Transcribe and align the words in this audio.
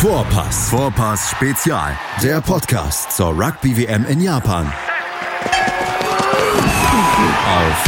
Vorpass. 0.00 0.70
Vorpass 0.70 1.30
Spezial. 1.30 1.94
Der 2.22 2.40
Podcast 2.40 3.12
zur 3.12 3.38
Rugby 3.38 3.76
WM 3.76 4.06
in 4.06 4.22
Japan. 4.22 4.72
Auf 7.46 7.84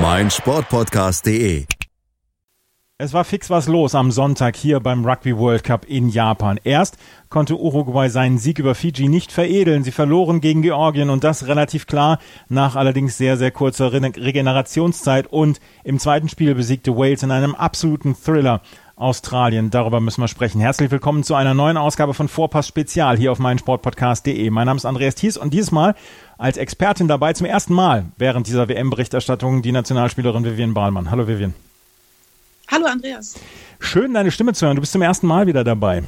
meinsportpodcast.de. 0.00 1.64
Es 2.96 3.12
war 3.12 3.24
fix 3.24 3.50
was 3.50 3.66
los 3.66 3.96
am 3.96 4.12
Sonntag 4.12 4.54
hier 4.54 4.78
beim 4.78 5.04
Rugby 5.04 5.36
World 5.36 5.64
Cup 5.64 5.84
in 5.88 6.08
Japan. 6.08 6.60
Erst 6.62 6.98
konnte 7.28 7.58
Uruguay 7.58 8.08
seinen 8.08 8.38
Sieg 8.38 8.60
über 8.60 8.76
Fiji 8.76 9.08
nicht 9.08 9.32
veredeln. 9.32 9.82
Sie 9.82 9.90
verloren 9.90 10.40
gegen 10.40 10.62
Georgien 10.62 11.10
und 11.10 11.24
das 11.24 11.48
relativ 11.48 11.88
klar 11.88 12.20
nach 12.48 12.76
allerdings 12.76 13.18
sehr, 13.18 13.36
sehr 13.36 13.50
kurzer 13.50 13.92
Regenerationszeit. 13.92 15.26
Und 15.26 15.58
im 15.82 15.98
zweiten 15.98 16.28
Spiel 16.28 16.54
besiegte 16.54 16.96
Wales 16.96 17.24
in 17.24 17.32
einem 17.32 17.56
absoluten 17.56 18.14
Thriller 18.14 18.62
Australien. 18.96 19.70
Darüber 19.70 20.00
müssen 20.00 20.20
wir 20.20 20.28
sprechen. 20.28 20.60
Herzlich 20.60 20.90
willkommen 20.90 21.24
zu 21.24 21.34
einer 21.34 21.52
neuen 21.52 21.76
Ausgabe 21.76 22.14
von 22.14 22.28
Vorpass 22.28 22.68
Spezial 22.68 23.16
hier 23.16 23.32
auf 23.32 23.38
meinsportpodcast.de. 23.40 24.50
Mein 24.50 24.66
Name 24.66 24.76
ist 24.76 24.84
Andreas 24.84 25.16
Thies 25.16 25.36
und 25.36 25.52
dieses 25.52 25.72
Mal 25.72 25.94
als 26.38 26.56
Expertin 26.56 27.08
dabei 27.08 27.32
zum 27.32 27.46
ersten 27.46 27.74
Mal 27.74 28.06
während 28.18 28.46
dieser 28.46 28.68
WM-Berichterstattung 28.68 29.62
die 29.62 29.72
Nationalspielerin 29.72 30.44
Vivian 30.44 30.74
Bahlmann. 30.74 31.10
Hallo 31.10 31.26
Vivian. 31.26 31.54
Hallo 32.68 32.86
Andreas. 32.86 33.34
Schön, 33.80 34.14
deine 34.14 34.30
Stimme 34.30 34.52
zu 34.52 34.66
hören. 34.66 34.76
Du 34.76 34.80
bist 34.80 34.92
zum 34.92 35.02
ersten 35.02 35.26
Mal 35.26 35.46
wieder 35.46 35.64
dabei. 35.64 36.04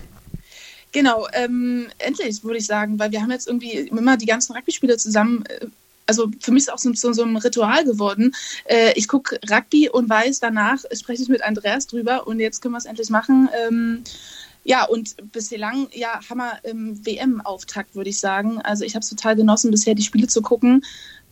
Genau, 0.93 1.27
ähm, 1.33 1.89
endlich 1.99 2.43
würde 2.45 2.59
ich 2.59 2.67
sagen, 2.67 2.99
weil 2.99 3.11
wir 3.11 3.21
haben 3.21 3.31
jetzt 3.31 3.49
irgendwie 3.49 3.73
immer 3.73 4.17
die 4.17 4.27
ganzen 4.27 4.55
Rugby-Spiele 4.55 4.97
zusammen. 4.97 5.45
Äh, 5.47 5.67
also 6.07 6.31
für 6.41 6.53
mich 6.53 6.63
ist 6.63 6.69
es 6.69 6.75
auch 6.75 6.79
so, 6.79 6.93
so, 6.95 7.13
so 7.13 7.23
ein 7.25 7.37
Ritual 7.37 7.85
geworden. 7.85 8.35
Äh, 8.65 8.93
ich 8.95 9.09
gucke 9.09 9.39
Rugby 9.51 9.89
und 9.89 10.09
weiß, 10.09 10.41
danach 10.41 10.79
spreche 10.93 11.23
ich 11.23 11.29
mit 11.29 11.43
Andreas 11.43 11.87
drüber 11.87 12.27
und 12.27 12.41
jetzt 12.41 12.63
können 12.63 12.75
wir 12.75 12.79
es 12.79 12.85
endlich 12.85 13.11
machen. 13.11 13.49
Ähm, 13.67 14.05
ja, 14.65 14.85
und 14.85 15.15
bislang, 15.33 15.87
ja, 15.93 16.21
Hammer 16.29 16.59
ähm, 16.65 16.99
WM-Auftakt, 17.07 17.95
würde 17.95 18.11
ich 18.11 18.19
sagen. 18.19 18.61
Also 18.63 18.85
ich 18.85 18.97
habe 18.97 19.03
es 19.05 19.09
total 19.09 19.37
genossen, 19.37 19.71
bisher 19.71 19.95
die 19.95 20.03
Spiele 20.03 20.27
zu 20.27 20.43
gucken. 20.43 20.85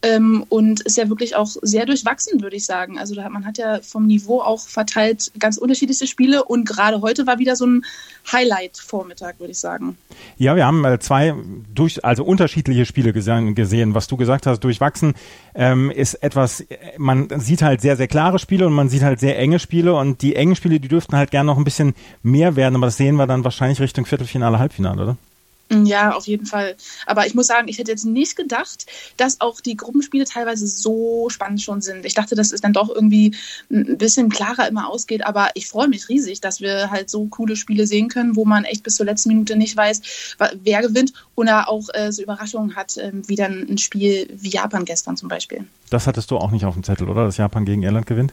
Ähm, 0.04 0.44
und 0.50 0.82
ist 0.82 0.98
ja 0.98 1.08
wirklich 1.08 1.34
auch 1.34 1.48
sehr 1.62 1.86
durchwachsen, 1.86 2.42
würde 2.42 2.56
ich 2.56 2.66
sagen. 2.66 2.98
Also 2.98 3.14
da, 3.14 3.26
man 3.30 3.46
hat 3.46 3.56
ja 3.56 3.80
vom 3.80 4.06
Niveau 4.06 4.42
auch 4.42 4.60
verteilt 4.60 5.32
ganz 5.38 5.56
unterschiedliche 5.56 6.06
Spiele 6.06 6.44
und 6.44 6.68
gerade 6.68 7.00
heute 7.00 7.26
war 7.26 7.38
wieder 7.38 7.56
so 7.56 7.66
ein 7.66 7.84
Highlight-Vormittag, 8.30 9.40
würde 9.40 9.52
ich 9.52 9.58
sagen. 9.58 9.96
Ja, 10.36 10.56
wir 10.56 10.66
haben 10.66 10.84
äh, 10.84 10.98
zwei 10.98 11.34
durch, 11.74 12.04
also 12.04 12.22
unterschiedliche 12.24 12.84
Spiele 12.84 13.14
gesehen, 13.14 13.54
gesehen. 13.54 13.94
Was 13.94 14.06
du 14.06 14.18
gesagt 14.18 14.46
hast, 14.46 14.60
durchwachsen 14.60 15.14
ähm, 15.54 15.90
ist 15.90 16.14
etwas, 16.14 16.64
man 16.98 17.28
sieht 17.40 17.62
halt 17.62 17.80
sehr, 17.80 17.96
sehr 17.96 18.08
klare 18.08 18.38
Spiele 18.38 18.66
und 18.66 18.74
man 18.74 18.90
sieht 18.90 19.02
halt 19.02 19.20
sehr 19.20 19.38
enge 19.38 19.58
Spiele 19.58 19.94
und 19.94 20.20
die 20.20 20.36
engen 20.36 20.54
Spiele, 20.54 20.80
die 20.80 20.88
dürften 20.88 21.16
halt 21.16 21.30
gerne 21.30 21.46
noch 21.46 21.56
ein 21.56 21.64
bisschen 21.64 21.94
mehr 22.22 22.56
werden, 22.56 22.76
aber 22.76 22.86
das 22.86 22.98
sehen 22.98 23.16
wir 23.16 23.26
dann 23.26 23.44
wahrscheinlich 23.44 23.80
Richtung 23.80 24.04
Viertelfinale, 24.04 24.58
Halbfinale, 24.58 25.02
oder? 25.02 25.16
Ja, 25.72 26.12
auf 26.12 26.26
jeden 26.26 26.46
Fall. 26.46 26.76
Aber 27.06 27.26
ich 27.26 27.34
muss 27.34 27.46
sagen, 27.46 27.68
ich 27.68 27.78
hätte 27.78 27.90
jetzt 27.90 28.04
nicht 28.04 28.36
gedacht, 28.36 28.86
dass 29.16 29.40
auch 29.40 29.60
die 29.60 29.76
Gruppenspiele 29.76 30.24
teilweise 30.24 30.66
so 30.66 31.28
spannend 31.30 31.62
schon 31.62 31.80
sind. 31.80 32.04
Ich 32.04 32.14
dachte, 32.14 32.34
dass 32.34 32.52
es 32.52 32.60
dann 32.60 32.74
doch 32.74 32.90
irgendwie 32.90 33.34
ein 33.70 33.96
bisschen 33.96 34.28
klarer 34.28 34.68
immer 34.68 34.88
ausgeht. 34.88 35.24
Aber 35.24 35.48
ich 35.54 35.66
freue 35.66 35.88
mich 35.88 36.08
riesig, 36.08 36.40
dass 36.40 36.60
wir 36.60 36.90
halt 36.90 37.08
so 37.08 37.26
coole 37.26 37.56
Spiele 37.56 37.86
sehen 37.86 38.08
können, 38.08 38.36
wo 38.36 38.44
man 38.44 38.64
echt 38.64 38.82
bis 38.82 38.96
zur 38.96 39.06
letzten 39.06 39.30
Minute 39.30 39.56
nicht 39.56 39.76
weiß, 39.76 40.36
wer 40.62 40.82
gewinnt. 40.82 41.12
Oder 41.34 41.68
auch 41.68 41.88
äh, 41.94 42.12
so 42.12 42.22
Überraschungen 42.22 42.76
hat, 42.76 42.96
äh, 42.98 43.10
wie 43.14 43.36
dann 43.36 43.66
ein 43.68 43.78
Spiel 43.78 44.28
wie 44.34 44.50
Japan 44.50 44.84
gestern 44.84 45.16
zum 45.16 45.28
Beispiel. 45.28 45.64
Das 45.90 46.06
hattest 46.06 46.30
du 46.30 46.36
auch 46.36 46.50
nicht 46.50 46.64
auf 46.64 46.74
dem 46.74 46.84
Zettel, 46.84 47.08
oder? 47.08 47.24
Dass 47.24 47.38
Japan 47.38 47.64
gegen 47.64 47.82
Irland 47.82 48.06
gewinnt? 48.06 48.32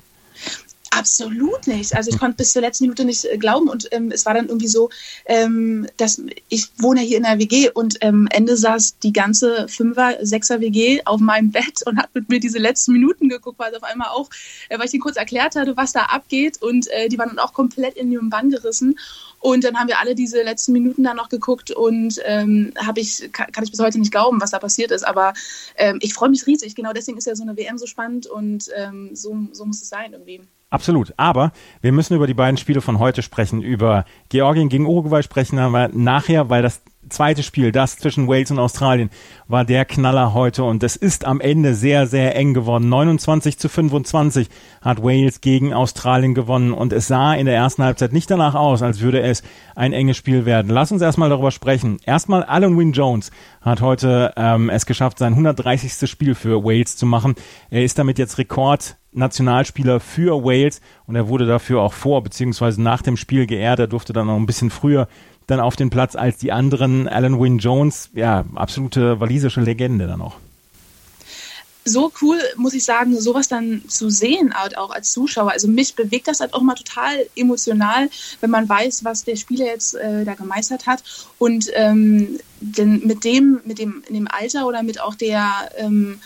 Absolut 0.93 1.67
nicht. 1.67 1.95
Also 1.95 2.11
ich 2.11 2.19
konnte 2.19 2.35
bis 2.35 2.51
zur 2.51 2.61
letzten 2.61 2.83
Minute 2.83 3.05
nicht 3.05 3.23
äh, 3.23 3.37
glauben 3.37 3.69
und 3.69 3.87
ähm, 3.91 4.11
es 4.11 4.25
war 4.25 4.33
dann 4.33 4.47
irgendwie 4.47 4.67
so, 4.67 4.89
ähm, 5.25 5.87
dass 5.95 6.21
ich 6.49 6.67
wohne 6.79 6.99
hier 6.99 7.15
in 7.15 7.23
der 7.23 7.39
WG 7.39 7.69
und 7.69 7.97
ähm, 8.01 8.27
Ende 8.29 8.57
saß 8.57 8.99
die 8.99 9.13
ganze 9.13 9.69
Fünfer, 9.69 10.17
Sechser 10.21 10.59
WG 10.59 11.01
auf 11.05 11.21
meinem 11.21 11.49
Bett 11.49 11.79
und 11.85 11.97
hat 11.97 12.13
mit 12.13 12.27
mir 12.27 12.41
diese 12.41 12.59
letzten 12.59 12.91
Minuten 12.91 13.29
geguckt, 13.29 13.57
weil 13.57 13.71
es 13.71 13.81
auf 13.81 13.89
einmal 13.89 14.09
auch, 14.09 14.29
äh, 14.67 14.77
weil 14.77 14.85
ich 14.85 14.93
ihnen 14.93 15.01
kurz 15.01 15.15
erklärt 15.15 15.55
hatte, 15.55 15.77
was 15.77 15.93
da 15.93 16.01
abgeht 16.01 16.61
und 16.61 16.87
äh, 16.89 17.07
die 17.07 17.17
waren 17.17 17.29
dann 17.29 17.39
auch 17.39 17.53
komplett 17.53 17.95
in 17.95 18.11
ihrem 18.11 18.29
Bann 18.29 18.49
gerissen 18.49 18.99
und 19.39 19.63
dann 19.63 19.79
haben 19.79 19.87
wir 19.87 19.99
alle 19.99 20.13
diese 20.13 20.43
letzten 20.43 20.73
Minuten 20.73 21.03
dann 21.03 21.15
noch 21.15 21.29
geguckt 21.29 21.71
und 21.71 22.19
ähm, 22.25 22.73
habe 22.77 22.99
ich 22.99 23.31
kann, 23.31 23.49
kann, 23.53 23.63
ich 23.63 23.71
bis 23.71 23.79
heute 23.79 23.97
nicht 23.97 24.11
glauben, 24.11 24.41
was 24.41 24.51
da 24.51 24.59
passiert 24.59 24.91
ist, 24.91 25.03
aber 25.03 25.33
ähm, 25.77 25.99
ich 26.01 26.13
freue 26.13 26.29
mich 26.29 26.45
riesig. 26.45 26.75
Genau 26.75 26.91
deswegen 26.91 27.17
ist 27.17 27.27
ja 27.27 27.35
so 27.35 27.43
eine 27.43 27.55
WM 27.55 27.77
so 27.77 27.87
spannend 27.87 28.27
und 28.27 28.69
ähm, 28.75 29.15
so, 29.15 29.35
so 29.53 29.65
muss 29.65 29.81
es 29.81 29.87
sein 29.87 30.11
irgendwie. 30.11 30.41
Absolut. 30.71 31.13
Aber 31.17 31.51
wir 31.81 31.91
müssen 31.91 32.15
über 32.15 32.27
die 32.27 32.33
beiden 32.33 32.57
Spiele 32.57 32.79
von 32.79 32.97
heute 32.97 33.21
sprechen, 33.21 33.61
über 33.61 34.05
Georgien 34.29 34.69
gegen 34.69 34.85
Uruguay 34.85 35.21
sprechen, 35.21 35.59
aber 35.59 35.89
nachher, 35.89 36.49
weil 36.49 36.63
das 36.63 36.81
zweite 37.09 37.43
Spiel, 37.43 37.71
das 37.71 37.97
zwischen 37.97 38.27
Wales 38.27 38.51
und 38.51 38.59
Australien, 38.59 39.09
war 39.47 39.65
der 39.65 39.85
Knaller 39.85 40.33
heute 40.33 40.63
und 40.63 40.83
es 40.83 40.95
ist 40.95 41.25
am 41.25 41.41
Ende 41.41 41.73
sehr, 41.73 42.07
sehr 42.07 42.35
eng 42.35 42.53
geworden. 42.53 42.89
29 42.89 43.57
zu 43.57 43.69
25 43.69 44.49
hat 44.81 45.03
Wales 45.03 45.41
gegen 45.41 45.73
Australien 45.73 46.33
gewonnen 46.33 46.73
und 46.73 46.93
es 46.93 47.07
sah 47.07 47.33
in 47.33 47.45
der 47.45 47.55
ersten 47.55 47.83
Halbzeit 47.83 48.13
nicht 48.13 48.29
danach 48.29 48.55
aus, 48.55 48.81
als 48.81 49.01
würde 49.01 49.21
es 49.21 49.43
ein 49.75 49.93
enges 49.93 50.17
Spiel 50.17 50.45
werden. 50.45 50.71
Lass 50.71 50.91
uns 50.91 51.01
erstmal 51.01 51.29
darüber 51.29 51.51
sprechen. 51.51 51.99
Erstmal 52.05 52.43
Alan 52.43 52.77
Wynne 52.77 52.91
Jones 52.91 53.31
hat 53.61 53.81
heute 53.81 54.33
ähm, 54.37 54.69
es 54.69 54.85
geschafft, 54.85 55.17
sein 55.17 55.33
130. 55.33 56.09
Spiel 56.09 56.35
für 56.35 56.63
Wales 56.63 56.97
zu 56.97 57.05
machen. 57.05 57.35
Er 57.69 57.83
ist 57.83 57.99
damit 57.99 58.19
jetzt 58.19 58.37
Rekord 58.37 58.97
Nationalspieler 59.13 59.99
für 59.99 60.43
Wales 60.43 60.81
und 61.05 61.15
er 61.15 61.27
wurde 61.27 61.45
dafür 61.45 61.81
auch 61.81 61.93
vor 61.93 62.23
bzw. 62.23 62.81
nach 62.81 63.01
dem 63.01 63.17
Spiel 63.17 63.45
geehrt. 63.45 63.79
Er 63.79 63.87
durfte 63.87 64.13
dann 64.13 64.27
noch 64.27 64.37
ein 64.37 64.45
bisschen 64.45 64.69
früher 64.69 65.07
dann 65.51 65.59
auf 65.59 65.75
den 65.75 65.89
Platz 65.89 66.15
als 66.15 66.37
die 66.37 66.51
anderen. 66.51 67.07
Alan 67.07 67.39
Wynne 67.39 67.59
Jones, 67.59 68.09
ja, 68.13 68.45
absolute 68.55 69.19
walisische 69.19 69.61
Legende 69.61 70.07
dann 70.07 70.21
auch. 70.21 70.37
So 71.83 72.11
cool, 72.21 72.37
muss 72.57 72.75
ich 72.75 72.83
sagen, 72.83 73.19
sowas 73.19 73.47
dann 73.47 73.83
zu 73.87 74.11
sehen, 74.11 74.53
halt 74.53 74.77
auch 74.77 74.91
als 74.91 75.11
Zuschauer. 75.11 75.51
Also 75.51 75.67
mich 75.67 75.95
bewegt 75.95 76.27
das 76.27 76.39
halt 76.39 76.53
auch 76.53 76.61
mal 76.61 76.75
total 76.75 77.25
emotional, 77.35 78.09
wenn 78.39 78.51
man 78.51 78.69
weiß, 78.69 79.03
was 79.03 79.23
der 79.23 79.35
Spieler 79.35 79.65
jetzt 79.65 79.95
äh, 79.95 80.23
da 80.23 80.35
gemeistert 80.35 80.85
hat. 80.85 81.03
Und 81.39 81.71
ähm, 81.73 82.39
denn 82.59 83.01
mit 83.05 83.23
dem, 83.23 83.61
mit 83.65 83.79
dem, 83.79 84.03
in 84.07 84.13
dem 84.13 84.27
Alter 84.27 84.67
oder 84.67 84.83
mit 84.83 85.01
auch 85.01 85.15
der 85.15 85.71
ähm, 85.77 86.19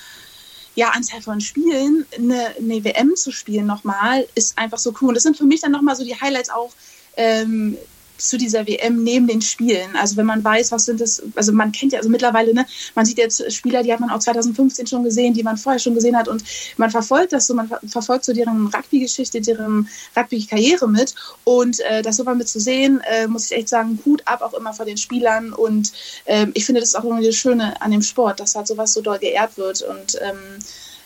ja, 0.76 0.90
Anzahl 0.90 1.22
von 1.22 1.40
Spielen, 1.40 2.06
eine, 2.18 2.54
eine 2.58 2.84
WM 2.84 3.16
zu 3.16 3.32
spielen 3.32 3.66
nochmal, 3.66 4.28
ist 4.36 4.58
einfach 4.58 4.78
so 4.78 4.94
cool. 5.00 5.10
Und 5.10 5.16
das 5.16 5.24
sind 5.24 5.38
für 5.38 5.46
mich 5.46 5.62
dann 5.62 5.72
nochmal 5.72 5.96
so 5.96 6.04
die 6.04 6.20
Highlights 6.20 6.50
auch, 6.50 6.74
ähm, 7.16 7.78
zu 8.18 8.38
dieser 8.38 8.68
WM 8.68 9.04
neben 9.04 9.28
den 9.28 9.42
Spielen. 9.42 9.96
Also 9.96 10.18
wenn 10.18 10.26
man 10.26 10.44
weiß, 10.44 10.72
was 10.72 10.86
sind 10.86 11.02
das, 11.02 11.22
also 11.36 11.52
man 11.52 11.72
kennt 11.72 11.94
ja, 11.94 12.00
also 12.00 12.10
mittlerweile, 12.10 12.54
ne, 12.54 12.66
man 12.96 13.06
sieht 13.06 13.18
jetzt 13.18 13.52
Spieler, 13.52 13.84
die 13.84 13.92
hat 13.92 14.00
man 14.00 14.10
auch 14.10 14.20
2015 14.20 14.88
schon 14.88 15.04
gesehen, 15.04 15.34
die 15.34 15.44
man 15.44 15.58
vorher 15.58 15.80
schon 15.80 15.96
gesehen 15.96 16.18
hat. 16.18 16.28
Und 16.28 16.44
man 16.78 16.90
verfolgt 16.90 17.34
das 17.34 17.48
so, 17.48 17.54
man 17.54 17.70
verfolgt 17.88 18.26
so 18.26 18.34
deren 18.34 18.68
Rugby-Geschichte, 18.68 19.42
deren 19.42 19.90
Rugby-Karriere 20.16 20.88
mit. 20.88 21.16
Und 21.44 21.80
äh, 21.82 22.02
das 22.02 22.18
so 22.18 22.24
mal 22.24 22.36
mit 22.36 22.48
zu 22.48 22.60
sehen, 22.60 23.02
äh, 23.06 23.28
muss 23.28 23.46
ich 23.52 23.58
echt 23.58 23.70
sagen, 23.70 24.00
Hut 24.06 24.22
ab 24.26 24.42
auch 24.42 24.54
immer 24.54 24.74
vor 24.74 24.86
den 24.86 24.98
Spielern. 24.98 25.54
Und 25.54 25.92
äh, 26.26 26.48
ich 26.54 26.66
finde 26.66 26.82
das 26.82 26.90
ist 26.90 26.96
auch 26.96 27.04
irgendwie 27.04 27.26
das 27.26 27.36
Schöne 27.36 27.80
an 27.82 27.92
dem 27.92 28.02
Sport, 28.02 28.40
dass 28.40 28.56
halt 28.56 28.68
sowas 28.68 28.94
so 28.94 29.02
doll 29.02 29.20
geehrt 29.20 29.58
wird. 29.58 29.82
Und 29.82 30.18
ähm, 30.22 30.60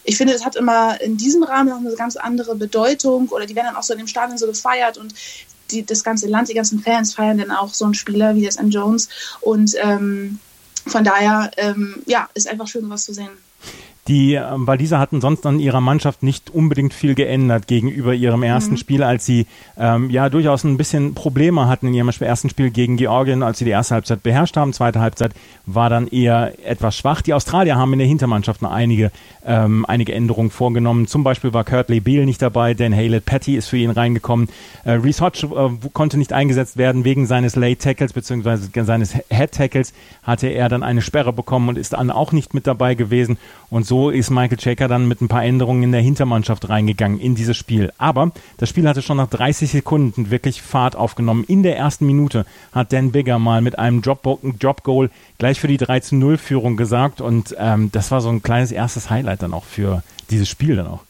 ich 0.03 0.17
finde, 0.17 0.33
das 0.33 0.45
hat 0.45 0.55
immer 0.55 0.99
in 1.01 1.17
diesem 1.17 1.43
Rahmen 1.43 1.69
noch 1.69 1.77
eine 1.77 1.93
ganz 1.95 2.15
andere 2.15 2.55
Bedeutung. 2.55 3.29
Oder 3.29 3.45
die 3.45 3.55
werden 3.55 3.67
dann 3.67 3.75
auch 3.75 3.83
so 3.83 3.93
in 3.93 3.99
dem 3.99 4.07
Stadion 4.07 4.37
so 4.37 4.47
gefeiert. 4.47 4.97
Und 4.97 5.13
die, 5.71 5.85
das 5.85 6.03
ganze 6.03 6.27
Land, 6.27 6.49
die 6.49 6.53
ganzen 6.53 6.79
Fans 6.79 7.13
feiern 7.13 7.37
dann 7.37 7.51
auch 7.51 7.73
so 7.73 7.85
einen 7.85 7.93
Spieler 7.93 8.35
wie 8.35 8.45
das 8.45 8.57
M. 8.57 8.69
Jones. 8.69 9.09
Und 9.41 9.75
ähm, 9.81 10.39
von 10.85 11.03
daher, 11.03 11.51
ähm, 11.57 12.01
ja, 12.05 12.29
ist 12.33 12.47
einfach 12.47 12.67
schön, 12.67 12.89
was 12.89 13.05
zu 13.05 13.13
sehen. 13.13 13.31
Die 14.09 14.33
ähm, 14.33 14.65
Waliser 14.65 14.97
hatten 14.97 15.21
sonst 15.21 15.45
an 15.45 15.59
ihrer 15.59 15.81
Mannschaft 15.81 16.23
nicht 16.23 16.49
unbedingt 16.49 16.95
viel 16.95 17.13
geändert 17.13 17.67
gegenüber 17.67 18.15
ihrem 18.15 18.41
ersten 18.41 18.71
mhm. 18.71 18.77
Spiel, 18.77 19.03
als 19.03 19.23
sie 19.23 19.45
ähm, 19.77 20.09
ja 20.09 20.29
durchaus 20.29 20.63
ein 20.63 20.77
bisschen 20.77 21.13
Probleme 21.13 21.67
hatten 21.67 21.87
in 21.87 21.93
ihrem 21.93 22.09
ersten 22.09 22.49
Spiel 22.49 22.71
gegen 22.71 22.97
Georgien, 22.97 23.43
als 23.43 23.59
sie 23.59 23.65
die 23.65 23.71
erste 23.71 23.93
Halbzeit 23.93 24.23
beherrscht 24.23 24.57
haben. 24.57 24.73
Zweite 24.73 24.99
Halbzeit 24.99 25.33
war 25.67 25.91
dann 25.91 26.07
eher 26.07 26.53
etwas 26.67 26.97
schwach. 26.97 27.21
Die 27.21 27.35
Australier 27.35 27.75
haben 27.75 27.93
in 27.93 27.99
der 27.99 28.07
Hintermannschaft 28.07 28.63
noch 28.63 28.71
einige, 28.71 29.11
ähm, 29.45 29.85
einige 29.87 30.13
Änderungen 30.15 30.49
vorgenommen. 30.49 31.05
Zum 31.05 31.23
Beispiel 31.23 31.53
war 31.53 31.63
Kurtley 31.63 31.99
Beale 31.99 32.25
nicht 32.25 32.41
dabei, 32.41 32.73
Dan 32.73 32.95
Haylett 32.95 33.25
Patty 33.25 33.57
ist 33.57 33.67
für 33.67 33.77
ihn 33.77 33.91
reingekommen. 33.91 34.49
Äh, 34.85 34.93
Reese 34.93 35.23
Hodge 35.23 35.47
äh, 35.55 35.87
konnte 35.93 36.17
nicht 36.17 36.33
eingesetzt 36.33 36.77
werden 36.77 37.03
wegen 37.03 37.27
seines 37.27 37.55
Late 37.55 37.77
Tackles 37.77 38.13
bzw. 38.13 38.81
seines 38.83 39.13
Head 39.29 39.51
Tackles 39.51 39.93
hatte 40.23 40.47
er 40.47 40.67
dann 40.67 40.81
eine 40.81 41.03
Sperre 41.03 41.31
bekommen 41.31 41.69
und 41.69 41.77
ist 41.77 41.93
dann 41.93 42.09
auch 42.09 42.31
nicht 42.31 42.55
mit 42.55 42.65
dabei 42.65 42.95
gewesen. 42.95 43.37
Und 43.69 43.85
so 43.85 44.09
ist 44.09 44.29
Michael 44.29 44.57
Checker 44.57 44.87
dann 44.87 45.07
mit 45.07 45.21
ein 45.21 45.27
paar 45.27 45.43
Änderungen 45.43 45.83
in 45.83 45.91
der 45.91 46.01
Hintermannschaft 46.01 46.69
reingegangen 46.69 47.19
in 47.19 47.35
dieses 47.35 47.55
Spiel. 47.57 47.91
Aber 47.97 48.31
das 48.57 48.69
Spiel 48.69 48.87
hatte 48.87 49.01
schon 49.01 49.17
nach 49.17 49.29
30 49.29 49.69
Sekunden 49.69 50.31
wirklich 50.31 50.61
Fahrt 50.61 50.95
aufgenommen. 50.95 51.43
In 51.47 51.63
der 51.63 51.77
ersten 51.77 52.05
Minute 52.05 52.45
hat 52.71 52.91
Dan 52.93 53.11
Bigger 53.11 53.37
mal 53.39 53.61
mit 53.61 53.77
einem 53.77 54.01
Drop-Goal 54.01 55.09
gleich 55.37 55.59
für 55.59 55.67
die 55.67 55.79
3-0-Führung 55.79 56.77
gesagt. 56.77 57.21
Und 57.21 57.55
ähm, 57.59 57.91
das 57.91 58.11
war 58.11 58.21
so 58.21 58.29
ein 58.29 58.41
kleines 58.41 58.71
erstes 58.71 59.09
Highlight 59.09 59.43
dann 59.43 59.53
auch 59.53 59.65
für 59.65 60.03
dieses 60.29 60.49
Spiel 60.49 60.75
dann 60.75 60.87
auch. 60.87 61.08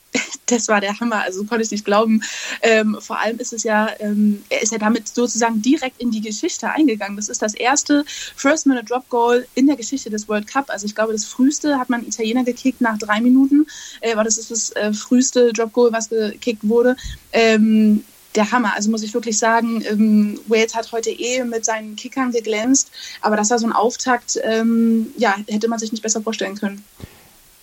Das 0.50 0.68
war 0.68 0.82
der 0.82 1.00
Hammer, 1.00 1.22
also 1.24 1.44
konnte 1.44 1.64
ich 1.64 1.72
nicht 1.72 1.86
glauben. 1.86 2.22
Ähm, 2.62 2.98
vor 3.00 3.20
allem 3.20 3.38
ist 3.38 3.54
es 3.54 3.64
ja, 3.64 3.90
ähm, 4.00 4.44
er 4.50 4.62
ist 4.62 4.72
ja 4.72 4.78
damit 4.78 5.08
sozusagen 5.08 5.62
direkt 5.62 6.02
in 6.02 6.12
die 6.12 6.22
Geschichte 6.22 6.70
eingegangen. 6.70 7.16
Das 7.16 7.30
ist 7.30 7.42
das 7.42 7.54
erste 7.54 8.04
First-Minute-Drop-Goal 8.36 9.48
in 9.56 9.68
der 9.68 9.76
Geschichte 9.76 10.10
des 10.10 10.28
World 10.28 10.48
Cup. 10.48 10.70
Also 10.70 10.86
ich 10.86 10.96
glaube, 10.96 11.14
das 11.14 11.26
früheste 11.26 11.78
hat 11.78 11.90
man 11.90 12.06
Italiener 12.06 12.44
gekickt 12.44 12.82
nach 12.82 12.98
drei 12.98 13.22
Minuten, 13.22 13.68
äh, 14.02 14.14
aber 14.14 14.24
das 14.24 14.38
ist 14.38 14.52
das 14.52 14.72
äh, 14.72 14.94
früheste 14.94 15.54
Drop-Goal, 15.54 15.92
was 15.92 16.10
gekickt 16.10 16.68
wurde. 16.68 16.96
Ähm, 17.32 18.04
der 18.36 18.52
Hammer. 18.52 18.76
Also 18.76 18.92
muss 18.92 19.04
ich 19.04 19.14
wirklich 19.14 19.38
sagen, 19.38 19.84
ähm, 19.86 20.40
Wales 20.48 20.76
hat 20.76 20.92
heute 20.92 21.10
eh 21.10 21.44
mit 21.44 21.66
seinen 21.66 21.96
Kickern 21.96 22.32
geglänzt, 22.32 22.92
aber 23.22 23.36
das 23.36 23.50
war 23.50 23.60
so 23.60 23.66
ein 23.66 23.74
Auftakt, 23.74 24.40
ähm, 24.44 25.08
ja, 25.18 25.36
hätte 25.48 25.68
man 25.68 25.80
sich 25.80 25.92
nicht 25.92 26.04
besser 26.04 26.22
vorstellen 26.22 26.56
können. 26.56 26.84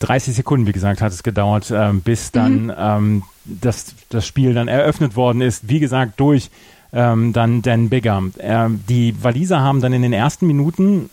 30 0.00 0.34
Sekunden, 0.34 0.66
wie 0.66 0.72
gesagt, 0.72 1.00
hat 1.00 1.12
es 1.12 1.22
gedauert, 1.22 1.70
äh, 1.70 1.93
bis 1.93 2.32
dann 2.32 2.64
mhm. 2.64 2.75
ähm, 2.76 3.22
das, 3.44 3.94
das 4.08 4.26
Spiel 4.26 4.54
dann 4.54 4.69
eröffnet 4.69 5.16
worden 5.16 5.40
ist. 5.40 5.69
Wie 5.69 5.81
gesagt, 5.81 6.20
durch 6.20 6.50
ähm, 6.93 7.32
dann 7.32 7.62
Dan 7.62 7.88
Bigger. 7.88 8.22
Äh, 8.38 8.69
die 8.88 9.14
Waliser 9.22 9.60
haben 9.60 9.81
dann 9.81 9.93
in 9.93 10.02
den 10.02 10.12
ersten 10.12 10.46
Minuten 10.46 11.10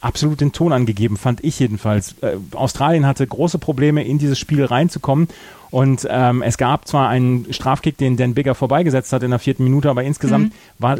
absolut 0.00 0.40
den 0.40 0.52
Ton 0.52 0.72
angegeben, 0.72 1.16
fand 1.16 1.42
ich 1.44 1.58
jedenfalls. 1.60 2.16
Äh, 2.20 2.36
Australien 2.52 3.06
hatte 3.06 3.26
große 3.26 3.58
Probleme, 3.58 4.04
in 4.04 4.18
dieses 4.18 4.38
Spiel 4.38 4.64
reinzukommen. 4.64 5.28
Und 5.70 6.06
ähm, 6.10 6.42
es 6.42 6.58
gab 6.58 6.86
zwar 6.86 7.08
einen 7.08 7.50
Strafkick, 7.52 7.96
den 7.96 8.16
Dan 8.16 8.34
Bigger 8.34 8.54
vorbeigesetzt 8.54 9.12
hat 9.12 9.22
in 9.22 9.30
der 9.30 9.38
vierten 9.38 9.64
Minute, 9.64 9.88
aber 9.88 10.02
insgesamt 10.02 10.50
mhm. 10.50 10.54
war 10.78 10.98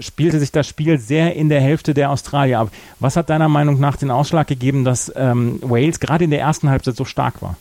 spielte 0.00 0.38
sich 0.38 0.52
das 0.52 0.66
Spiel 0.66 0.98
sehr 0.98 1.34
in 1.34 1.48
der 1.48 1.60
Hälfte 1.60 1.94
der 1.94 2.10
Australier 2.10 2.60
ab. 2.60 2.72
Was 3.00 3.16
hat 3.16 3.30
deiner 3.30 3.48
Meinung 3.48 3.78
nach 3.80 3.96
den 3.96 4.10
Ausschlag 4.10 4.46
gegeben, 4.46 4.84
dass 4.84 5.12
ähm, 5.14 5.58
Wales 5.62 6.00
gerade 6.00 6.24
in 6.24 6.30
der 6.30 6.40
ersten 6.40 6.70
Halbzeit 6.70 6.96
so 6.96 7.04
stark 7.04 7.42
war? 7.42 7.56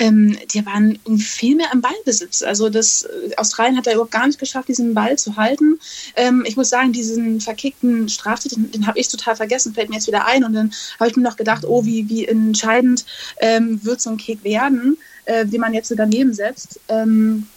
Ähm, 0.00 0.38
die 0.54 0.64
waren 0.64 0.98
viel 1.18 1.56
mehr 1.56 1.70
im 1.72 1.80
Ballbesitz. 1.80 2.42
Also 2.42 2.68
das 2.68 3.02
äh, 3.02 3.34
Australien 3.36 3.76
hat 3.76 3.86
da 3.86 3.92
überhaupt 3.92 4.12
gar 4.12 4.26
nicht 4.26 4.38
geschafft, 4.38 4.68
diesen 4.68 4.94
Ball 4.94 5.18
zu 5.18 5.36
halten. 5.36 5.80
Ähm, 6.14 6.44
ich 6.46 6.56
muss 6.56 6.68
sagen, 6.68 6.92
diesen 6.92 7.40
verkickten 7.40 8.08
Straftat, 8.08 8.52
den, 8.52 8.70
den 8.70 8.86
habe 8.86 8.98
ich 8.98 9.08
total 9.08 9.34
vergessen, 9.34 9.74
fällt 9.74 9.88
mir 9.88 9.96
jetzt 9.96 10.06
wieder 10.06 10.24
ein. 10.26 10.44
Und 10.44 10.52
dann 10.52 10.72
habe 11.00 11.10
ich 11.10 11.16
mir 11.16 11.24
noch 11.24 11.36
gedacht, 11.36 11.64
oh, 11.66 11.84
wie, 11.84 12.08
wie 12.08 12.26
entscheidend 12.26 13.04
ähm, 13.40 13.84
wird 13.84 14.00
so 14.00 14.10
ein 14.10 14.18
Kick 14.18 14.44
werden, 14.44 14.98
äh, 15.24 15.46
wie 15.48 15.58
man 15.58 15.74
jetzt 15.74 15.88
so 15.88 15.96
daneben 15.96 16.32
setzt. 16.32 16.78
Ähm, 16.88 17.48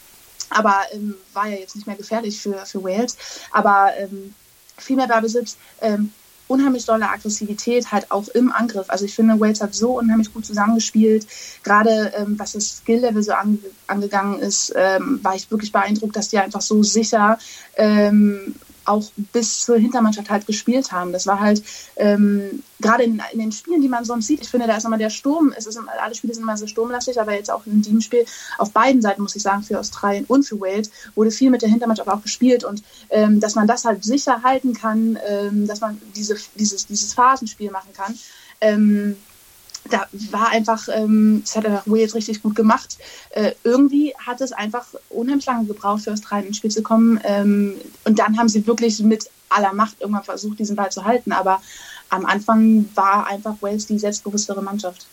aber 0.51 0.81
ähm, 0.93 1.15
war 1.33 1.47
ja 1.47 1.57
jetzt 1.57 1.75
nicht 1.75 1.87
mehr 1.87 1.95
gefährlich 1.95 2.39
für, 2.39 2.65
für 2.65 2.83
Wales. 2.83 3.17
Aber 3.51 3.91
ähm, 3.97 4.33
viel 4.77 4.95
mehr 4.95 5.07
Ballbesitz, 5.07 5.57
ähm, 5.81 6.11
unheimlich 6.47 6.85
tolle 6.85 7.09
Aggressivität 7.09 7.91
halt 7.91 8.11
auch 8.11 8.27
im 8.29 8.51
Angriff. 8.51 8.89
Also 8.89 9.05
ich 9.05 9.15
finde, 9.15 9.39
Wales 9.39 9.61
hat 9.61 9.73
so 9.73 9.97
unheimlich 9.97 10.33
gut 10.33 10.45
zusammengespielt. 10.45 11.25
Gerade 11.63 12.11
ähm, 12.15 12.37
was 12.37 12.51
das 12.51 12.77
Skill-Level 12.77 13.23
so 13.23 13.31
ange 13.31 13.59
angegangen 13.87 14.39
ist, 14.39 14.73
ähm, 14.75 15.19
war 15.23 15.35
ich 15.35 15.49
wirklich 15.49 15.71
beeindruckt, 15.71 16.15
dass 16.15 16.29
die 16.29 16.39
einfach 16.39 16.61
so 16.61 16.83
sicher 16.83 17.39
ähm, 17.77 18.55
auch 18.85 19.03
bis 19.31 19.63
zur 19.63 19.77
Hintermannschaft 19.77 20.29
halt 20.29 20.47
gespielt 20.47 20.91
haben. 20.91 21.11
Das 21.11 21.27
war 21.27 21.39
halt 21.39 21.63
ähm, 21.95 22.63
gerade 22.79 23.03
in, 23.03 23.21
in, 23.31 23.39
den 23.39 23.51
Spielen, 23.51 23.81
die 23.81 23.87
man 23.87 24.05
sonst 24.05 24.27
sieht, 24.27 24.41
ich 24.41 24.49
finde, 24.49 24.67
da 24.67 24.77
ist 24.77 24.85
immer 24.85 24.97
der 24.97 25.09
Sturm, 25.09 25.53
es 25.55 25.67
ist, 25.67 25.79
alle 25.99 26.15
Spiele 26.15 26.33
sind 26.33 26.43
immer 26.43 26.57
so 26.57 26.67
sturmlastig, 26.67 27.19
aber 27.19 27.33
jetzt 27.33 27.51
auch 27.51 27.65
in 27.65 27.81
diesem 27.81 28.01
Spiel 28.01 28.25
auf 28.57 28.71
beiden 28.71 29.01
Seiten, 29.01 29.21
muss 29.21 29.35
ich 29.35 29.43
sagen, 29.43 29.63
für 29.63 29.79
Australien 29.79 30.25
und 30.27 30.43
für 30.43 30.59
Wales, 30.59 30.91
wurde 31.15 31.31
viel 31.31 31.49
mit 31.49 31.61
der 31.61 31.69
Hintermannschaft 31.69 32.09
auch 32.09 32.21
gespielt 32.21 32.63
und 32.63 32.83
ähm, 33.09 33.39
dass 33.39 33.55
man 33.55 33.67
das 33.67 33.85
halt 33.85 34.03
sicher 34.03 34.43
halten 34.43 34.73
kann, 34.73 35.17
ähm, 35.27 35.67
dass 35.67 35.81
man 35.81 36.01
diese, 36.15 36.35
dieses, 36.55 36.87
dieses 36.87 37.13
Phasenspiel 37.13 37.71
machen 37.71 37.93
kann. 37.93 38.17
Da 39.91 40.07
war 40.31 40.49
einfach, 40.49 40.87
ähm, 40.91 41.41
das 41.43 41.55
hat 41.55 41.65
einfach 41.65 41.85
Wales 41.85 42.15
richtig 42.15 42.41
gut 42.41 42.55
gemacht. 42.55 42.97
Äh, 43.29 43.51
irgendwie 43.63 44.13
hat 44.17 44.41
es 44.41 44.51
einfach 44.51 44.85
unheimlich 45.09 45.45
lange 45.45 45.67
gebraucht, 45.67 46.03
für 46.03 46.13
Australien 46.13 46.47
ins 46.47 46.57
Spiel 46.57 46.71
zu 46.71 46.81
kommen. 46.81 47.19
Ähm, 47.23 47.75
und 48.05 48.17
dann 48.17 48.37
haben 48.37 48.49
sie 48.49 48.65
wirklich 48.65 48.99
mit 49.01 49.29
aller 49.49 49.73
Macht 49.73 50.01
irgendwann 50.01 50.23
versucht, 50.23 50.57
diesen 50.59 50.75
Ball 50.75 50.91
zu 50.91 51.05
halten. 51.05 51.31
Aber 51.31 51.61
am 52.09 52.25
Anfang 52.25 52.89
war 52.95 53.27
einfach 53.27 53.55
Wales 53.61 53.85
die 53.85 53.99
selbstbewusstere 53.99 54.63
Mannschaft. 54.63 55.05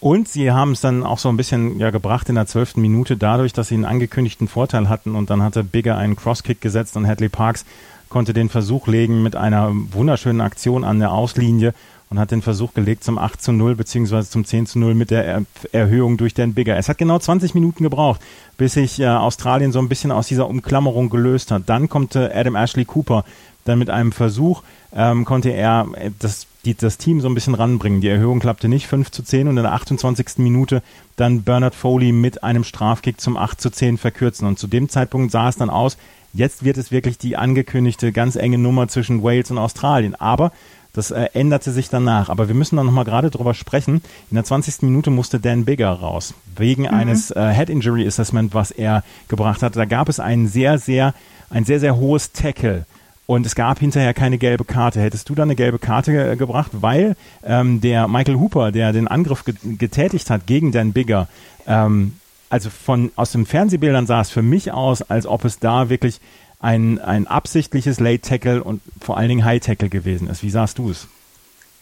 Und 0.00 0.28
sie 0.28 0.52
haben 0.52 0.72
es 0.72 0.80
dann 0.80 1.02
auch 1.02 1.18
so 1.18 1.28
ein 1.28 1.36
bisschen 1.36 1.80
ja, 1.80 1.90
gebracht 1.90 2.28
in 2.28 2.36
der 2.36 2.46
zwölften 2.46 2.80
Minute 2.80 3.16
dadurch, 3.16 3.52
dass 3.52 3.68
sie 3.68 3.74
einen 3.74 3.84
angekündigten 3.84 4.46
Vorteil 4.46 4.88
hatten 4.88 5.16
und 5.16 5.28
dann 5.30 5.42
hatte 5.42 5.64
Bigger 5.64 5.96
einen 5.96 6.14
Crosskick 6.14 6.60
gesetzt 6.60 6.96
und 6.96 7.06
Hadley 7.06 7.28
Parks 7.28 7.64
konnte 8.08 8.32
den 8.32 8.48
Versuch 8.48 8.86
legen 8.86 9.22
mit 9.22 9.34
einer 9.34 9.72
wunderschönen 9.72 10.40
Aktion 10.40 10.84
an 10.84 11.00
der 11.00 11.12
Auslinie 11.12 11.74
und 12.10 12.18
hat 12.18 12.30
den 12.30 12.42
Versuch 12.42 12.74
gelegt 12.74 13.04
zum 13.04 13.18
8 13.18 13.40
zu 13.40 13.52
0 13.52 13.74
beziehungsweise 13.74 14.30
zum 14.30 14.44
10 14.44 14.66
zu 14.66 14.78
0 14.78 14.94
mit 14.94 15.10
der 15.10 15.24
er 15.24 15.42
Erhöhung 15.72 16.16
durch 16.16 16.34
den 16.34 16.54
Bigger. 16.54 16.76
Es 16.76 16.88
hat 16.88 16.98
genau 16.98 17.18
20 17.18 17.54
Minuten 17.54 17.82
gebraucht, 17.82 18.20
bis 18.56 18.74
sich 18.74 19.00
äh, 19.00 19.06
Australien 19.06 19.72
so 19.72 19.78
ein 19.78 19.88
bisschen 19.88 20.10
aus 20.10 20.28
dieser 20.28 20.48
Umklammerung 20.48 21.10
gelöst 21.10 21.50
hat. 21.50 21.64
Dann 21.66 21.88
kommt 21.88 22.16
äh, 22.16 22.30
Adam 22.32 22.56
Ashley 22.56 22.84
Cooper 22.84 23.24
dann 23.64 23.78
mit 23.78 23.90
einem 23.90 24.12
Versuch, 24.12 24.62
ähm, 24.94 25.24
konnte 25.24 25.50
er 25.50 25.86
äh, 25.94 26.10
das, 26.18 26.46
die, 26.64 26.74
das 26.74 26.98
Team 26.98 27.20
so 27.20 27.28
ein 27.28 27.34
bisschen 27.34 27.54
ranbringen. 27.54 28.00
Die 28.00 28.08
Erhöhung 28.08 28.40
klappte 28.40 28.68
nicht, 28.68 28.86
5 28.86 29.10
zu 29.10 29.22
10 29.22 29.48
und 29.48 29.56
in 29.56 29.62
der 29.62 29.72
28. 29.72 30.38
Minute 30.38 30.82
dann 31.16 31.42
Bernard 31.42 31.74
Foley 31.74 32.12
mit 32.12 32.42
einem 32.42 32.64
Strafkick 32.64 33.20
zum 33.20 33.36
8 33.36 33.60
zu 33.60 33.70
10 33.70 33.98
verkürzen. 33.98 34.46
Und 34.48 34.58
zu 34.58 34.66
dem 34.66 34.88
Zeitpunkt 34.88 35.30
sah 35.30 35.48
es 35.48 35.56
dann 35.56 35.70
aus, 35.70 35.98
jetzt 36.32 36.64
wird 36.64 36.78
es 36.78 36.90
wirklich 36.90 37.18
die 37.18 37.36
angekündigte 37.36 38.12
ganz 38.12 38.36
enge 38.36 38.58
Nummer 38.58 38.88
zwischen 38.88 39.22
Wales 39.22 39.50
und 39.50 39.58
Australien. 39.58 40.14
Aber 40.14 40.52
das 40.92 41.10
äh, 41.10 41.28
änderte 41.34 41.70
sich 41.70 41.88
danach. 41.88 42.28
Aber 42.28 42.48
wir 42.48 42.54
müssen 42.54 42.76
da 42.76 42.84
nochmal 42.84 43.04
gerade 43.04 43.30
drüber 43.30 43.54
sprechen. 43.54 44.02
In 44.30 44.34
der 44.34 44.44
20. 44.44 44.82
Minute 44.82 45.10
musste 45.10 45.40
Dan 45.40 45.64
Bigger 45.64 45.90
raus. 45.90 46.34
Wegen 46.56 46.82
mhm. 46.82 46.88
eines 46.88 47.30
äh, 47.30 47.52
Head 47.52 47.70
Injury 47.70 48.06
Assessment, 48.06 48.54
was 48.54 48.70
er 48.70 49.04
gebracht 49.28 49.62
hat. 49.62 49.76
Da 49.76 49.84
gab 49.84 50.08
es 50.08 50.20
ein 50.20 50.48
sehr, 50.48 50.78
sehr, 50.78 51.14
ein 51.50 51.64
sehr, 51.64 51.80
sehr 51.80 51.96
hohes 51.96 52.32
Tackle. 52.32 52.86
Und 53.26 53.44
es 53.44 53.54
gab 53.54 53.78
hinterher 53.78 54.14
keine 54.14 54.38
gelbe 54.38 54.64
Karte. 54.64 55.00
Hättest 55.00 55.28
du 55.28 55.34
da 55.34 55.42
eine 55.42 55.54
gelbe 55.54 55.78
Karte 55.78 56.32
äh, 56.32 56.36
gebracht, 56.36 56.70
weil 56.72 57.14
ähm, 57.44 57.80
der 57.82 58.08
Michael 58.08 58.38
Hooper, 58.38 58.72
der 58.72 58.92
den 58.92 59.06
Angriff 59.06 59.44
getätigt 59.44 60.30
hat 60.30 60.46
gegen 60.46 60.72
Dan 60.72 60.94
Bigger, 60.94 61.28
ähm, 61.66 62.14
also 62.50 62.70
von 62.70 63.12
aus 63.16 63.32
den 63.32 63.44
Fernsehbildern 63.44 64.06
sah 64.06 64.22
es 64.22 64.30
für 64.30 64.40
mich 64.40 64.72
aus, 64.72 65.02
als 65.02 65.26
ob 65.26 65.44
es 65.44 65.58
da 65.58 65.90
wirklich 65.90 66.20
ein, 66.60 66.98
ein 66.98 67.26
absichtliches 67.26 68.00
Late 68.00 68.22
Tackle 68.22 68.62
und 68.62 68.80
vor 69.00 69.16
allen 69.16 69.28
Dingen 69.28 69.44
High 69.44 69.60
Tackle 69.60 69.88
gewesen 69.88 70.28
ist. 70.28 70.42
Wie 70.42 70.50
sahst 70.50 70.78
du 70.78 70.90
es? 70.90 71.06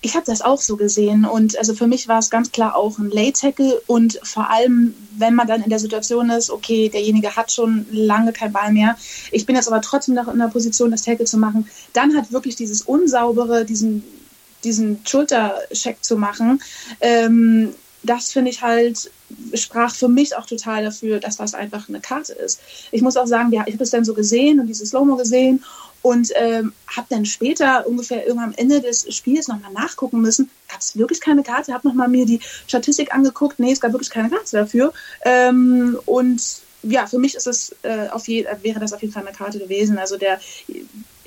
Ich 0.02 0.14
habe 0.14 0.26
das 0.26 0.42
auch 0.42 0.60
so 0.60 0.76
gesehen 0.76 1.24
und 1.24 1.58
also 1.58 1.74
für 1.74 1.86
mich 1.86 2.06
war 2.06 2.18
es 2.18 2.30
ganz 2.30 2.52
klar 2.52 2.76
auch 2.76 2.98
ein 2.98 3.10
Late 3.10 3.40
Tackle 3.40 3.80
und 3.86 4.20
vor 4.22 4.50
allem, 4.50 4.94
wenn 5.16 5.34
man 5.34 5.48
dann 5.48 5.62
in 5.62 5.70
der 5.70 5.78
Situation 5.78 6.30
ist, 6.30 6.50
okay, 6.50 6.88
derjenige 6.90 7.34
hat 7.34 7.50
schon 7.50 7.86
lange 7.90 8.32
kein 8.32 8.52
Ball 8.52 8.72
mehr, 8.72 8.96
ich 9.32 9.46
bin 9.46 9.56
jetzt 9.56 9.68
aber 9.68 9.80
trotzdem 9.80 10.14
noch 10.14 10.28
in 10.28 10.38
der 10.38 10.48
Position, 10.48 10.90
das 10.90 11.02
Tackle 11.02 11.24
zu 11.24 11.38
machen, 11.38 11.68
dann 11.92 12.14
hat 12.14 12.30
wirklich 12.30 12.56
dieses 12.56 12.82
unsaubere, 12.82 13.64
diesen 13.64 14.04
diesen 14.64 15.00
Schultercheck 15.06 16.02
zu 16.02 16.16
machen, 16.16 16.60
ähm, 17.00 17.74
das 18.06 18.32
finde 18.32 18.50
ich 18.50 18.62
halt, 18.62 19.10
sprach 19.54 19.94
für 19.94 20.08
mich 20.08 20.36
auch 20.36 20.46
total 20.46 20.84
dafür, 20.84 21.20
dass 21.20 21.36
das 21.36 21.54
einfach 21.54 21.88
eine 21.88 22.00
Karte 22.00 22.32
ist. 22.32 22.60
Ich 22.92 23.02
muss 23.02 23.16
auch 23.16 23.26
sagen, 23.26 23.52
ja, 23.52 23.64
ich 23.66 23.74
habe 23.74 23.84
es 23.84 23.90
dann 23.90 24.04
so 24.04 24.14
gesehen 24.14 24.60
und 24.60 24.66
dieses 24.66 24.90
Slow-Mo 24.90 25.16
gesehen 25.16 25.64
und 26.02 26.30
ähm, 26.36 26.72
habe 26.86 27.06
dann 27.10 27.24
später 27.24 27.86
ungefähr 27.86 28.26
irgendwann 28.26 28.50
am 28.50 28.54
Ende 28.56 28.80
des 28.80 29.12
Spiels 29.14 29.48
nochmal 29.48 29.72
nachgucken 29.72 30.20
müssen, 30.20 30.50
gab 30.68 30.80
es 30.80 30.96
wirklich 30.96 31.20
keine 31.20 31.42
Karte, 31.42 31.74
habe 31.74 31.88
nochmal 31.88 32.08
mir 32.08 32.26
die 32.26 32.40
Statistik 32.66 33.12
angeguckt, 33.12 33.58
nee, 33.58 33.72
es 33.72 33.80
gab 33.80 33.92
wirklich 33.92 34.10
keine 34.10 34.30
Karte 34.30 34.56
dafür 34.56 34.92
ähm, 35.24 35.98
und 36.06 36.42
ja, 36.82 37.06
für 37.06 37.18
mich 37.18 37.34
ist 37.34 37.48
es 37.48 37.74
äh, 37.82 38.08
auf 38.08 38.28
je, 38.28 38.46
wäre 38.62 38.78
das 38.78 38.92
auf 38.92 39.02
jeden 39.02 39.12
Fall 39.12 39.26
eine 39.26 39.36
Karte 39.36 39.58
gewesen. 39.58 39.98
Also 39.98 40.16
der 40.16 40.38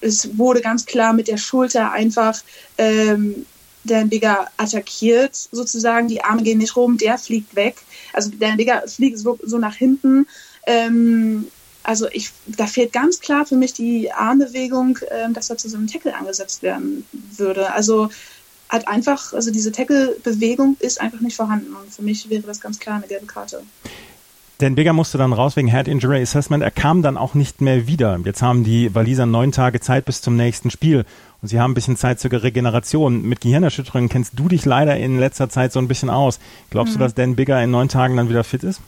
es 0.02 0.38
wurde 0.38 0.62
ganz 0.62 0.86
klar 0.86 1.14
mit 1.14 1.28
der 1.28 1.38
Schulter 1.38 1.92
einfach 1.92 2.40
ähm, 2.78 3.46
Dan 3.84 4.10
Bigger 4.10 4.48
attackiert, 4.58 5.36
sozusagen. 5.36 6.08
Die 6.08 6.24
Arme 6.24 6.44
gehen 6.44 6.58
nicht 6.58 6.76
rum, 6.76 6.98
der 6.98 7.18
fliegt 7.18 7.56
weg. 7.56 7.78
Also 8.14 8.32
Dan 8.38 8.58
Bigger 8.58 8.84
fliegt 8.88 9.18
so, 9.20 9.40
so 9.44 9.58
nach 9.58 9.76
hinten. 9.76 10.28
Ähm, 10.66 11.48
also 11.84 12.08
ich, 12.12 12.32
da 12.46 12.68
fehlt 12.68 12.94
ganz 12.94 13.20
klar 13.20 13.46
für 13.46 13.56
mich 13.56 13.74
die 13.74 14.12
Armbewegung, 14.12 15.00
ähm, 15.10 15.34
dass 15.34 15.48
da 15.48 15.58
zu 15.58 15.70
so 15.70 15.78
einem 15.78 15.88
Tackle 15.88 16.16
angesetzt 16.16 16.62
werden 16.62 17.06
würde. 17.12 17.72
Also 17.74 18.10
hat 18.70 18.88
einfach, 18.88 19.34
also 19.34 19.50
diese 19.50 19.72
Tackle-Bewegung 19.72 20.78
ist 20.80 21.02
einfach 21.02 21.22
nicht 21.22 21.36
vorhanden. 21.36 21.76
Und 21.76 21.92
für 21.92 22.04
mich 22.04 22.30
wäre 22.30 22.44
das 22.44 22.62
ganz 22.62 22.80
klar 22.80 22.98
eine 22.98 23.08
gelbe 23.08 23.26
Karte. 23.26 23.64
Dan 24.60 24.75
Bigger 24.75 24.92
musste 24.92 25.18
dann 25.18 25.32
raus 25.32 25.56
wegen 25.56 25.70
Head 25.70 25.88
Injury 25.88 26.22
Assessment. 26.22 26.62
Er 26.62 26.72
kam 26.72 27.01
dann 27.01 27.16
auch 27.16 27.34
nicht 27.34 27.62
mehr 27.62 27.88
wieder. 27.88 28.20
Jetzt 28.25 28.42
haben 28.42 28.66
die 28.66 28.94
Waliser 28.94 29.25
neun 29.25 29.54
Tage 29.54 29.80
Zeit 29.80 30.04
bis 30.04 30.22
zum 30.22 30.36
nächsten 30.36 30.70
Spiel. 30.70 31.06
Und 31.42 31.48
sie 31.48 31.62
haben 31.62 31.72
ein 31.72 31.75
bisschen 31.75 31.96
Zeit 31.96 32.20
zur 32.20 32.32
Regeneration. 32.32 33.22
Mit 33.22 33.39
Gehirnerschütterungen 33.39 34.10
kennst 34.10 34.38
du 34.38 34.50
dich 34.50 34.66
leider 34.66 34.98
in 34.98 35.18
letzter 35.18 35.48
Zeit 35.48 35.72
so 35.72 35.80
ein 35.80 35.88
bisschen 35.88 36.10
aus. 36.10 36.42
Glaubst 36.72 36.96
mhm. 36.96 36.98
du, 37.00 37.04
dass 37.06 37.13
Dan 37.13 37.38
Bigger 37.38 37.63
in 37.63 37.72
neun 37.72 37.88
Tagen 37.88 38.18
dann 38.18 38.28
wieder 38.28 38.44
fit 38.44 38.66
ist? 38.66 38.82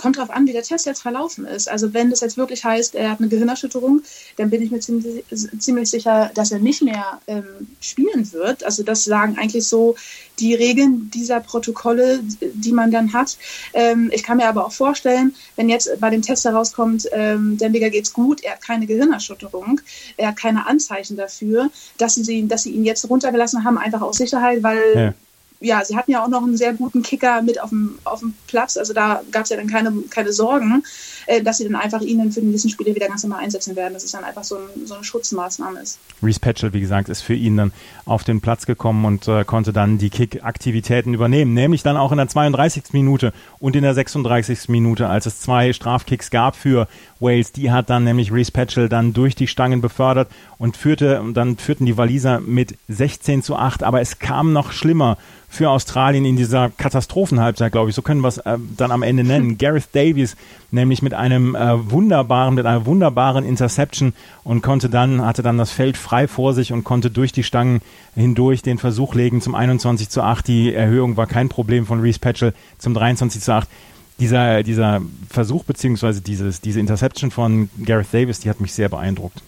Kommt 0.00 0.16
darauf 0.16 0.30
an, 0.30 0.46
wie 0.46 0.52
der 0.52 0.62
Test 0.62 0.86
jetzt 0.86 1.02
verlaufen 1.02 1.44
ist. 1.44 1.68
Also 1.68 1.92
wenn 1.92 2.08
das 2.08 2.20
jetzt 2.20 2.38
wirklich 2.38 2.64
heißt, 2.64 2.94
er 2.94 3.10
hat 3.10 3.20
eine 3.20 3.28
Gehirnerschütterung, 3.28 4.02
dann 4.36 4.48
bin 4.48 4.62
ich 4.62 4.70
mir 4.70 4.80
ziemlich, 4.80 5.24
ziemlich 5.58 5.90
sicher, 5.90 6.30
dass 6.34 6.50
er 6.52 6.58
nicht 6.58 6.80
mehr 6.80 7.20
ähm, 7.26 7.44
spielen 7.80 8.32
wird. 8.32 8.64
Also 8.64 8.82
das 8.82 9.04
sagen 9.04 9.36
eigentlich 9.38 9.66
so 9.66 9.96
die 10.38 10.54
Regeln 10.54 11.10
dieser 11.12 11.40
Protokolle, 11.40 12.20
die 12.40 12.72
man 12.72 12.90
dann 12.90 13.12
hat. 13.12 13.36
Ähm, 13.74 14.10
ich 14.12 14.22
kann 14.22 14.38
mir 14.38 14.48
aber 14.48 14.66
auch 14.66 14.72
vorstellen, 14.72 15.34
wenn 15.56 15.68
jetzt 15.68 15.90
bei 16.00 16.08
dem 16.08 16.22
Test 16.22 16.46
herauskommt, 16.46 17.06
ähm, 17.12 17.58
Dembiger 17.58 17.90
geht's 17.90 18.14
gut, 18.14 18.42
er 18.42 18.52
hat 18.52 18.62
keine 18.62 18.86
Gehirnerschütterung, 18.86 19.82
er 20.16 20.28
hat 20.28 20.36
keine 20.38 20.66
Anzeichen 20.66 21.18
dafür, 21.18 21.70
dass 21.98 22.14
sie, 22.14 22.48
dass 22.48 22.62
sie 22.62 22.70
ihn 22.70 22.84
jetzt 22.84 23.08
runtergelassen 23.08 23.64
haben, 23.64 23.76
einfach 23.76 24.00
aus 24.00 24.16
Sicherheit, 24.16 24.62
weil 24.62 24.80
ja 24.94 25.14
ja, 25.60 25.84
sie 25.84 25.96
hatten 25.96 26.10
ja 26.10 26.24
auch 26.24 26.28
noch 26.28 26.42
einen 26.42 26.56
sehr 26.56 26.72
guten 26.72 27.02
Kicker 27.02 27.42
mit 27.42 27.60
auf 27.60 27.68
dem, 27.68 27.98
auf 28.04 28.20
dem 28.20 28.34
Platz. 28.46 28.78
Also 28.78 28.94
da 28.94 29.20
gab 29.30 29.44
es 29.44 29.50
ja 29.50 29.58
dann 29.58 29.66
keine, 29.66 29.92
keine 30.08 30.32
Sorgen, 30.32 30.82
äh, 31.26 31.42
dass 31.42 31.58
sie 31.58 31.64
dann 31.64 31.76
einfach 31.76 32.00
ihn 32.00 32.32
für 32.32 32.40
die 32.40 32.46
nächsten 32.46 32.70
Spiele 32.70 32.94
wieder 32.94 33.08
ganz 33.08 33.22
normal 33.22 33.44
einsetzen 33.44 33.76
werden. 33.76 33.92
Das 33.92 34.02
ist 34.02 34.14
dann 34.14 34.24
einfach 34.24 34.42
so, 34.42 34.56
ein, 34.56 34.86
so 34.86 34.94
eine 34.94 35.04
Schutzmaßnahme 35.04 35.80
ist. 35.80 35.98
Reese 36.22 36.40
Patchell, 36.40 36.72
wie 36.72 36.80
gesagt, 36.80 37.10
ist 37.10 37.20
für 37.20 37.34
ihn 37.34 37.58
dann 37.58 37.72
auf 38.06 38.24
den 38.24 38.40
Platz 38.40 38.64
gekommen 38.64 39.04
und 39.04 39.28
äh, 39.28 39.44
konnte 39.44 39.74
dann 39.74 39.98
die 39.98 40.08
Kick-Aktivitäten 40.08 41.12
übernehmen. 41.12 41.52
Nämlich 41.52 41.82
dann 41.82 41.98
auch 41.98 42.10
in 42.10 42.18
der 42.18 42.28
32. 42.28 42.92
Minute 42.92 43.34
und 43.58 43.76
in 43.76 43.82
der 43.82 43.92
36. 43.92 44.70
Minute, 44.70 45.08
als 45.08 45.26
es 45.26 45.40
zwei 45.40 45.74
Strafkicks 45.74 46.30
gab 46.30 46.56
für 46.56 46.88
Wales. 47.20 47.52
Die 47.52 47.70
hat 47.70 47.90
dann 47.90 48.04
nämlich 48.04 48.32
Reese 48.32 48.50
Patchell 48.50 48.88
dann 48.88 49.12
durch 49.12 49.34
die 49.34 49.46
Stangen 49.46 49.82
befördert 49.82 50.30
und 50.56 50.78
führte, 50.78 51.22
dann 51.34 51.58
führten 51.58 51.84
die 51.84 51.98
Waliser 51.98 52.40
mit 52.40 52.76
16 52.88 53.42
zu 53.42 53.56
8. 53.56 53.82
Aber 53.82 54.00
es 54.00 54.18
kam 54.18 54.54
noch 54.54 54.72
schlimmer 54.72 55.18
für 55.52 55.68
Australien 55.68 56.24
in 56.24 56.36
dieser 56.36 56.70
Katastrophenhalbzeit, 56.70 57.72
glaube 57.72 57.90
ich. 57.90 57.96
So 57.96 58.02
können 58.02 58.20
wir 58.20 58.28
es 58.28 58.38
äh, 58.38 58.56
dann 58.76 58.92
am 58.92 59.02
Ende 59.02 59.24
nennen. 59.24 59.58
Gareth 59.58 59.88
Davies 59.92 60.36
nämlich 60.70 61.02
mit 61.02 61.12
einem 61.12 61.56
äh, 61.56 61.90
wunderbaren, 61.90 62.54
mit 62.54 62.64
einer 62.66 62.86
wunderbaren 62.86 63.44
Interception 63.44 64.14
und 64.44 64.62
konnte 64.62 64.88
dann, 64.88 65.26
hatte 65.26 65.42
dann 65.42 65.58
das 65.58 65.72
Feld 65.72 65.96
frei 65.96 66.28
vor 66.28 66.54
sich 66.54 66.72
und 66.72 66.84
konnte 66.84 67.10
durch 67.10 67.32
die 67.32 67.42
Stangen 67.42 67.82
hindurch 68.14 68.62
den 68.62 68.78
Versuch 68.78 69.16
legen 69.16 69.40
zum 69.40 69.56
21 69.56 70.08
zu 70.08 70.22
8. 70.22 70.46
Die 70.46 70.72
Erhöhung 70.72 71.16
war 71.16 71.26
kein 71.26 71.48
Problem 71.48 71.84
von 71.84 72.00
Reese 72.00 72.20
Patchell 72.20 72.54
zum 72.78 72.94
23 72.94 73.42
zu 73.42 73.52
8 73.52 73.68
dieser, 74.20 74.62
dieser 74.62 75.00
Versuch 75.28 75.64
beziehungsweise 75.64 76.20
dieses, 76.20 76.60
diese 76.60 76.78
Interception 76.78 77.30
von 77.30 77.70
Gareth 77.84 78.12
Davis, 78.12 78.38
die 78.38 78.50
hat 78.50 78.60
mich 78.60 78.72
sehr 78.72 78.88
beeindruckt. 78.88 79.42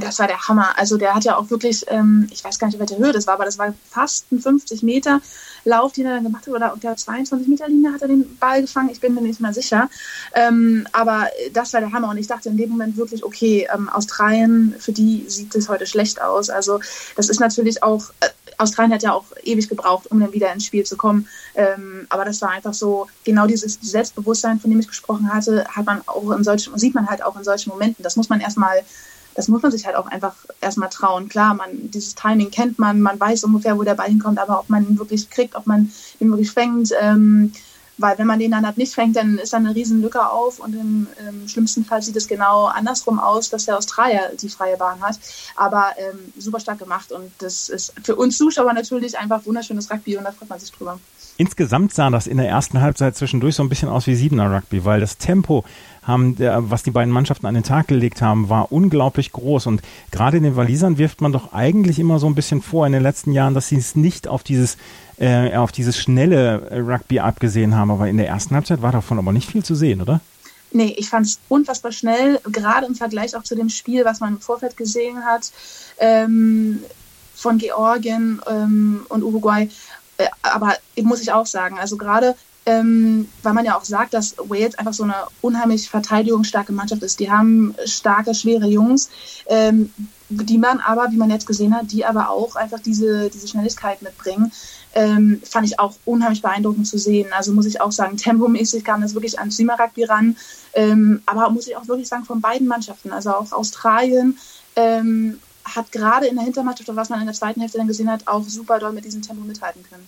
Das 0.00 0.18
war 0.18 0.26
der 0.26 0.48
Hammer. 0.48 0.78
Also 0.78 0.96
der 0.96 1.14
hat 1.14 1.24
ja 1.24 1.36
auch 1.36 1.50
wirklich, 1.50 1.84
ähm, 1.88 2.28
ich 2.30 2.44
weiß 2.44 2.58
gar 2.58 2.68
nicht, 2.68 2.78
welche 2.78 2.98
Höhe 2.98 3.12
das 3.12 3.26
war, 3.26 3.34
aber 3.34 3.44
das 3.44 3.58
war 3.58 3.74
fast 3.90 4.30
ein 4.32 4.40
50 4.40 4.82
Meter 4.82 5.20
Lauf, 5.64 5.92
den 5.92 6.06
er 6.06 6.14
dann 6.14 6.24
gemacht 6.24 6.46
hat. 6.46 6.54
Oder 6.54 6.72
auf 6.72 6.80
der 6.80 6.96
22 6.96 7.48
Meter 7.48 7.68
Linie 7.68 7.92
hat 7.92 8.02
er 8.02 8.08
den 8.08 8.36
Ball 8.38 8.62
gefangen. 8.62 8.90
Ich 8.90 9.00
bin 9.00 9.14
mir 9.14 9.20
nicht 9.20 9.40
mehr 9.40 9.54
sicher. 9.54 9.88
Ähm, 10.34 10.86
aber 10.92 11.28
das 11.52 11.72
war 11.72 11.80
der 11.80 11.92
Hammer. 11.92 12.10
Und 12.10 12.18
ich 12.18 12.26
dachte 12.26 12.48
in 12.48 12.56
dem 12.56 12.70
Moment 12.70 12.96
wirklich, 12.96 13.24
okay, 13.24 13.68
ähm, 13.72 13.88
Australien, 13.88 14.74
für 14.78 14.92
die 14.92 15.24
sieht 15.28 15.54
es 15.54 15.68
heute 15.68 15.86
schlecht 15.86 16.20
aus. 16.20 16.50
Also 16.50 16.80
das 17.16 17.28
ist 17.28 17.40
natürlich 17.40 17.82
auch, 17.82 18.10
äh, 18.20 18.28
Australien 18.58 18.92
hat 18.92 19.02
ja 19.02 19.12
auch 19.12 19.26
ewig 19.44 19.68
gebraucht, 19.68 20.08
um 20.10 20.20
dann 20.20 20.32
wieder 20.32 20.52
ins 20.52 20.64
Spiel 20.64 20.84
zu 20.84 20.96
kommen. 20.96 21.28
Ähm, 21.54 22.06
aber 22.08 22.24
das 22.24 22.40
war 22.42 22.50
einfach 22.50 22.74
so, 22.74 23.06
genau 23.24 23.46
dieses 23.46 23.78
Selbstbewusstsein, 23.80 24.58
von 24.58 24.70
dem 24.70 24.80
ich 24.80 24.88
gesprochen 24.88 25.32
hatte, 25.32 25.64
hat 25.68 25.86
man 25.86 26.02
auch 26.06 26.30
in 26.32 26.44
solchen, 26.44 26.76
sieht 26.78 26.94
man 26.94 27.08
halt 27.08 27.22
auch 27.22 27.36
in 27.36 27.44
solchen 27.44 27.70
Momenten. 27.70 28.02
Das 28.02 28.16
muss 28.16 28.28
man 28.28 28.40
erstmal 28.40 28.82
das 29.34 29.48
muss 29.48 29.62
man 29.62 29.72
sich 29.72 29.86
halt 29.86 29.96
auch 29.96 30.06
einfach 30.06 30.34
erstmal 30.60 30.88
trauen. 30.88 31.28
Klar, 31.28 31.54
man, 31.54 31.90
dieses 31.90 32.14
Timing 32.14 32.50
kennt 32.50 32.78
man, 32.78 33.00
man 33.00 33.18
weiß 33.18 33.44
ungefähr, 33.44 33.78
wo 33.78 33.82
der 33.82 33.94
Ball 33.94 34.08
hinkommt, 34.08 34.38
aber 34.38 34.60
ob 34.60 34.68
man 34.68 34.86
ihn 34.86 34.98
wirklich 34.98 35.30
kriegt, 35.30 35.54
ob 35.54 35.66
man 35.66 35.90
ihn 36.20 36.30
wirklich 36.30 36.50
fängt, 36.50 36.92
ähm, 37.00 37.52
weil 37.98 38.18
wenn 38.18 38.26
man 38.26 38.38
den 38.38 38.50
dann 38.50 38.66
halt 38.66 38.78
nicht 38.78 38.94
fängt, 38.94 39.16
dann 39.16 39.38
ist 39.38 39.52
da 39.52 39.58
eine 39.58 39.74
riesen 39.74 40.00
Lücke 40.02 40.26
auf 40.28 40.58
und 40.60 40.74
im, 40.74 41.06
im, 41.28 41.46
schlimmsten 41.46 41.84
Fall 41.84 42.02
sieht 42.02 42.16
es 42.16 42.26
genau 42.26 42.64
andersrum 42.64 43.20
aus, 43.20 43.50
dass 43.50 43.66
der 43.66 43.76
Australier 43.76 44.32
die 44.40 44.48
freie 44.48 44.76
Bahn 44.76 45.00
hat. 45.02 45.18
Aber 45.56 45.92
ähm, 45.98 46.32
super 46.38 46.58
stark 46.58 46.78
gemacht 46.78 47.12
und 47.12 47.30
das 47.38 47.68
ist 47.68 47.94
für 48.02 48.16
uns 48.16 48.38
Zuschauer 48.38 48.72
natürlich 48.72 49.18
einfach 49.18 49.44
wunderschönes 49.46 49.90
Rugby 49.90 50.16
und 50.16 50.24
da 50.24 50.32
freut 50.32 50.48
man 50.48 50.58
sich 50.58 50.72
drüber. 50.72 50.98
Insgesamt 51.42 51.92
sah 51.92 52.08
das 52.08 52.28
in 52.28 52.36
der 52.36 52.48
ersten 52.48 52.80
Halbzeit 52.80 53.16
zwischendurch 53.16 53.56
so 53.56 53.64
ein 53.64 53.68
bisschen 53.68 53.88
aus 53.88 54.06
wie 54.06 54.14
Siebener 54.14 54.54
Rugby, 54.54 54.84
weil 54.84 55.00
das 55.00 55.18
Tempo, 55.18 55.64
haben, 56.04 56.36
was 56.38 56.84
die 56.84 56.92
beiden 56.92 57.12
Mannschaften 57.12 57.46
an 57.46 57.54
den 57.54 57.64
Tag 57.64 57.88
gelegt 57.88 58.22
haben, 58.22 58.48
war 58.48 58.70
unglaublich 58.70 59.32
groß. 59.32 59.66
Und 59.66 59.82
gerade 60.12 60.36
in 60.36 60.44
den 60.44 60.54
Walisern 60.54 60.98
wirft 60.98 61.20
man 61.20 61.32
doch 61.32 61.52
eigentlich 61.52 61.98
immer 61.98 62.20
so 62.20 62.28
ein 62.28 62.36
bisschen 62.36 62.62
vor 62.62 62.86
in 62.86 62.92
den 62.92 63.02
letzten 63.02 63.32
Jahren, 63.32 63.54
dass 63.54 63.66
sie 63.66 63.76
es 63.76 63.96
nicht 63.96 64.28
auf 64.28 64.44
dieses 64.44 64.76
äh, 65.18 65.56
auf 65.56 65.72
dieses 65.72 65.98
schnelle 65.98 66.86
Rugby 66.88 67.18
abgesehen 67.18 67.74
haben. 67.74 67.90
Aber 67.90 68.06
in 68.06 68.18
der 68.18 68.28
ersten 68.28 68.54
Halbzeit 68.54 68.80
war 68.80 68.92
davon 68.92 69.18
aber 69.18 69.32
nicht 69.32 69.50
viel 69.50 69.64
zu 69.64 69.74
sehen, 69.74 70.00
oder? 70.00 70.20
Nee, 70.70 70.94
ich 70.96 71.08
fand 71.08 71.26
es 71.26 71.40
unfassbar 71.48 71.90
schnell, 71.90 72.38
gerade 72.52 72.86
im 72.86 72.94
Vergleich 72.94 73.34
auch 73.34 73.42
zu 73.42 73.56
dem 73.56 73.68
Spiel, 73.68 74.04
was 74.04 74.20
man 74.20 74.34
im 74.34 74.40
Vorfeld 74.40 74.76
gesehen 74.76 75.24
hat, 75.24 75.50
ähm, 75.98 76.84
von 77.34 77.58
Georgien 77.58 78.40
ähm, 78.48 79.04
und 79.08 79.24
Uruguay. 79.24 79.68
Äh, 80.24 80.28
aber 80.42 80.74
muss 81.02 81.20
ich 81.20 81.32
auch 81.32 81.46
sagen, 81.46 81.78
also 81.78 81.96
gerade 81.96 82.34
ähm, 82.64 83.28
weil 83.42 83.54
man 83.54 83.64
ja 83.64 83.76
auch 83.76 83.84
sagt, 83.84 84.14
dass 84.14 84.36
Wales 84.38 84.76
einfach 84.76 84.92
so 84.92 85.02
eine 85.02 85.14
unheimlich 85.40 85.90
verteidigungsstarke 85.90 86.72
Mannschaft 86.72 87.02
ist. 87.02 87.18
Die 87.18 87.30
haben 87.30 87.74
starke, 87.86 88.34
schwere 88.34 88.66
Jungs, 88.66 89.10
ähm, 89.46 89.92
die 90.28 90.58
man 90.58 90.78
aber, 90.80 91.10
wie 91.10 91.16
man 91.16 91.30
jetzt 91.30 91.46
gesehen 91.46 91.74
hat, 91.76 91.90
die 91.90 92.04
aber 92.04 92.30
auch 92.30 92.54
einfach 92.54 92.78
diese, 92.78 93.30
diese 93.30 93.48
Schnelligkeit 93.48 94.00
mitbringen. 94.02 94.52
Ähm, 94.94 95.40
fand 95.44 95.66
ich 95.66 95.80
auch 95.80 95.94
unheimlich 96.04 96.42
beeindruckend 96.42 96.86
zu 96.86 96.98
sehen. 96.98 97.28
Also 97.32 97.52
muss 97.52 97.66
ich 97.66 97.80
auch 97.80 97.92
sagen, 97.92 98.16
tempomäßig 98.16 98.84
kam 98.84 99.00
das 99.00 99.14
wirklich 99.14 99.38
an 99.38 99.50
Sima 99.50 99.74
Rugby 99.74 100.04
ran. 100.04 100.36
Ähm, 100.74 101.22
aber 101.26 101.50
muss 101.50 101.66
ich 101.66 101.76
auch 101.76 101.88
wirklich 101.88 102.08
sagen, 102.08 102.24
von 102.24 102.40
beiden 102.40 102.68
Mannschaften, 102.68 103.10
also 103.10 103.30
auch 103.30 103.52
Australien, 103.52 104.38
ähm, 104.76 105.40
hat 105.64 105.92
gerade 105.92 106.26
in 106.26 106.36
der 106.36 106.44
Hintermannschaft, 106.44 106.88
was 106.94 107.08
man 107.08 107.20
in 107.20 107.26
der 107.26 107.34
zweiten 107.34 107.60
Hälfte 107.60 107.78
dann 107.78 107.86
gesehen 107.86 108.10
hat, 108.10 108.26
auch 108.26 108.42
super 108.44 108.78
doll 108.78 108.92
mit 108.92 109.04
diesem 109.04 109.22
Tempo 109.22 109.44
mithalten 109.44 109.82
können. 109.88 110.06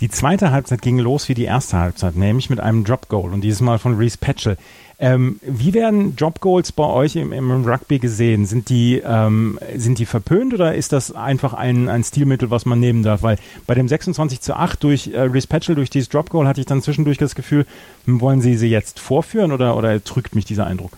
Die 0.00 0.10
zweite 0.10 0.50
Halbzeit 0.50 0.82
ging 0.82 0.98
los 0.98 1.28
wie 1.28 1.34
die 1.34 1.44
erste 1.44 1.78
Halbzeit, 1.78 2.16
nämlich 2.16 2.50
mit 2.50 2.58
einem 2.58 2.84
Drop 2.84 3.08
Goal 3.08 3.32
und 3.32 3.42
dieses 3.42 3.60
Mal 3.60 3.78
von 3.78 3.96
Reese 3.96 4.18
Patchell. 4.18 4.56
Ähm, 4.98 5.40
wie 5.42 5.72
werden 5.72 6.16
Drop 6.16 6.40
Goals 6.40 6.72
bei 6.72 6.84
euch 6.84 7.16
im, 7.16 7.32
im 7.32 7.64
Rugby 7.64 7.98
gesehen? 7.98 8.44
Sind 8.44 8.68
die, 8.68 9.02
ähm, 9.04 9.58
sind 9.76 9.98
die 9.98 10.06
verpönt 10.06 10.52
oder 10.52 10.74
ist 10.74 10.92
das 10.92 11.12
einfach 11.12 11.54
ein, 11.54 11.88
ein 11.88 12.02
Stilmittel, 12.04 12.50
was 12.50 12.64
man 12.64 12.80
nehmen 12.80 13.02
darf? 13.02 13.22
Weil 13.22 13.38
bei 13.66 13.74
dem 13.74 13.88
26 13.88 14.40
zu 14.40 14.54
8 14.56 14.82
durch 14.82 15.08
äh, 15.08 15.20
Reese 15.20 15.46
Patchell, 15.46 15.74
durch 15.76 15.90
dieses 15.90 16.08
Drop 16.08 16.28
Goal, 16.28 16.46
hatte 16.46 16.60
ich 16.60 16.66
dann 16.66 16.82
zwischendurch 16.82 17.18
das 17.18 17.34
Gefühl, 17.34 17.64
hm, 18.04 18.20
wollen 18.20 18.40
sie 18.40 18.56
sie 18.56 18.68
jetzt 18.68 18.98
vorführen 19.00 19.52
oder, 19.52 19.76
oder 19.76 20.02
trügt 20.02 20.34
mich 20.34 20.44
dieser 20.44 20.66
Eindruck? 20.66 20.92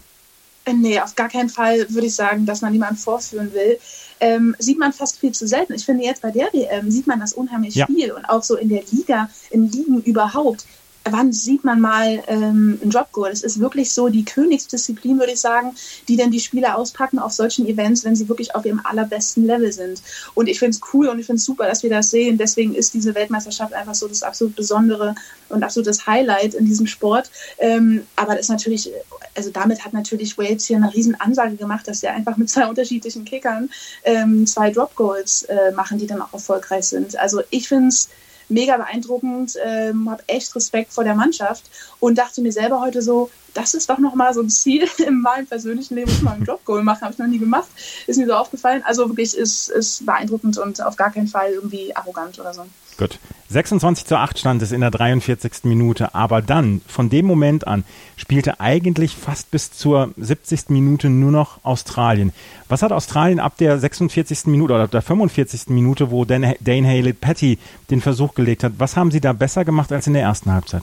Äh, 0.66 0.74
nee, 0.74 1.00
auf 1.00 1.14
gar 1.14 1.28
keinen 1.28 1.48
Fall 1.48 1.86
würde 1.88 2.08
ich 2.08 2.14
sagen, 2.14 2.44
dass 2.44 2.60
man 2.60 2.72
niemanden 2.72 2.96
vorführen 2.96 3.54
will 3.54 3.78
ähm, 4.20 4.56
sieht 4.58 4.78
man 4.78 4.92
fast 4.92 5.18
viel 5.18 5.32
zu 5.32 5.46
selten. 5.46 5.74
Ich 5.74 5.84
finde 5.84 6.04
jetzt 6.04 6.22
bei 6.22 6.30
der 6.30 6.52
WM 6.52 6.90
sieht 6.90 7.06
man 7.06 7.20
das 7.20 7.32
unheimlich 7.32 7.74
ja. 7.74 7.86
viel 7.86 8.12
und 8.12 8.24
auch 8.26 8.42
so 8.42 8.56
in 8.56 8.68
der 8.68 8.82
Liga, 8.90 9.28
in 9.50 9.70
Ligen 9.70 10.00
überhaupt 10.02 10.64
wann 11.10 11.32
sieht 11.32 11.64
man 11.64 11.80
mal 11.80 12.22
ähm, 12.26 12.78
ein 12.82 12.90
Dropgoal? 12.90 13.30
Es 13.30 13.42
ist 13.42 13.60
wirklich 13.60 13.92
so 13.92 14.08
die 14.08 14.24
Königsdisziplin, 14.24 15.18
würde 15.18 15.32
ich 15.32 15.40
sagen, 15.40 15.74
die 16.08 16.16
dann 16.16 16.30
die 16.30 16.40
Spieler 16.40 16.76
auspacken 16.76 17.18
auf 17.18 17.32
solchen 17.32 17.66
Events, 17.66 18.04
wenn 18.04 18.16
sie 18.16 18.28
wirklich 18.28 18.54
auf 18.54 18.64
ihrem 18.64 18.80
allerbesten 18.84 19.44
Level 19.46 19.72
sind. 19.72 20.02
Und 20.34 20.48
ich 20.48 20.58
finde 20.58 20.76
es 20.76 20.80
cool 20.92 21.08
und 21.08 21.18
ich 21.18 21.26
finde 21.26 21.38
es 21.38 21.44
super, 21.44 21.66
dass 21.66 21.82
wir 21.82 21.90
das 21.90 22.10
sehen. 22.10 22.38
Deswegen 22.38 22.74
ist 22.74 22.94
diese 22.94 23.14
Weltmeisterschaft 23.14 23.72
einfach 23.72 23.94
so 23.94 24.08
das 24.08 24.22
absolut 24.22 24.56
Besondere 24.56 25.14
und 25.48 25.62
absolutes 25.62 26.06
Highlight 26.06 26.54
in 26.54 26.66
diesem 26.66 26.86
Sport. 26.86 27.30
Ähm, 27.58 28.06
aber 28.16 28.32
das 28.32 28.42
ist 28.42 28.50
natürlich, 28.50 28.90
also 29.34 29.50
damit 29.50 29.84
hat 29.84 29.92
natürlich 29.92 30.38
Wales 30.38 30.66
hier 30.66 30.76
eine 30.76 30.92
riesen 30.92 31.14
Ansage 31.20 31.56
gemacht, 31.56 31.86
dass 31.88 32.00
sie 32.00 32.08
einfach 32.08 32.36
mit 32.36 32.50
zwei 32.50 32.66
unterschiedlichen 32.66 33.24
Kickern 33.24 33.70
ähm, 34.04 34.46
zwei 34.46 34.70
Dropgoals 34.70 35.42
äh, 35.44 35.72
machen, 35.72 35.98
die 35.98 36.06
dann 36.06 36.22
auch 36.22 36.32
erfolgreich 36.32 36.86
sind. 36.86 37.18
Also 37.18 37.42
ich 37.50 37.68
finde 37.68 37.88
es 37.88 38.08
mega 38.48 38.76
beeindruckend, 38.76 39.54
ähm, 39.64 40.10
habe 40.10 40.22
echt 40.26 40.54
Respekt 40.54 40.92
vor 40.92 41.04
der 41.04 41.14
Mannschaft 41.14 41.64
und 42.00 42.16
dachte 42.18 42.40
mir 42.40 42.52
selber 42.52 42.80
heute 42.80 43.02
so, 43.02 43.30
das 43.54 43.74
ist 43.74 43.88
doch 43.88 43.98
nochmal 43.98 44.34
so 44.34 44.42
ein 44.42 44.50
Ziel 44.50 44.86
in 45.06 45.20
meinem 45.20 45.46
persönlichen 45.46 45.94
Leben, 45.94 46.10
muss 46.10 46.22
mal 46.22 46.34
ein 46.34 46.44
Jobgoal 46.44 46.82
machen, 46.82 47.02
habe 47.02 47.12
ich 47.12 47.18
noch 47.18 47.26
nie 47.26 47.38
gemacht, 47.38 47.68
ist 48.06 48.18
mir 48.18 48.26
so 48.26 48.34
aufgefallen. 48.34 48.82
Also 48.84 49.08
wirklich 49.08 49.36
ist, 49.36 49.70
ist 49.70 50.04
beeindruckend 50.04 50.58
und 50.58 50.80
auf 50.82 50.96
gar 50.96 51.10
keinen 51.10 51.28
Fall 51.28 51.52
irgendwie 51.52 51.94
arrogant 51.96 52.38
oder 52.38 52.52
so. 52.54 52.66
Gut. 52.98 53.18
26 53.48 54.06
zu 54.06 54.16
8 54.16 54.38
stand 54.38 54.62
es 54.62 54.72
in 54.72 54.80
der 54.80 54.90
43. 54.90 55.64
Minute, 55.64 56.14
aber 56.14 56.42
dann, 56.42 56.80
von 56.88 57.10
dem 57.10 57.26
Moment 57.26 57.66
an, 57.66 57.84
spielte 58.16 58.58
eigentlich 58.58 59.14
fast 59.14 59.50
bis 59.50 59.70
zur 59.70 60.12
70. 60.16 60.70
Minute 60.70 61.10
nur 61.10 61.30
noch 61.30 61.62
Australien. 61.62 62.32
Was 62.68 62.82
hat 62.82 62.92
Australien 62.92 63.38
ab 63.38 63.56
der 63.58 63.78
46. 63.78 64.46
Minute 64.46 64.74
oder 64.74 64.84
ab 64.84 64.90
der 64.90 65.02
45. 65.02 65.68
Minute, 65.68 66.10
wo 66.10 66.24
Dane 66.24 66.56
Haley 66.64 67.12
Patty 67.12 67.58
den 67.90 68.00
Versuch 68.00 68.34
gelegt 68.34 68.64
hat, 68.64 68.72
was 68.78 68.96
haben 68.96 69.10
sie 69.10 69.20
da 69.20 69.32
besser 69.32 69.64
gemacht 69.64 69.92
als 69.92 70.06
in 70.06 70.14
der 70.14 70.22
ersten 70.22 70.52
Halbzeit? 70.52 70.82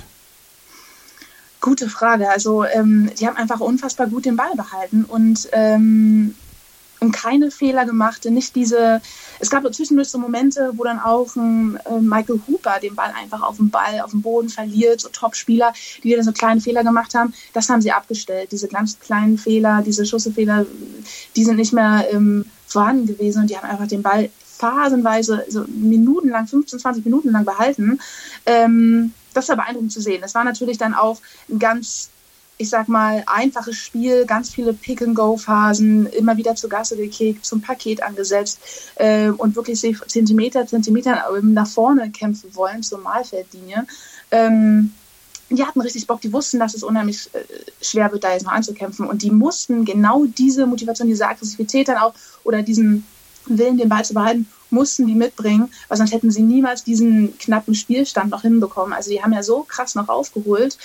Gute 1.59 1.89
Frage. 1.89 2.29
Also, 2.29 2.65
ähm, 2.65 3.09
die 3.19 3.25
haben 3.25 3.37
einfach 3.37 3.59
unfassbar 3.59 4.07
gut 4.07 4.25
den 4.25 4.35
Ball 4.35 4.51
behalten 4.55 5.05
und 5.05 5.49
ähm, 5.53 6.35
und 7.03 7.11
keine 7.11 7.51
Fehler 7.51 7.85
gemacht, 7.85 8.25
nicht 8.25 8.55
diese, 8.55 9.01
es 9.39 9.49
gab 9.49 9.71
zwischendurch 9.73 10.09
so 10.09 10.17
Momente, 10.17 10.71
wo 10.75 10.83
dann 10.83 10.99
auch 10.99 11.35
ein 11.35 11.77
äh, 11.85 11.99
Michael 11.99 12.39
Hooper 12.47 12.79
den 12.81 12.95
Ball 12.95 13.13
einfach 13.19 13.41
auf 13.41 13.57
dem 13.57 13.69
Ball, 13.69 13.99
auf 14.01 14.11
dem 14.11 14.21
Boden 14.21 14.49
verliert, 14.49 15.01
so 15.01 15.09
Top-Spieler, 15.09 15.73
die 16.03 16.15
dann 16.15 16.23
so 16.23 16.31
kleine 16.31 16.61
Fehler 16.61 16.83
gemacht 16.83 17.13
haben, 17.13 17.33
das 17.53 17.69
haben 17.69 17.81
sie 17.81 17.91
abgestellt. 17.91 18.51
Diese 18.51 18.67
ganz 18.67 18.99
kleinen 18.99 19.37
Fehler, 19.37 19.83
diese 19.85 20.05
Schussfehler, 20.05 20.65
die 21.35 21.43
sind 21.43 21.57
nicht 21.57 21.73
mehr 21.73 22.07
ähm, 22.11 22.45
vorhanden 22.65 23.05
gewesen 23.05 23.41
und 23.41 23.49
die 23.49 23.57
haben 23.57 23.69
einfach 23.69 23.87
den 23.87 24.01
Ball 24.01 24.29
phasenweise, 24.57 25.45
so 25.49 25.65
minutenlang, 25.67 26.47
15, 26.47 26.79
20 26.79 27.05
Minuten 27.05 27.31
lang 27.31 27.43
behalten. 27.43 27.99
Ähm, 28.45 29.13
das 29.33 29.49
war 29.49 29.57
beeindruckend 29.57 29.91
zu 29.91 29.99
sehen. 29.99 30.21
Es 30.23 30.35
war 30.35 30.43
natürlich 30.43 30.77
dann 30.77 30.93
auch 30.93 31.19
ein 31.49 31.59
ganz 31.59 32.09
ich 32.63 32.69
sag 32.69 32.87
mal, 32.87 33.23
einfaches 33.27 33.75
Spiel, 33.75 34.25
ganz 34.25 34.49
viele 34.49 34.73
Pick-and-Go-Phasen, 34.73 36.05
immer 36.07 36.37
wieder 36.37 36.55
zur 36.55 36.69
Gasse 36.69 36.95
gekickt, 36.95 37.45
zum 37.45 37.61
Paket 37.61 38.01
angesetzt 38.01 38.59
äh, 38.95 39.29
und 39.29 39.57
wirklich 39.57 39.81
Zentimeter, 40.07 40.65
Zentimeter 40.65 41.25
nach 41.41 41.67
vorne 41.67 42.09
kämpfen 42.09 42.55
wollen 42.55 42.81
zur 42.81 42.99
Mahlfeldlinie. 42.99 43.85
Ähm, 44.31 44.93
die 45.49 45.65
hatten 45.65 45.81
richtig 45.81 46.07
Bock, 46.07 46.21
die 46.21 46.31
wussten, 46.31 46.57
dass 46.57 46.73
es 46.73 46.83
unheimlich 46.83 47.29
äh, 47.33 47.39
schwer 47.81 48.09
wird, 48.13 48.23
da 48.23 48.31
jetzt 48.31 48.45
noch 48.45 48.53
anzukämpfen. 48.53 49.07
Und 49.07 49.23
die 49.23 49.31
mussten 49.31 49.83
genau 49.83 50.25
diese 50.25 50.65
Motivation, 50.65 51.09
diese 51.09 51.27
Aggressivität 51.27 51.89
dann 51.89 51.97
auch 51.97 52.13
oder 52.45 52.61
diesen 52.63 53.05
Willen, 53.45 53.77
den 53.77 53.89
Ball 53.89 54.05
zu 54.05 54.13
behalten, 54.13 54.47
mussten 54.73 55.07
die 55.07 55.15
mitbringen, 55.15 55.71
weil 55.87 55.97
sonst 55.97 56.11
hätten 56.11 56.31
sie 56.31 56.41
niemals 56.41 56.83
diesen 56.83 57.37
knappen 57.37 57.75
Spielstand 57.75 58.31
noch 58.31 58.41
hinbekommen. 58.41 58.93
Also 58.93 59.11
die 59.11 59.23
haben 59.23 59.31
ja 59.31 59.43
so 59.43 59.63
krass 59.63 59.95
noch 59.95 60.09
aufgeholt. 60.09 60.77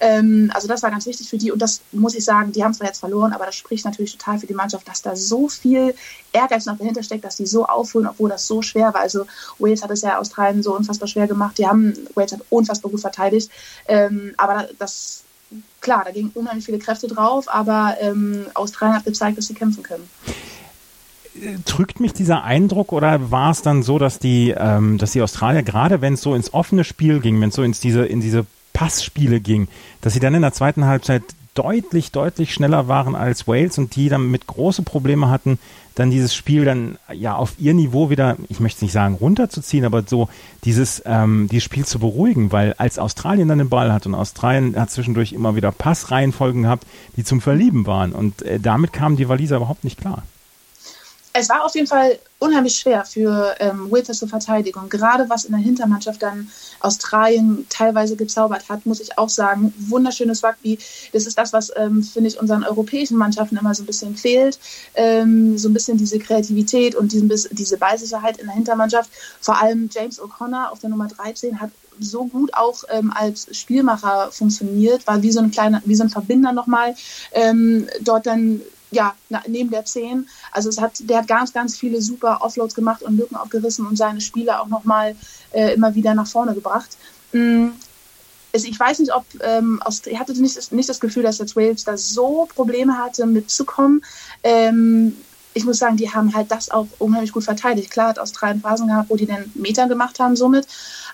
Ähm, 0.00 0.50
also 0.52 0.68
das 0.68 0.82
war 0.82 0.90
ganz 0.90 1.06
wichtig 1.06 1.30
für 1.30 1.38
die 1.38 1.50
und 1.52 1.62
das 1.62 1.80
muss 1.92 2.14
ich 2.14 2.24
sagen, 2.24 2.52
die 2.52 2.62
haben 2.62 2.74
zwar 2.74 2.88
jetzt 2.88 3.00
verloren, 3.00 3.32
aber 3.32 3.46
das 3.46 3.54
spricht 3.54 3.84
natürlich 3.84 4.16
total 4.16 4.38
für 4.38 4.46
die 4.46 4.54
Mannschaft, 4.54 4.86
dass 4.86 5.00
da 5.00 5.16
so 5.16 5.48
viel 5.48 5.94
Ehrgeiz 6.32 6.66
noch 6.66 6.76
dahinter 6.76 7.02
steckt, 7.02 7.24
dass 7.24 7.36
die 7.36 7.46
so 7.46 7.64
aufholen, 7.64 8.06
obwohl 8.06 8.28
das 8.28 8.46
so 8.46 8.60
schwer 8.60 8.92
war. 8.92 9.00
Also 9.00 9.26
Wales 9.58 9.82
hat 9.82 9.90
es 9.90 10.02
ja 10.02 10.18
Australien 10.18 10.62
so 10.62 10.76
unfassbar 10.76 11.08
schwer 11.08 11.26
gemacht. 11.26 11.56
Die 11.58 11.66
haben, 11.66 11.94
Wales 12.14 12.32
hat 12.32 12.40
unfassbar 12.50 12.90
gut 12.90 13.00
verteidigt. 13.00 13.50
Ähm, 13.88 14.34
aber 14.36 14.68
das 14.78 15.22
klar, 15.80 16.02
da 16.04 16.10
gingen 16.10 16.32
unheimlich 16.34 16.64
viele 16.64 16.78
Kräfte 16.78 17.06
drauf, 17.06 17.46
aber 17.48 17.96
ähm, 18.00 18.46
Australien 18.54 18.96
hat 18.96 19.04
gezeigt, 19.04 19.38
dass 19.38 19.46
sie 19.46 19.54
kämpfen 19.54 19.84
können 19.84 20.08
trügt 21.64 22.00
mich 22.00 22.12
dieser 22.12 22.44
Eindruck 22.44 22.92
oder 22.92 23.30
war 23.30 23.50
es 23.50 23.62
dann 23.62 23.82
so, 23.82 23.98
dass 23.98 24.18
die, 24.18 24.54
ähm, 24.56 24.98
dass 24.98 25.12
die 25.12 25.22
Australier, 25.22 25.62
gerade 25.62 26.00
wenn 26.00 26.14
es 26.14 26.22
so 26.22 26.34
ins 26.34 26.52
offene 26.54 26.84
Spiel 26.84 27.20
ging, 27.20 27.40
wenn 27.40 27.50
es 27.50 27.54
so 27.54 27.62
ins 27.62 27.80
diese, 27.80 28.04
in 28.04 28.20
diese 28.20 28.46
Passspiele 28.72 29.40
ging, 29.40 29.68
dass 30.00 30.12
sie 30.12 30.20
dann 30.20 30.34
in 30.34 30.42
der 30.42 30.52
zweiten 30.52 30.84
Halbzeit 30.84 31.22
deutlich, 31.54 32.12
deutlich 32.12 32.52
schneller 32.52 32.88
waren 32.88 33.14
als 33.14 33.48
Wales 33.48 33.78
und 33.78 33.96
die 33.96 34.08
dann 34.10 34.30
mit 34.30 34.46
große 34.46 34.82
Probleme 34.82 35.30
hatten, 35.30 35.58
dann 35.94 36.10
dieses 36.10 36.34
Spiel 36.34 36.66
dann 36.66 36.98
ja 37.10 37.34
auf 37.34 37.54
ihr 37.58 37.72
Niveau 37.72 38.10
wieder, 38.10 38.36
ich 38.50 38.60
möchte 38.60 38.84
nicht 38.84 38.92
sagen 38.92 39.14
runterzuziehen, 39.14 39.86
aber 39.86 40.02
so 40.06 40.28
dieses, 40.64 41.02
ähm, 41.06 41.48
dieses 41.50 41.64
Spiel 41.64 41.86
zu 41.86 41.98
beruhigen, 41.98 42.52
weil 42.52 42.74
als 42.76 42.98
Australien 42.98 43.48
dann 43.48 43.58
den 43.58 43.70
Ball 43.70 43.92
hat 43.92 44.04
und 44.04 44.14
Australien 44.14 44.78
hat 44.78 44.90
zwischendurch 44.90 45.32
immer 45.32 45.56
wieder 45.56 45.72
Passreihenfolgen 45.72 46.64
gehabt, 46.64 46.86
die 47.16 47.24
zum 47.24 47.40
Verlieben 47.40 47.86
waren 47.86 48.12
und 48.12 48.42
äh, 48.42 48.60
damit 48.60 48.92
kamen 48.92 49.16
die 49.16 49.30
Waliser 49.30 49.56
überhaupt 49.56 49.84
nicht 49.84 49.98
klar 49.98 50.22
es 51.38 51.48
war 51.48 51.64
auf 51.64 51.74
jeden 51.74 51.86
Fall 51.86 52.18
unheimlich 52.38 52.76
schwer 52.76 53.04
für 53.04 53.54
ähm, 53.60 53.90
Withers 53.90 54.18
zur 54.18 54.28
Verteidigung. 54.28 54.88
Gerade 54.88 55.28
was 55.28 55.44
in 55.44 55.52
der 55.52 55.60
Hintermannschaft 55.60 56.22
dann 56.22 56.50
Australien 56.80 57.66
teilweise 57.68 58.16
gezaubert 58.16 58.68
hat, 58.68 58.84
muss 58.86 59.00
ich 59.00 59.18
auch 59.18 59.28
sagen. 59.28 59.72
Wunderschönes 59.78 60.44
Rugby. 60.44 60.78
Das 61.12 61.26
ist 61.26 61.38
das, 61.38 61.52
was, 61.52 61.72
ähm, 61.76 62.02
finde 62.02 62.28
ich, 62.28 62.38
unseren 62.38 62.64
europäischen 62.64 63.16
Mannschaften 63.16 63.56
immer 63.56 63.74
so 63.74 63.82
ein 63.82 63.86
bisschen 63.86 64.16
fehlt. 64.16 64.58
Ähm, 64.94 65.56
so 65.58 65.68
ein 65.68 65.74
bisschen 65.74 65.98
diese 65.98 66.18
Kreativität 66.18 66.94
und 66.94 67.12
diesen, 67.12 67.30
diese 67.52 67.78
Ballsicherheit 67.78 68.38
in 68.38 68.46
der 68.46 68.54
Hintermannschaft. 68.54 69.10
Vor 69.40 69.60
allem 69.60 69.88
James 69.92 70.20
O'Connor 70.20 70.70
auf 70.70 70.80
der 70.80 70.90
Nummer 70.90 71.08
13 71.08 71.60
hat 71.60 71.70
so 71.98 72.26
gut 72.26 72.52
auch 72.54 72.84
ähm, 72.90 73.12
als 73.14 73.48
Spielmacher 73.56 74.30
funktioniert, 74.30 75.06
war 75.06 75.22
wie 75.22 75.32
so 75.32 75.40
ein 75.40 75.50
kleiner, 75.50 75.80
wie 75.84 75.94
so 75.94 76.02
ein 76.02 76.10
Verbinder 76.10 76.52
nochmal 76.52 76.94
ähm, 77.32 77.86
dort 78.02 78.26
dann 78.26 78.60
ja, 78.90 79.14
neben 79.46 79.70
der 79.70 79.84
10. 79.84 80.28
Also 80.52 80.68
es 80.68 80.80
hat, 80.80 80.92
der 81.00 81.18
hat 81.18 81.28
ganz, 81.28 81.52
ganz 81.52 81.76
viele 81.76 82.00
super 82.00 82.38
Offloads 82.40 82.74
gemacht 82.74 83.02
und 83.02 83.16
Lücken 83.16 83.36
aufgerissen 83.36 83.86
und 83.86 83.96
seine 83.96 84.20
Spieler 84.20 84.62
auch 84.62 84.68
nochmal 84.68 85.16
äh, 85.52 85.74
immer 85.74 85.94
wieder 85.94 86.14
nach 86.14 86.26
vorne 86.26 86.54
gebracht. 86.54 86.96
Mhm. 87.32 87.72
Ich 88.52 88.80
weiß 88.80 89.00
nicht, 89.00 89.14
ob 89.14 89.24
ähm, 89.42 89.82
ich 90.06 90.18
hatte 90.18 90.32
nicht, 90.40 90.72
nicht 90.72 90.88
das 90.88 91.00
Gefühl, 91.00 91.24
dass 91.24 91.38
jetzt 91.38 91.56
Wales 91.56 91.84
da 91.84 91.98
so 91.98 92.48
Probleme 92.54 92.96
hatte, 92.96 93.26
mitzukommen. 93.26 94.02
Ähm, 94.42 95.14
ich 95.52 95.64
muss 95.64 95.78
sagen, 95.78 95.96
die 95.96 96.10
haben 96.10 96.34
halt 96.34 96.50
das 96.50 96.70
auch 96.70 96.86
unheimlich 96.98 97.32
gut 97.32 97.44
verteidigt. 97.44 97.90
Klar, 97.90 98.10
hat 98.10 98.18
Australien 98.18 98.60
Phasen 98.60 98.88
gehabt, 98.88 99.08
wo 99.08 99.16
die 99.16 99.26
den 99.26 99.50
Meter 99.54 99.88
gemacht 99.88 100.20
haben 100.20 100.36
somit. 100.36 100.66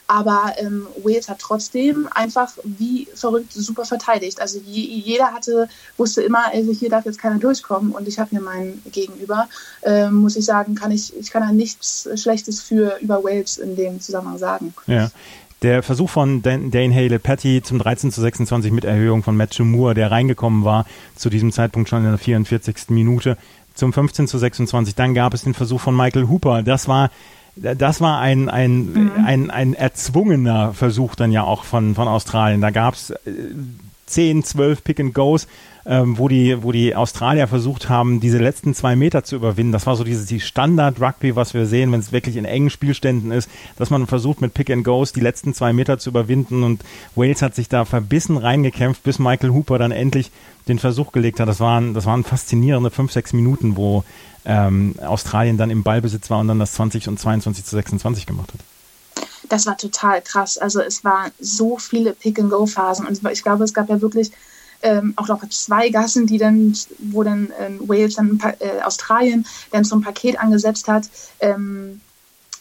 Aber 0.06 0.52
ähm, 0.58 0.86
Wales 1.02 1.28
hat 1.28 1.38
trotzdem 1.38 2.08
einfach 2.10 2.52
wie 2.64 3.08
verrückt 3.14 3.52
super 3.52 3.84
verteidigt. 3.84 4.40
Also 4.40 4.60
je, 4.64 4.82
jeder 4.82 5.32
hatte, 5.32 5.68
wusste 5.96 6.22
immer, 6.22 6.52
also 6.52 6.72
hier 6.72 6.90
darf 6.90 7.06
jetzt 7.06 7.18
keiner 7.18 7.38
durchkommen 7.38 7.92
und 7.92 8.06
ich 8.08 8.18
habe 8.18 8.30
hier 8.30 8.40
meinen 8.40 8.82
Gegenüber. 8.90 9.48
Ähm, 9.82 10.16
muss 10.16 10.36
ich 10.36 10.44
sagen, 10.44 10.74
kann 10.74 10.90
ich, 10.90 11.16
ich 11.16 11.30
kann 11.30 11.42
da 11.42 11.52
nichts 11.52 12.08
Schlechtes 12.16 12.60
für 12.60 12.98
über 13.00 13.24
Wales 13.24 13.58
in 13.58 13.76
dem 13.76 14.00
Zusammenhang 14.00 14.38
sagen. 14.38 14.74
Ja. 14.86 15.10
Der 15.62 15.84
Versuch 15.84 16.10
von 16.10 16.42
Dane 16.42 16.92
Hale 16.92 17.20
Patty 17.20 17.62
zum 17.62 17.78
13 17.78 18.10
zu 18.10 18.20
26 18.20 18.72
mit 18.72 18.84
Erhöhung 18.84 19.22
von 19.22 19.36
Matthew 19.36 19.64
Moore, 19.64 19.94
der 19.94 20.10
reingekommen 20.10 20.64
war, 20.64 20.86
zu 21.14 21.30
diesem 21.30 21.52
Zeitpunkt 21.52 21.88
schon 21.88 22.04
in 22.04 22.10
der 22.10 22.18
44. 22.18 22.88
Minute 22.88 23.38
zum 23.74 23.92
15 23.92 24.26
zu 24.26 24.38
26. 24.38 24.96
Dann 24.96 25.14
gab 25.14 25.34
es 25.34 25.42
den 25.42 25.54
Versuch 25.54 25.80
von 25.80 25.96
Michael 25.96 26.28
Hooper. 26.28 26.64
Das 26.64 26.88
war 26.88 27.10
das 27.56 28.00
war 28.00 28.20
ein, 28.20 28.48
ein, 28.48 28.92
mhm. 28.92 29.12
ein, 29.24 29.50
ein 29.50 29.74
erzwungener 29.74 30.72
Versuch 30.72 31.14
dann 31.14 31.32
ja 31.32 31.44
auch 31.44 31.64
von, 31.64 31.94
von 31.94 32.08
Australien. 32.08 32.60
Da 32.60 32.70
gab 32.70 32.94
es 32.94 33.10
äh, 33.10 33.16
10, 34.06 34.44
12 34.44 34.84
Pick 34.84 35.00
and 35.00 35.14
Goes, 35.14 35.46
ähm, 35.84 36.16
wo 36.18 36.28
die, 36.28 36.62
wo 36.62 36.70
die 36.70 36.94
Australier 36.94 37.48
versucht 37.48 37.88
haben, 37.88 38.20
diese 38.20 38.38
letzten 38.38 38.74
zwei 38.74 38.94
Meter 38.94 39.24
zu 39.24 39.36
überwinden. 39.36 39.72
Das 39.72 39.86
war 39.86 39.96
so 39.96 40.04
dieses 40.04 40.26
die 40.26 40.40
Standard 40.40 41.00
Rugby, 41.00 41.34
was 41.34 41.54
wir 41.54 41.66
sehen, 41.66 41.90
wenn 41.92 42.00
es 42.00 42.12
wirklich 42.12 42.36
in 42.36 42.44
engen 42.44 42.70
Spielständen 42.70 43.32
ist, 43.32 43.50
dass 43.76 43.90
man 43.90 44.06
versucht 44.06 44.40
mit 44.40 44.54
Pick 44.54 44.70
and 44.70 44.84
Goes 44.84 45.12
die 45.12 45.20
letzten 45.20 45.54
zwei 45.54 45.72
Meter 45.72 45.98
zu 45.98 46.10
überwinden 46.10 46.62
und 46.62 46.84
Wales 47.16 47.42
hat 47.42 47.54
sich 47.54 47.68
da 47.68 47.84
verbissen 47.84 48.36
reingekämpft, 48.36 49.02
bis 49.02 49.18
Michael 49.18 49.50
Hooper 49.50 49.78
dann 49.78 49.92
endlich 49.92 50.30
den 50.68 50.78
Versuch 50.78 51.10
gelegt 51.10 51.40
hat. 51.40 51.48
Das 51.48 51.58
waren, 51.58 51.94
das 51.94 52.06
waren 52.06 52.22
faszinierende 52.22 52.90
fünf, 52.90 53.10
sechs 53.10 53.32
Minuten, 53.32 53.76
wo 53.76 54.04
ähm, 54.44 54.94
Australien 55.00 55.57
dann 55.57 55.70
im 55.70 55.83
Ballbesitz 55.83 56.31
war 56.31 56.40
und 56.40 56.48
dann 56.48 56.59
das 56.59 56.72
20 56.72 57.09
und 57.09 57.18
22 57.18 57.64
zu 57.64 57.76
26 57.76 58.26
gemacht 58.26 58.52
hat 58.52 58.61
das 59.52 59.66
war 59.66 59.76
total 59.76 60.22
krass. 60.22 60.57
Also 60.57 60.81
es 60.81 61.05
waren 61.05 61.31
so 61.38 61.76
viele 61.76 62.14
Pick-and-Go-Phasen 62.14 63.07
und 63.07 63.20
ich 63.31 63.42
glaube, 63.42 63.64
es 63.64 63.74
gab 63.74 63.90
ja 63.90 64.00
wirklich 64.00 64.31
ähm, 64.83 65.12
auch 65.16 65.28
noch 65.28 65.46
zwei 65.50 65.90
Gassen, 65.90 66.26
die 66.26 66.38
dann, 66.38 66.74
wo 66.98 67.22
dann 67.22 67.52
ähm, 67.61 67.81
Wales 67.87 68.14
dann 68.14 68.40
äh, 68.59 68.81
Australien 68.83 69.46
dann 69.70 69.85
zum 69.85 70.00
Paket 70.00 70.40
angesetzt 70.40 70.88
hat. 70.88 71.05
Ähm, 71.40 72.00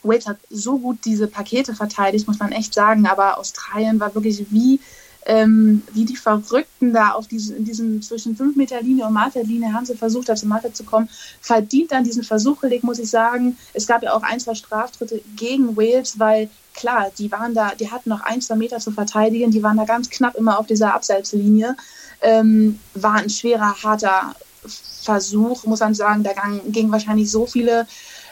Wales 0.03 0.27
hat 0.27 0.37
so 0.49 0.79
gut 0.79 0.99
diese 1.05 1.27
Pakete 1.27 1.75
verteidigt, 1.75 2.27
muss 2.27 2.39
man 2.39 2.51
echt 2.51 2.73
sagen, 2.73 3.05
aber 3.07 3.37
Australien 3.37 3.99
war 3.99 4.13
wirklich 4.13 4.45
wie 4.49 4.79
ähm, 5.25 5.83
wie 5.93 6.05
die 6.05 6.15
Verrückten 6.15 6.93
da 6.93 7.11
auf 7.11 7.27
diesen, 7.27 7.57
in 7.57 7.65
diesem 7.65 8.01
zwischen 8.01 8.35
5 8.35 8.55
Meter 8.55 8.81
Linie 8.81 9.05
und 9.05 9.13
Martha-Linie 9.13 9.73
haben 9.73 9.85
sie 9.85 9.95
versucht, 9.95 10.29
da 10.29 10.35
zum 10.35 10.49
Martha 10.49 10.73
zu 10.73 10.83
kommen, 10.83 11.09
verdient 11.41 11.91
dann 11.91 12.03
diesen 12.03 12.23
Versuch 12.23 12.61
gelegt, 12.61 12.83
muss 12.83 12.99
ich 12.99 13.09
sagen. 13.09 13.57
Es 13.73 13.85
gab 13.85 14.01
ja 14.03 14.13
auch 14.13 14.23
ein, 14.23 14.39
zwei 14.39 14.55
Straftritte 14.55 15.21
gegen 15.35 15.77
Wales, 15.77 16.17
weil 16.17 16.49
klar, 16.73 17.11
die 17.17 17.31
waren 17.31 17.53
da, 17.53 17.75
die 17.75 17.91
hatten 17.91 18.09
noch 18.09 18.21
ein, 18.21 18.41
zwei 18.41 18.55
Meter 18.55 18.79
zu 18.79 18.91
verteidigen, 18.91 19.51
die 19.51 19.63
waren 19.63 19.77
da 19.77 19.85
ganz 19.85 20.09
knapp 20.09 20.35
immer 20.35 20.59
auf 20.59 20.65
dieser 20.65 20.93
Abseitslinie. 20.93 21.75
Ähm, 22.21 22.79
war 22.93 23.15
ein 23.15 23.29
schwerer, 23.29 23.75
harter 23.83 24.35
Versuch, 25.03 25.65
muss 25.65 25.79
man 25.79 25.93
sagen. 25.95 26.23
Da 26.23 26.31
gingen 26.67 26.91
wahrscheinlich 26.91 27.31
so 27.31 27.45
viele 27.47 27.87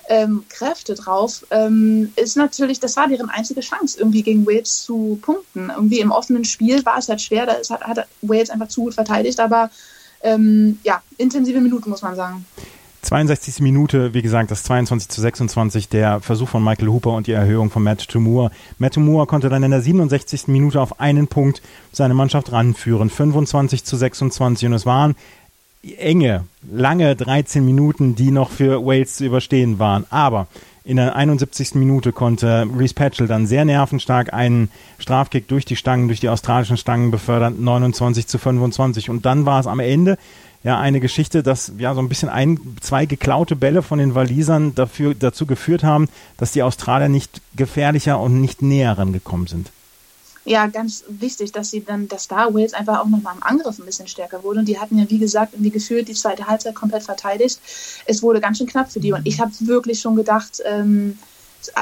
ähm, 0.10 0.44
Kräfte 0.50 0.96
drauf, 0.96 1.46
ähm, 1.52 2.12
ist 2.16 2.36
natürlich, 2.36 2.80
das 2.80 2.98
war 2.98 3.08
deren 3.08 3.30
einzige 3.30 3.62
Chance, 3.62 3.98
irgendwie 4.00 4.24
gegen 4.24 4.46
Wales 4.46 4.84
zu 4.84 5.20
punkten. 5.22 5.70
Irgendwie 5.70 6.00
im 6.00 6.12
offenen 6.12 6.44
Spiel 6.44 6.84
war 6.86 6.98
es 6.98 7.08
halt 7.08 7.22
schwer, 7.22 7.46
da 7.46 7.54
ist, 7.54 7.70
hat, 7.70 7.82
hat 7.82 8.08
Wales 8.22 8.50
einfach 8.50 8.68
zu 8.68 8.82
gut 8.82 8.96
verteidigt, 8.96 9.40
aber 9.40 9.70
ähm, 10.22 10.80
ja, 10.84 11.02
intensive 11.18 11.62
Minuten, 11.62 11.90
muss 11.92 12.02
man 12.02 12.16
sagen. 12.16 12.46
62. 13.02 13.62
Minute, 13.62 14.14
wie 14.14 14.22
gesagt, 14.22 14.52
das 14.52 14.64
22 14.64 15.08
zu 15.08 15.22
26, 15.22 15.88
der 15.88 16.20
Versuch 16.20 16.50
von 16.50 16.64
Michael 16.64 16.90
Hooper 16.90 17.12
und 17.12 17.28
die 17.28 17.32
Erhöhung 17.32 17.70
von 17.70 17.82
Matt 17.82 18.10
Tumur. 18.10 18.52
Matt 18.78 18.96
Tumur 18.96 19.26
konnte 19.26 19.48
dann 19.48 19.64
in 19.64 19.72
der 19.72 19.82
67. 19.82 20.48
Minute 20.48 20.82
auf 20.82 21.00
einen 21.00 21.28
Punkt 21.28 21.62
seine 21.94 22.14
Mannschaft 22.14 22.52
ranführen, 22.52 23.10
25 23.10 23.86
zu 23.86 23.96
26 23.96 24.68
und 24.68 24.74
es 24.74 24.86
waren 24.86 25.16
enge, 25.98 26.46
lange 26.72 27.16
13 27.16 27.64
Minuten, 27.64 28.16
die 28.16 28.32
noch 28.32 28.52
für 28.52 28.86
Wales 28.86 29.16
zu 29.16 29.26
überstehen 29.26 29.80
waren. 29.80 30.06
Aber 30.10 30.48
In 30.84 30.96
der 30.96 31.16
71. 31.16 31.76
Minute 31.76 32.12
konnte 32.12 32.68
Reese 32.76 32.96
Patchell 32.96 33.28
dann 33.28 33.46
sehr 33.46 33.64
nervenstark 33.64 34.34
einen 34.34 34.72
Strafkick 34.98 35.48
durch 35.48 35.64
die 35.64 35.76
Stangen, 35.76 36.08
durch 36.08 36.20
die 36.20 36.30
australischen 36.30 36.78
Stangen 36.78 37.12
befördern, 37.12 37.64
29 37.64 38.26
zu 38.26 38.40
25. 38.40 39.10
Und 39.10 39.26
dann 39.26 39.46
war 39.46 39.60
es 39.60 39.68
am 39.68 39.80
Ende 39.80 40.18
ja 40.64 40.80
eine 40.80 41.00
Geschichte, 41.00 41.44
dass 41.44 41.74
ja 41.78 41.94
so 41.94 42.02
ein 42.02 42.10
bisschen 42.10 42.30
ein, 42.30 42.60
zwei 42.82 43.06
geklaute 43.06 43.56
Bälle 43.56 43.84
von 43.84 44.00
den 44.00 44.16
Walisern 44.16 44.74
dafür, 44.74 45.14
dazu 45.14 45.46
geführt 45.46 45.84
haben, 45.84 46.10
dass 46.38 46.54
die 46.54 46.64
Australier 46.64 47.08
nicht 47.08 47.40
gefährlicher 47.56 48.20
und 48.20 48.42
nicht 48.42 48.62
näher 48.62 48.98
rangekommen 48.98 49.48
sind 49.48 49.72
ja 50.46 50.68
ganz 50.68 51.04
wichtig, 51.08 51.52
dass 51.52 51.72
sie 51.72 51.84
dann, 51.84 52.08
dass 52.08 52.28
da 52.28 52.54
Wales 52.54 52.74
einfach 52.74 53.00
auch 53.00 53.08
nochmal 53.08 53.36
im 53.36 53.44
Angriff 53.44 53.80
ein 53.80 53.86
bisschen 53.86 54.08
stärker 54.08 54.44
wurde. 54.44 54.60
Und 54.60 54.66
die 54.66 54.80
hatten 54.80 54.98
ja, 54.98 55.10
wie 55.10 55.20
gesagt, 55.20 55.54
irgendwie 55.54 55.72
gefühlt 55.72 56.08
die 56.08 56.14
zweite 56.14 56.48
Halbzeit 56.48 56.76
komplett 56.76 57.04
verteidigt. 57.04 57.60
Es 58.06 58.24
wurde 58.24 58.40
ganz 58.40 58.58
schön 58.58 58.68
knapp 58.68 58.92
für 58.92 59.00
die. 59.00 59.14
Und 59.14 59.26
ich 59.26 59.40
habe 59.40 59.52
wirklich 59.60 60.00
schon 60.00 60.16
gedacht, 60.16 60.62
ähm, 60.66 61.18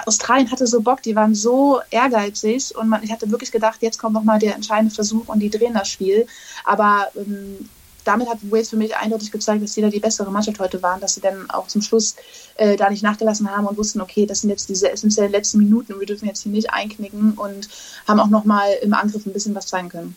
Australien 0.05 0.51
hatte 0.51 0.65
so 0.65 0.81
Bock, 0.81 1.01
die 1.03 1.15
waren 1.15 1.35
so 1.35 1.79
ehrgeizig 1.91 2.75
und 2.75 2.89
man, 2.89 3.03
ich 3.03 3.11
hatte 3.11 3.29
wirklich 3.29 3.51
gedacht, 3.51 3.81
jetzt 3.81 3.99
kommt 3.99 4.13
nochmal 4.13 4.39
der 4.39 4.55
entscheidende 4.55 4.93
Versuch 4.93 5.27
und 5.27 5.39
die 5.39 5.51
drehen 5.51 5.75
das 5.75 5.87
Spiel. 5.89 6.25
Aber 6.63 7.07
ähm, 7.15 7.69
damit 8.07 8.29
hat 8.29 8.39
Wales 8.49 8.69
für 8.69 8.77
mich 8.77 8.95
eindeutig 8.95 9.31
gezeigt, 9.31 9.61
dass 9.63 9.73
sie 9.73 9.81
da 9.81 9.89
die 9.89 9.99
bessere 9.99 10.31
Mannschaft 10.31 10.59
heute 10.59 10.81
waren, 10.81 11.01
dass 11.01 11.15
sie 11.15 11.21
dann 11.21 11.49
auch 11.49 11.67
zum 11.67 11.81
Schluss 11.81 12.15
äh, 12.55 12.75
da 12.75 12.89
nicht 12.89 13.03
nachgelassen 13.03 13.49
haben 13.49 13.67
und 13.67 13.77
wussten, 13.77 14.01
okay, 14.01 14.25
das 14.25 14.41
sind 14.41 14.49
jetzt 14.49 14.69
diese 14.69 14.91
essentiellen 14.91 15.31
letzten 15.31 15.59
Minuten 15.59 15.93
und 15.93 15.99
wir 15.99 16.07
dürfen 16.07 16.27
jetzt 16.27 16.43
hier 16.43 16.51
nicht 16.51 16.71
einknicken 16.71 17.33
und 17.33 17.67
haben 18.07 18.19
auch 18.19 18.29
nochmal 18.29 18.69
im 18.81 18.93
Angriff 18.93 19.25
ein 19.25 19.33
bisschen 19.33 19.55
was 19.55 19.67
zeigen 19.67 19.89
können. 19.89 20.15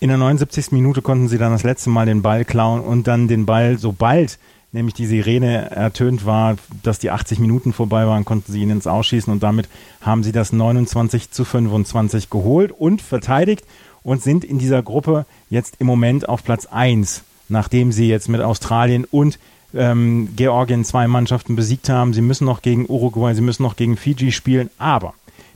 In 0.00 0.08
der 0.08 0.18
79. 0.18 0.72
Minute 0.72 1.02
konnten 1.02 1.28
sie 1.28 1.38
dann 1.38 1.52
das 1.52 1.62
letzte 1.62 1.90
Mal 1.90 2.06
den 2.06 2.22
Ball 2.22 2.44
klauen 2.44 2.80
und 2.80 3.06
dann 3.06 3.26
den 3.26 3.46
Ball, 3.46 3.78
sobald 3.78 4.38
nämlich 4.72 4.94
die 4.94 5.06
Sirene 5.06 5.70
ertönt 5.70 6.26
war, 6.26 6.56
dass 6.82 6.98
die 6.98 7.10
80 7.10 7.38
Minuten 7.38 7.72
vorbei 7.72 8.06
waren, 8.06 8.24
konnten 8.24 8.52
sie 8.52 8.60
ihn 8.60 8.70
ins 8.70 8.86
Ausschießen 8.86 9.32
und 9.32 9.42
damit 9.42 9.68
haben 10.00 10.24
sie 10.24 10.32
das 10.32 10.52
29 10.52 11.30
zu 11.30 11.44
25 11.44 12.28
geholt 12.28 12.72
und 12.72 13.00
verteidigt 13.00 13.64
und 14.04 14.22
sind 14.22 14.44
in 14.44 14.58
dieser 14.58 14.82
Gruppe 14.82 15.26
jetzt 15.50 15.76
im 15.80 15.88
Moment 15.88 16.28
auf 16.28 16.44
Platz 16.44 16.66
1, 16.66 17.24
nachdem 17.48 17.90
sie 17.90 18.08
jetzt 18.08 18.28
mit 18.28 18.40
Australien 18.40 19.04
und 19.10 19.38
ähm, 19.74 20.28
Georgien 20.36 20.84
zwei 20.84 21.08
Mannschaften 21.08 21.56
besiegt 21.56 21.88
haben. 21.88 22.14
Sie 22.14 22.20
müssen 22.20 22.44
noch 22.44 22.62
gegen 22.62 22.86
Uruguay, 22.88 23.34
sie 23.34 23.40
müssen 23.40 23.64
noch 23.64 23.74
gegen 23.74 23.96
Fiji 23.96 24.30
spielen, 24.30 24.70
aber 24.78 25.14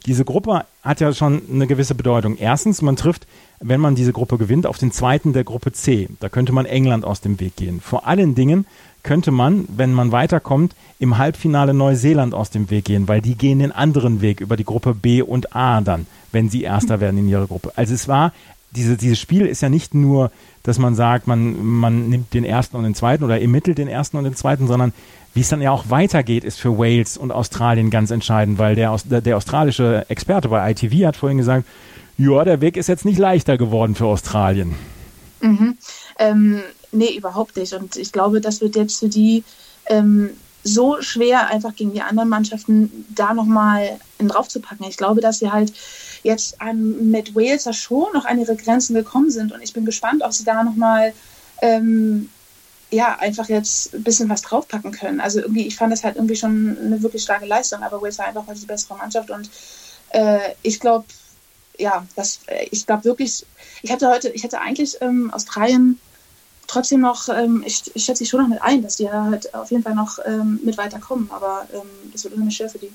diese 0.09 0.25
Gruppe 0.25 0.65
hat 0.83 1.01
ja 1.01 1.13
schon 1.13 1.43
eine 1.53 1.67
gewisse 1.67 1.95
Bedeutung. 1.95 2.39
Erstens, 2.39 2.81
man 2.81 2.97
trifft, 2.97 3.27
wenn 3.61 3.79
man 3.79 3.95
diese 3.95 4.15
Gruppe 4.15 4.39
gewinnt, 4.39 4.67
auf 4.67 4.79
den 4.79 4.91
zweiten 4.91 5.35
der 5.35 5.45
Gruppe 5.45 5.73
C. 5.73 6.09
Da 6.21 6.31
könnte 6.31 6.53
man 6.53 6.65
England 6.65 7.05
aus 7.05 7.21
dem 7.21 7.39
Weg 7.41 7.57
gehen. 7.57 7.83
Vor 7.83 8.07
allen 8.07 8.35
Dingen 8.35 8.65
könnte 9.03 9.31
man, 9.31 9.67
wenn 9.69 9.93
man 9.93 10.11
weiterkommt, 10.11 10.75
im 10.99 11.19
Halbfinale 11.19 11.75
Neuseeland 11.75 12.33
aus 12.33 12.49
dem 12.49 12.71
Weg 12.71 12.87
gehen, 12.87 13.07
weil 13.07 13.21
die 13.21 13.35
gehen 13.35 13.59
den 13.59 13.71
anderen 13.71 14.23
Weg 14.23 14.41
über 14.41 14.57
die 14.57 14.65
Gruppe 14.65 14.95
B 14.95 15.21
und 15.21 15.55
A 15.55 15.83
dann, 15.83 16.07
wenn 16.33 16.49
sie 16.49 16.63
Erster 16.63 17.01
werden 17.01 17.19
in 17.19 17.29
ihrer 17.29 17.47
Gruppe. 17.47 17.73
Also 17.77 17.93
es 17.93 18.09
war, 18.09 18.33
diese, 18.71 18.97
dieses 18.97 19.21
Spiel 19.21 19.45
ist 19.45 19.61
ja 19.61 19.69
nicht 19.69 19.95
nur, 19.95 20.31
dass 20.63 20.79
man 20.79 20.95
sagt, 20.95 21.27
man, 21.27 21.63
man 21.63 22.09
nimmt 22.09 22.33
den 22.33 22.45
ersten 22.45 22.77
und 22.77 22.85
den 22.85 22.95
zweiten 22.95 23.25
oder 23.25 23.41
ermittelt 23.41 23.77
den 23.77 23.89
ersten 23.89 24.17
und 24.17 24.25
den 24.25 24.35
zweiten, 24.35 24.67
sondern 24.67 24.95
wie 25.39 25.43
es 25.43 25.51
dann 25.51 25.63
ja 25.63 25.71
auch 25.71 25.89
weitergeht, 25.89 26.43
ist 26.43 26.59
für 26.59 26.79
Wales 26.79 27.17
und 27.17 27.31
Australien 27.31 27.91
ganz 27.91 28.11
entscheidend, 28.11 28.59
weil 28.59 28.75
der, 28.75 28.99
der, 29.05 29.37
australische 29.37 30.05
Experte 30.09 30.49
bei 30.49 30.69
ITV 30.73 31.07
hat 31.07 31.17
vorhin 31.17 31.39
gesagt, 31.39 31.65
ja, 32.17 32.43
der 32.43 32.61
Weg 32.61 32.77
ist 32.77 32.89
jetzt 32.89 33.05
nicht 33.05 33.21
leichter 33.21 33.57
geworden 33.57 33.95
für 33.95 34.07
Australien. 34.07 34.75
Mhm. 35.41 35.79
Ähm, 36.19 36.61
nee, 36.91 37.17
überhaupt 37.17 37.57
nicht. 37.57 37.73
Und 37.73 37.95
ich 37.95 38.11
glaube, 38.11 38.41
das 38.41 38.61
wird 38.61 38.75
jetzt 38.75 38.99
für 38.99 39.09
die 39.09 39.45
ähm, 39.87 40.31
so 40.65 41.01
schwer, 41.03 41.47
einfach 41.47 41.77
gegen 41.77 41.93
die 41.93 42.03
anderen 42.03 42.29
Mannschaften 42.29 43.07
da 43.15 43.33
nochmal 43.33 44.01
drauf 44.19 44.49
zu 44.49 44.59
packen. 44.59 44.87
Ich 44.89 44.97
glaube, 44.97 45.21
dass 45.21 45.39
sie 45.39 45.53
halt 45.53 45.73
jetzt 46.25 46.61
an, 46.61 47.13
mit 47.13 47.37
Wales 47.37 47.65
ja 47.65 47.73
schon 47.73 48.13
noch 48.13 48.25
an 48.25 48.41
ihre 48.41 48.57
Grenzen 48.57 48.95
gekommen 48.95 49.31
sind. 49.31 49.53
Und 49.53 49.63
ich 49.63 49.73
bin 49.73 49.85
gespannt, 49.85 50.25
ob 50.25 50.33
sie 50.33 50.43
da 50.43 50.65
nochmal 50.65 51.13
ähm, 51.63 52.29
ja, 52.91 53.19
einfach 53.19 53.49
jetzt 53.49 53.95
ein 53.95 54.03
bisschen 54.03 54.29
was 54.29 54.43
draufpacken 54.43 54.93
können. 54.93 55.21
Also 55.21 55.41
irgendwie, 55.41 55.67
ich 55.67 55.77
fand 55.77 55.93
das 55.93 56.05
halt 56.05 56.17
irgendwie 56.17 56.37
schon 56.37 56.77
eine 56.79 57.03
wirklich 57.03 57.23
starke 57.23 57.47
Leistung, 57.47 57.83
aber 57.83 58.01
Wales 58.01 58.19
war 58.19 58.27
einfach 58.27 58.47
heute 58.47 58.61
die 58.61 58.67
bessere 58.67 58.97
Mannschaft 58.97 59.31
und 59.31 59.51
äh, 60.11 60.55
ich 60.63 60.81
glaube, 60.81 61.05
ja, 61.79 62.07
das, 62.17 62.41
ich 62.71 62.87
glaube 62.87 63.05
wirklich, 63.05 63.47
ich 63.83 63.93
hatte 63.93 64.09
heute, 64.09 64.31
ich 64.31 64.43
hätte 64.43 64.61
eigentlich 64.61 64.97
ähm, 65.01 65.33
Australien 65.33 66.01
trotzdem 66.67 67.01
noch, 67.01 67.29
ähm, 67.29 67.63
ich, 67.67 67.95
ich 67.95 68.05
schätze 68.05 68.25
ich 68.25 68.31
schon 68.31 68.41
noch 68.41 68.49
mit 68.49 68.63
ein, 68.63 68.83
dass 68.83 68.97
die 68.97 69.11
halt 69.11 69.55
auf 69.55 69.71
jeden 69.71 69.83
Fall 69.83 69.95
noch 69.95 70.19
ähm, 70.25 70.61
mit 70.65 70.77
weiterkommen, 70.79 71.31
aber 71.31 71.67
ähm, 71.73 72.11
das 72.13 72.25
wird 72.25 72.35
unheimlich 72.35 72.57
schwer 72.57 72.71
für 72.71 72.79
die. 72.79 72.93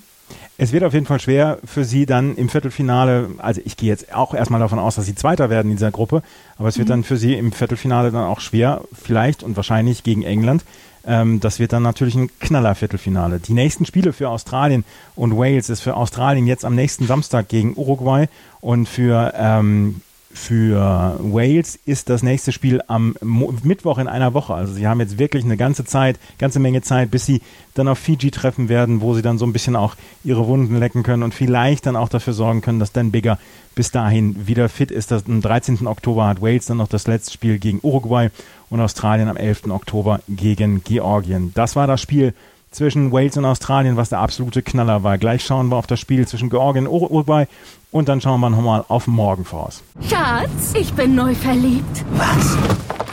Es 0.57 0.71
wird 0.71 0.83
auf 0.83 0.93
jeden 0.93 1.05
Fall 1.05 1.19
schwer 1.19 1.59
für 1.65 1.83
sie 1.83 2.05
dann 2.05 2.35
im 2.35 2.49
Viertelfinale, 2.49 3.31
also 3.37 3.61
ich 3.65 3.77
gehe 3.77 3.89
jetzt 3.89 4.13
auch 4.13 4.33
erstmal 4.33 4.59
davon 4.59 4.79
aus, 4.79 4.95
dass 4.95 5.05
sie 5.05 5.15
Zweiter 5.15 5.49
werden 5.49 5.71
in 5.71 5.77
dieser 5.77 5.91
Gruppe, 5.91 6.21
aber 6.57 6.67
es 6.67 6.77
wird 6.77 6.87
mhm. 6.87 6.91
dann 6.91 7.03
für 7.03 7.17
sie 7.17 7.33
im 7.33 7.51
Viertelfinale 7.51 8.11
dann 8.11 8.25
auch 8.25 8.39
schwer, 8.39 8.81
vielleicht 8.93 9.43
und 9.43 9.55
wahrscheinlich 9.55 10.03
gegen 10.03 10.23
England. 10.23 10.63
Ähm, 11.05 11.39
das 11.39 11.59
wird 11.59 11.73
dann 11.73 11.83
natürlich 11.83 12.15
ein 12.15 12.29
Knaller-Viertelfinale. 12.39 13.39
Die 13.39 13.53
nächsten 13.53 13.85
Spiele 13.85 14.13
für 14.13 14.29
Australien 14.29 14.85
und 15.15 15.37
Wales 15.37 15.69
ist 15.69 15.81
für 15.81 15.95
Australien 15.95 16.47
jetzt 16.47 16.65
am 16.65 16.75
nächsten 16.75 17.07
Samstag 17.07 17.49
gegen 17.49 17.75
Uruguay 17.75 18.27
und 18.61 18.87
für 18.87 19.33
ähm, 19.35 20.01
für 20.33 21.17
Wales 21.19 21.79
ist 21.85 22.09
das 22.09 22.23
nächste 22.23 22.51
Spiel 22.51 22.81
am 22.87 23.15
Mo 23.21 23.53
Mittwoch 23.63 23.99
in 23.99 24.07
einer 24.07 24.33
Woche. 24.33 24.53
Also 24.53 24.73
sie 24.73 24.87
haben 24.87 24.99
jetzt 24.99 25.19
wirklich 25.19 25.45
eine 25.45 25.57
ganze 25.57 25.85
Zeit, 25.85 26.19
ganze 26.39 26.59
Menge 26.59 26.81
Zeit, 26.81 27.11
bis 27.11 27.25
sie 27.25 27.41
dann 27.75 27.87
auf 27.87 27.99
Fiji 27.99 28.31
treffen 28.31 28.67
werden, 28.67 29.01
wo 29.01 29.13
sie 29.13 29.21
dann 29.21 29.37
so 29.37 29.45
ein 29.45 29.53
bisschen 29.53 29.75
auch 29.75 29.95
ihre 30.23 30.47
Wunden 30.47 30.79
lecken 30.79 31.03
können 31.03 31.23
und 31.23 31.33
vielleicht 31.33 31.85
dann 31.85 31.95
auch 31.95 32.09
dafür 32.09 32.33
sorgen 32.33 32.61
können, 32.61 32.79
dass 32.79 32.91
Dan 32.91 33.11
Bigger 33.11 33.37
bis 33.75 33.91
dahin 33.91 34.47
wieder 34.47 34.69
fit 34.69 34.91
ist. 34.91 35.11
Das, 35.11 35.25
am 35.25 35.41
13. 35.41 35.85
Oktober 35.87 36.27
hat 36.27 36.41
Wales 36.41 36.65
dann 36.65 36.77
noch 36.77 36.87
das 36.87 37.07
letzte 37.07 37.31
Spiel 37.31 37.59
gegen 37.59 37.79
Uruguay 37.83 38.29
und 38.69 38.81
Australien 38.81 39.29
am 39.29 39.37
11. 39.37 39.69
Oktober 39.69 40.19
gegen 40.27 40.83
Georgien. 40.83 41.51
Das 41.53 41.75
war 41.75 41.87
das 41.87 42.01
Spiel 42.01 42.33
zwischen 42.73 43.11
Wales 43.11 43.37
und 43.37 43.45
Australien, 43.45 43.97
was 43.97 44.09
der 44.09 44.19
absolute 44.19 44.61
Knaller 44.61 45.03
war. 45.03 45.17
Gleich 45.17 45.45
schauen 45.45 45.69
wir 45.69 45.77
auf 45.77 45.87
das 45.87 45.99
Spiel 45.99 46.27
zwischen 46.27 46.49
Georgien 46.49 46.87
und 46.87 47.01
Uruguay 47.11 47.45
und 47.91 48.09
dann 48.09 48.21
schauen 48.21 48.39
wir 48.41 48.49
nochmal 48.49 48.83
auf 48.87 49.07
morgen 49.07 49.45
voraus. 49.45 49.83
Schatz, 50.09 50.73
ich 50.73 50.93
bin 50.93 51.15
neu 51.15 51.33
verliebt. 51.35 52.03
Was? 52.15 52.57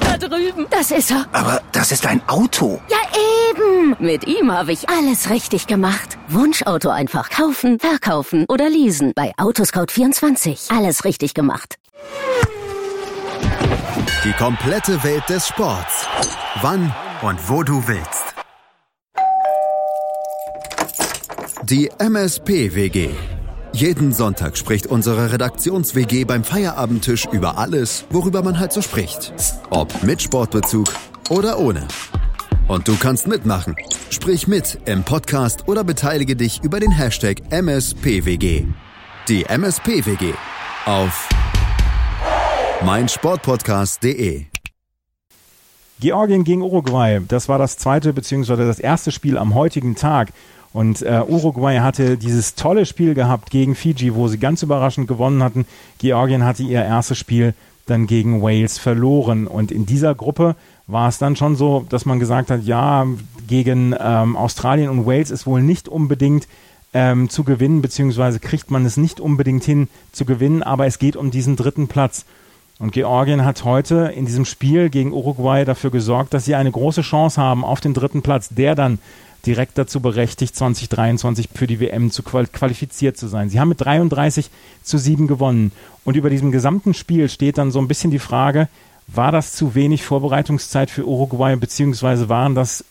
Da 0.00 0.16
drüben. 0.18 0.66
Das 0.70 0.90
ist 0.90 1.10
er. 1.10 1.26
Aber 1.32 1.60
das 1.72 1.92
ist 1.92 2.06
ein 2.06 2.20
Auto. 2.28 2.80
Ja, 2.88 2.96
eben. 3.50 3.96
Mit 3.98 4.26
ihm 4.26 4.50
habe 4.50 4.72
ich 4.72 4.88
alles 4.88 5.30
richtig 5.30 5.66
gemacht. 5.66 6.18
Wunschauto 6.28 6.88
einfach 6.88 7.30
kaufen, 7.30 7.78
verkaufen 7.78 8.44
oder 8.48 8.68
leasen. 8.68 9.12
Bei 9.14 9.32
Autoscout24. 9.36 10.76
Alles 10.76 11.04
richtig 11.04 11.34
gemacht. 11.34 11.76
Die 14.24 14.32
komplette 14.32 15.02
Welt 15.04 15.28
des 15.28 15.46
Sports. 15.46 16.06
Wann 16.60 16.92
und 17.22 17.48
wo 17.48 17.62
du 17.62 17.86
willst. 17.86 18.29
Die 21.70 21.88
MSP-WG 22.00 23.10
jeden 23.72 24.12
Sonntag 24.12 24.56
spricht 24.56 24.88
unsere 24.88 25.32
Redaktions-WG 25.32 26.24
beim 26.24 26.42
Feierabendtisch 26.42 27.28
über 27.30 27.58
alles, 27.58 28.06
worüber 28.10 28.42
man 28.42 28.58
halt 28.58 28.72
so 28.72 28.82
spricht. 28.82 29.32
Ob 29.70 30.02
mit 30.02 30.20
Sportbezug 30.20 30.92
oder 31.28 31.60
ohne. 31.60 31.86
Und 32.66 32.88
du 32.88 32.96
kannst 32.96 33.28
mitmachen. 33.28 33.76
Sprich 34.10 34.48
mit 34.48 34.80
im 34.86 35.04
Podcast 35.04 35.68
oder 35.68 35.84
beteilige 35.84 36.34
dich 36.34 36.60
über 36.64 36.80
den 36.80 36.90
Hashtag 36.90 37.36
MSPWG. 37.50 38.66
Die 39.28 39.44
MSPWG 39.44 40.34
auf 40.86 41.28
meinsportpodcast.de. 42.84 44.46
Georgien 46.00 46.44
gegen 46.44 46.62
Uruguay, 46.62 47.20
das 47.28 47.48
war 47.48 47.58
das 47.58 47.76
zweite 47.76 48.12
bzw. 48.14 48.56
das 48.56 48.80
erste 48.80 49.12
Spiel 49.12 49.38
am 49.38 49.54
heutigen 49.54 49.94
Tag. 49.94 50.32
Und 50.72 51.02
äh, 51.02 51.22
Uruguay 51.26 51.80
hatte 51.80 52.16
dieses 52.16 52.54
tolle 52.54 52.86
Spiel 52.86 53.14
gehabt 53.14 53.50
gegen 53.50 53.74
Fiji, 53.74 54.14
wo 54.14 54.28
sie 54.28 54.38
ganz 54.38 54.62
überraschend 54.62 55.08
gewonnen 55.08 55.42
hatten. 55.42 55.66
Georgien 55.98 56.44
hatte 56.44 56.62
ihr 56.62 56.84
erstes 56.84 57.18
Spiel 57.18 57.54
dann 57.86 58.06
gegen 58.06 58.40
Wales 58.40 58.78
verloren. 58.78 59.46
Und 59.46 59.72
in 59.72 59.84
dieser 59.84 60.14
Gruppe 60.14 60.54
war 60.86 61.08
es 61.08 61.18
dann 61.18 61.36
schon 61.36 61.56
so, 61.56 61.84
dass 61.88 62.06
man 62.06 62.20
gesagt 62.20 62.50
hat, 62.50 62.62
ja, 62.62 63.06
gegen 63.48 63.94
ähm, 63.98 64.36
Australien 64.36 64.90
und 64.90 65.06
Wales 65.06 65.30
ist 65.30 65.46
wohl 65.46 65.60
nicht 65.60 65.88
unbedingt 65.88 66.46
ähm, 66.92 67.28
zu 67.28 67.44
gewinnen, 67.44 67.82
beziehungsweise 67.82 68.38
kriegt 68.38 68.70
man 68.70 68.84
es 68.84 68.96
nicht 68.96 69.20
unbedingt 69.20 69.64
hin 69.64 69.88
zu 70.12 70.24
gewinnen, 70.24 70.62
aber 70.62 70.86
es 70.86 70.98
geht 70.98 71.16
um 71.16 71.30
diesen 71.30 71.56
dritten 71.56 71.88
Platz. 71.88 72.24
Und 72.78 72.92
Georgien 72.92 73.44
hat 73.44 73.64
heute 73.64 74.12
in 74.16 74.24
diesem 74.24 74.44
Spiel 74.44 74.88
gegen 74.88 75.12
Uruguay 75.12 75.64
dafür 75.64 75.90
gesorgt, 75.90 76.32
dass 76.32 76.46
sie 76.46 76.54
eine 76.54 76.70
große 76.70 77.02
Chance 77.02 77.40
haben 77.40 77.64
auf 77.64 77.80
den 77.80 77.92
dritten 77.92 78.22
Platz, 78.22 78.48
der 78.48 78.74
dann 78.74 78.98
direkt 79.46 79.78
dazu 79.78 80.00
berechtigt, 80.00 80.54
2023 80.54 81.48
für 81.54 81.66
die 81.66 81.80
WM 81.80 82.10
zu 82.10 82.22
qualifiziert 82.22 83.16
zu 83.16 83.28
sein. 83.28 83.48
Sie 83.48 83.60
haben 83.60 83.68
mit 83.68 83.80
33 83.80 84.50
zu 84.82 84.98
7 84.98 85.26
gewonnen. 85.26 85.72
Und 86.04 86.16
über 86.16 86.30
diesem 86.30 86.52
gesamten 86.52 86.94
Spiel 86.94 87.28
steht 87.28 87.58
dann 87.58 87.70
so 87.70 87.78
ein 87.78 87.88
bisschen 87.88 88.10
die 88.10 88.18
Frage, 88.18 88.68
war 89.06 89.32
das 89.32 89.52
zu 89.52 89.74
wenig 89.74 90.04
Vorbereitungszeit 90.04 90.90
für 90.90 91.06
Uruguay, 91.06 91.56
beziehungsweise 91.56 92.28
waren 92.28 92.54
das 92.54 92.84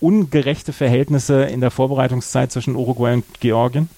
ungerechte 0.00 0.72
Verhältnisse 0.72 1.44
in 1.44 1.60
der 1.60 1.70
Vorbereitungszeit 1.70 2.52
zwischen 2.52 2.76
Uruguay 2.76 3.14
und 3.14 3.24
Georgien? 3.40 3.88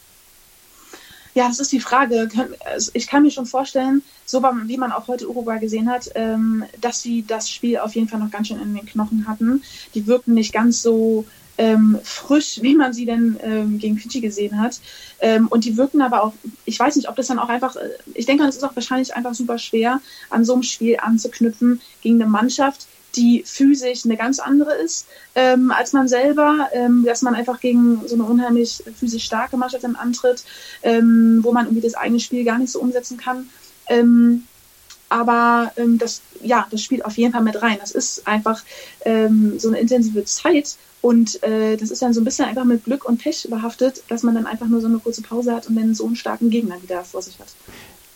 Ja, 1.34 1.46
das 1.46 1.60
ist 1.60 1.70
die 1.70 1.80
Frage. 1.80 2.28
Also 2.64 2.90
ich 2.94 3.06
kann 3.06 3.22
mir 3.22 3.30
schon 3.30 3.46
vorstellen, 3.46 4.02
so 4.26 4.42
wie 4.42 4.76
man 4.76 4.90
auch 4.90 5.06
heute 5.06 5.28
Uruguay 5.28 5.58
gesehen 5.60 5.88
hat, 5.88 6.10
ähm, 6.14 6.64
dass 6.80 7.02
sie 7.02 7.24
das 7.26 7.48
Spiel 7.50 7.78
auf 7.78 7.94
jeden 7.94 8.08
Fall 8.08 8.18
noch 8.18 8.30
ganz 8.30 8.48
schön 8.48 8.60
in 8.60 8.74
den 8.74 8.86
Knochen 8.86 9.28
hatten. 9.28 9.62
Die 9.94 10.06
wirkten 10.06 10.34
nicht 10.34 10.52
ganz 10.52 10.82
so 10.82 11.26
ähm, 11.58 11.98
frisch, 12.02 12.60
wie 12.62 12.74
man 12.74 12.92
sie 12.92 13.04
denn 13.04 13.38
ähm, 13.42 13.78
gegen 13.78 13.98
Fiji 13.98 14.20
gesehen 14.20 14.60
hat. 14.60 14.80
Ähm, 15.20 15.48
und 15.48 15.64
die 15.64 15.76
wirken 15.76 16.00
aber 16.00 16.22
auch, 16.22 16.32
ich 16.64 16.78
weiß 16.78 16.96
nicht, 16.96 17.08
ob 17.08 17.16
das 17.16 17.26
dann 17.26 17.38
auch 17.38 17.48
einfach, 17.48 17.76
äh, 17.76 17.90
ich 18.14 18.26
denke, 18.26 18.44
es 18.44 18.56
ist 18.56 18.64
auch 18.64 18.76
wahrscheinlich 18.76 19.14
einfach 19.14 19.34
super 19.34 19.58
schwer, 19.58 20.00
an 20.30 20.44
so 20.44 20.54
einem 20.54 20.62
Spiel 20.62 20.96
anzuknüpfen 21.00 21.80
gegen 22.00 22.22
eine 22.22 22.30
Mannschaft, 22.30 22.86
die 23.16 23.42
physisch 23.44 24.04
eine 24.04 24.16
ganz 24.16 24.38
andere 24.38 24.74
ist 24.74 25.06
ähm, 25.34 25.70
als 25.70 25.92
man 25.92 26.08
selber, 26.08 26.68
ähm, 26.72 27.04
dass 27.04 27.22
man 27.22 27.34
einfach 27.34 27.60
gegen 27.60 28.06
so 28.06 28.14
eine 28.14 28.24
unheimlich 28.24 28.82
physisch 28.98 29.24
starke 29.24 29.56
Mannschaft 29.56 29.84
dann 29.84 29.96
antritt, 29.96 30.44
ähm, 30.82 31.40
wo 31.42 31.52
man 31.52 31.66
irgendwie 31.66 31.82
das 31.82 31.94
eigene 31.94 32.20
Spiel 32.20 32.44
gar 32.44 32.58
nicht 32.58 32.72
so 32.72 32.80
umsetzen 32.80 33.16
kann. 33.16 33.48
Ähm, 33.88 34.44
aber 35.08 35.72
ähm, 35.76 35.96
das, 35.98 36.20
ja, 36.42 36.66
das 36.70 36.82
spielt 36.82 37.04
auf 37.04 37.16
jeden 37.16 37.32
Fall 37.32 37.42
mit 37.42 37.62
rein. 37.62 37.78
Das 37.80 37.92
ist 37.92 38.26
einfach 38.26 38.62
ähm, 39.04 39.58
so 39.58 39.68
eine 39.68 39.78
intensive 39.78 40.24
Zeit 40.24 40.76
und 41.00 41.42
äh, 41.42 41.76
das 41.76 41.90
ist 41.90 42.02
dann 42.02 42.12
so 42.12 42.20
ein 42.20 42.24
bisschen 42.24 42.46
einfach 42.46 42.64
mit 42.64 42.84
Glück 42.84 43.04
und 43.04 43.22
Pech 43.22 43.46
behaftet, 43.48 44.02
dass 44.08 44.22
man 44.22 44.34
dann 44.34 44.46
einfach 44.46 44.66
nur 44.66 44.80
so 44.80 44.88
eine 44.88 44.98
kurze 44.98 45.22
Pause 45.22 45.54
hat 45.54 45.66
und 45.68 45.76
dann 45.76 45.94
so 45.94 46.06
einen 46.06 46.16
starken 46.16 46.50
Gegner 46.50 46.82
wieder 46.82 47.04
vor 47.04 47.22
sich 47.22 47.38
hat. 47.38 47.48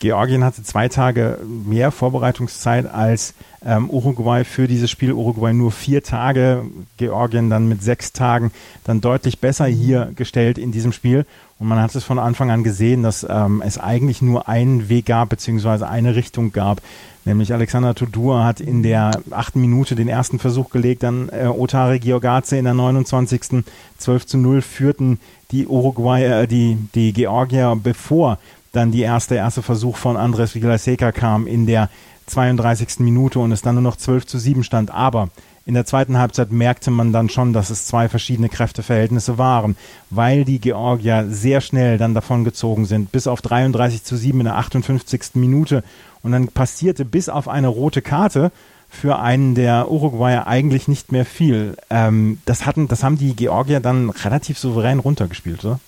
Georgien 0.02 0.42
hatte 0.42 0.64
zwei 0.64 0.88
Tage 0.88 1.38
mehr 1.46 1.92
Vorbereitungszeit 1.92 2.92
als 2.92 3.34
ähm, 3.64 3.88
Uruguay 3.88 4.42
für 4.42 4.66
dieses 4.66 4.90
Spiel. 4.90 5.12
Uruguay 5.12 5.52
nur 5.52 5.70
vier 5.70 6.02
Tage, 6.02 6.64
Georgien 6.96 7.50
dann 7.50 7.68
mit 7.68 7.84
sechs 7.84 8.12
Tagen 8.12 8.50
dann 8.82 9.00
deutlich 9.00 9.38
besser 9.38 9.66
hier 9.66 10.10
gestellt 10.16 10.58
in 10.58 10.72
diesem 10.72 10.90
Spiel. 10.90 11.24
Und 11.60 11.68
man 11.68 11.80
hat 11.80 11.94
es 11.94 12.02
von 12.02 12.18
Anfang 12.18 12.50
an 12.50 12.64
gesehen, 12.64 13.04
dass 13.04 13.24
ähm, 13.30 13.62
es 13.64 13.78
eigentlich 13.78 14.22
nur 14.22 14.48
einen 14.48 14.88
Weg 14.88 15.06
gab, 15.06 15.28
beziehungsweise 15.28 15.88
eine 15.88 16.16
Richtung 16.16 16.50
gab. 16.50 16.82
Nämlich 17.24 17.52
Alexander 17.52 17.94
Tudur 17.94 18.44
hat 18.44 18.60
in 18.60 18.82
der 18.82 19.20
achten 19.30 19.60
Minute 19.60 19.94
den 19.94 20.08
ersten 20.08 20.40
Versuch 20.40 20.70
gelegt, 20.70 21.04
dann 21.04 21.28
äh, 21.28 21.46
Otare 21.46 22.00
Giorgaze 22.00 22.56
in 22.56 22.64
der 22.64 22.74
29. 22.74 23.64
12 23.98 24.26
zu 24.26 24.38
0 24.38 24.60
führten 24.60 25.20
die 25.52 25.66
Uruguay, 25.66 26.24
äh, 26.24 26.46
die, 26.48 26.76
die 26.94 27.12
Georgier, 27.12 27.78
bevor 27.80 28.38
dann 28.72 28.90
die 28.90 29.02
erste, 29.02 29.36
erste 29.36 29.62
Versuch 29.62 29.96
von 29.96 30.16
Andres 30.16 30.54
Villaseca 30.54 31.12
kam 31.12 31.46
in 31.46 31.66
der 31.66 31.90
32. 32.26 33.00
Minute 33.00 33.38
und 33.38 33.52
es 33.52 33.62
dann 33.62 33.76
nur 33.76 33.82
noch 33.82 33.96
12 33.96 34.26
zu 34.26 34.38
7 34.38 34.64
stand. 34.64 34.90
Aber 34.90 35.28
in 35.64 35.74
der 35.74 35.84
zweiten 35.84 36.18
Halbzeit 36.18 36.50
merkte 36.50 36.90
man 36.90 37.12
dann 37.12 37.28
schon, 37.28 37.52
dass 37.52 37.70
es 37.70 37.86
zwei 37.86 38.08
verschiedene 38.08 38.48
Kräfteverhältnisse 38.48 39.38
waren, 39.38 39.76
weil 40.10 40.44
die 40.44 40.58
Georgier 40.58 41.26
sehr 41.28 41.60
schnell 41.60 41.98
dann 41.98 42.14
davon 42.14 42.44
gezogen 42.44 42.84
sind, 42.84 43.12
bis 43.12 43.26
auf 43.26 43.42
33 43.42 44.02
zu 44.02 44.16
7 44.16 44.40
in 44.40 44.44
der 44.46 44.56
58. 44.56 45.34
Minute. 45.34 45.84
Und 46.22 46.32
dann 46.32 46.48
passierte 46.48 47.04
bis 47.04 47.28
auf 47.28 47.48
eine 47.48 47.68
rote 47.68 48.02
Karte 48.02 48.50
für 48.88 49.18
einen 49.18 49.54
der 49.54 49.90
Uruguayer 49.90 50.46
eigentlich 50.46 50.86
nicht 50.86 51.12
mehr 51.12 51.24
viel. 51.24 51.76
Ähm, 51.90 52.40
das, 52.44 52.66
hatten, 52.66 52.88
das 52.88 53.02
haben 53.02 53.16
die 53.16 53.34
Georgier 53.34 53.80
dann 53.80 54.10
relativ 54.10 54.58
souverän 54.58 54.98
runtergespielt, 54.98 55.64
oder? 55.64 55.80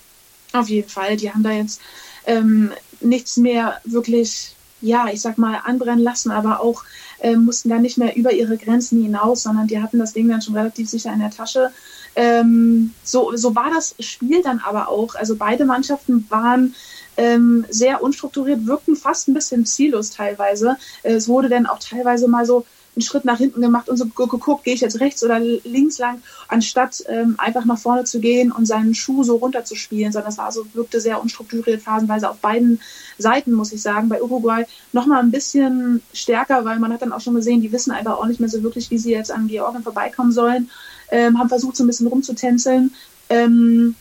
Auf 0.52 0.68
jeden 0.68 0.88
Fall. 0.88 1.16
Die 1.16 1.30
haben 1.30 1.42
da 1.42 1.50
jetzt 1.50 1.80
ähm, 2.26 2.70
nichts 3.00 3.36
mehr 3.36 3.78
wirklich, 3.84 4.54
ja, 4.84 5.08
ich 5.12 5.20
sag 5.20 5.38
mal, 5.38 5.60
anbrennen 5.64 6.04
lassen, 6.04 6.30
aber 6.30 6.60
auch 6.60 6.84
äh, 7.20 7.36
mussten 7.36 7.70
dann 7.70 7.82
nicht 7.82 7.98
mehr 7.98 8.16
über 8.16 8.32
ihre 8.32 8.56
Grenzen 8.56 9.02
hinaus, 9.02 9.42
sondern 9.42 9.66
die 9.66 9.80
hatten 9.80 9.98
das 9.98 10.12
Ding 10.12 10.28
dann 10.28 10.42
schon 10.42 10.56
relativ 10.56 10.88
sicher 10.88 11.12
in 11.12 11.20
der 11.20 11.30
Tasche. 11.30 11.70
Ähm, 12.16 12.92
so, 13.02 13.34
so 13.36 13.54
war 13.54 13.70
das 13.70 13.94
Spiel 13.98 14.42
dann 14.42 14.60
aber 14.60 14.88
auch. 14.88 15.14
Also 15.14 15.36
beide 15.36 15.64
Mannschaften 15.64 16.26
waren 16.28 16.74
ähm, 17.16 17.64
sehr 17.68 18.02
unstrukturiert, 18.02 18.66
wirkten 18.66 18.96
fast 18.96 19.28
ein 19.28 19.34
bisschen 19.34 19.66
ziellos 19.66 20.10
teilweise. 20.10 20.76
Es 21.02 21.28
wurde 21.28 21.48
dann 21.48 21.66
auch 21.66 21.78
teilweise 21.78 22.28
mal 22.28 22.46
so 22.46 22.66
einen 22.96 23.02
Schritt 23.02 23.24
nach 23.24 23.38
hinten 23.38 23.60
gemacht 23.60 23.88
und 23.88 23.96
so 23.96 24.06
geguckt, 24.06 24.64
gehe 24.64 24.74
ich 24.74 24.80
jetzt 24.80 25.00
rechts 25.00 25.22
oder 25.24 25.40
links 25.40 25.98
lang, 25.98 26.22
anstatt 26.48 27.02
ähm, 27.08 27.34
einfach 27.38 27.64
nach 27.64 27.78
vorne 27.78 28.04
zu 28.04 28.20
gehen 28.20 28.52
und 28.52 28.66
seinen 28.66 28.94
Schuh 28.94 29.24
so 29.24 29.36
runterzuspielen, 29.36 30.12
sondern 30.12 30.28
das 30.28 30.38
war 30.38 30.52
so, 30.52 30.66
wirkte 30.74 31.00
sehr 31.00 31.20
unstrukturiert 31.20 31.82
phasenweise 31.82 32.30
auf 32.30 32.38
beiden 32.38 32.80
Seiten, 33.18 33.52
muss 33.52 33.72
ich 33.72 33.82
sagen. 33.82 34.08
Bei 34.08 34.22
Uruguay 34.22 34.64
nochmal 34.92 35.22
ein 35.22 35.30
bisschen 35.30 36.02
stärker, 36.12 36.64
weil 36.64 36.78
man 36.78 36.92
hat 36.92 37.02
dann 37.02 37.12
auch 37.12 37.20
schon 37.20 37.34
gesehen, 37.34 37.60
die 37.60 37.72
wissen 37.72 37.90
einfach 37.90 38.18
auch 38.18 38.26
nicht 38.26 38.40
mehr 38.40 38.48
so 38.48 38.62
wirklich, 38.62 38.90
wie 38.90 38.98
sie 38.98 39.12
jetzt 39.12 39.32
an 39.32 39.48
Georgien 39.48 39.82
vorbeikommen 39.82 40.32
sollen, 40.32 40.70
ähm, 41.10 41.38
haben 41.38 41.48
versucht, 41.48 41.76
so 41.76 41.84
ein 41.84 41.88
bisschen 41.88 42.06
rumzutänzeln. 42.06 42.94
Ähm, 43.28 43.96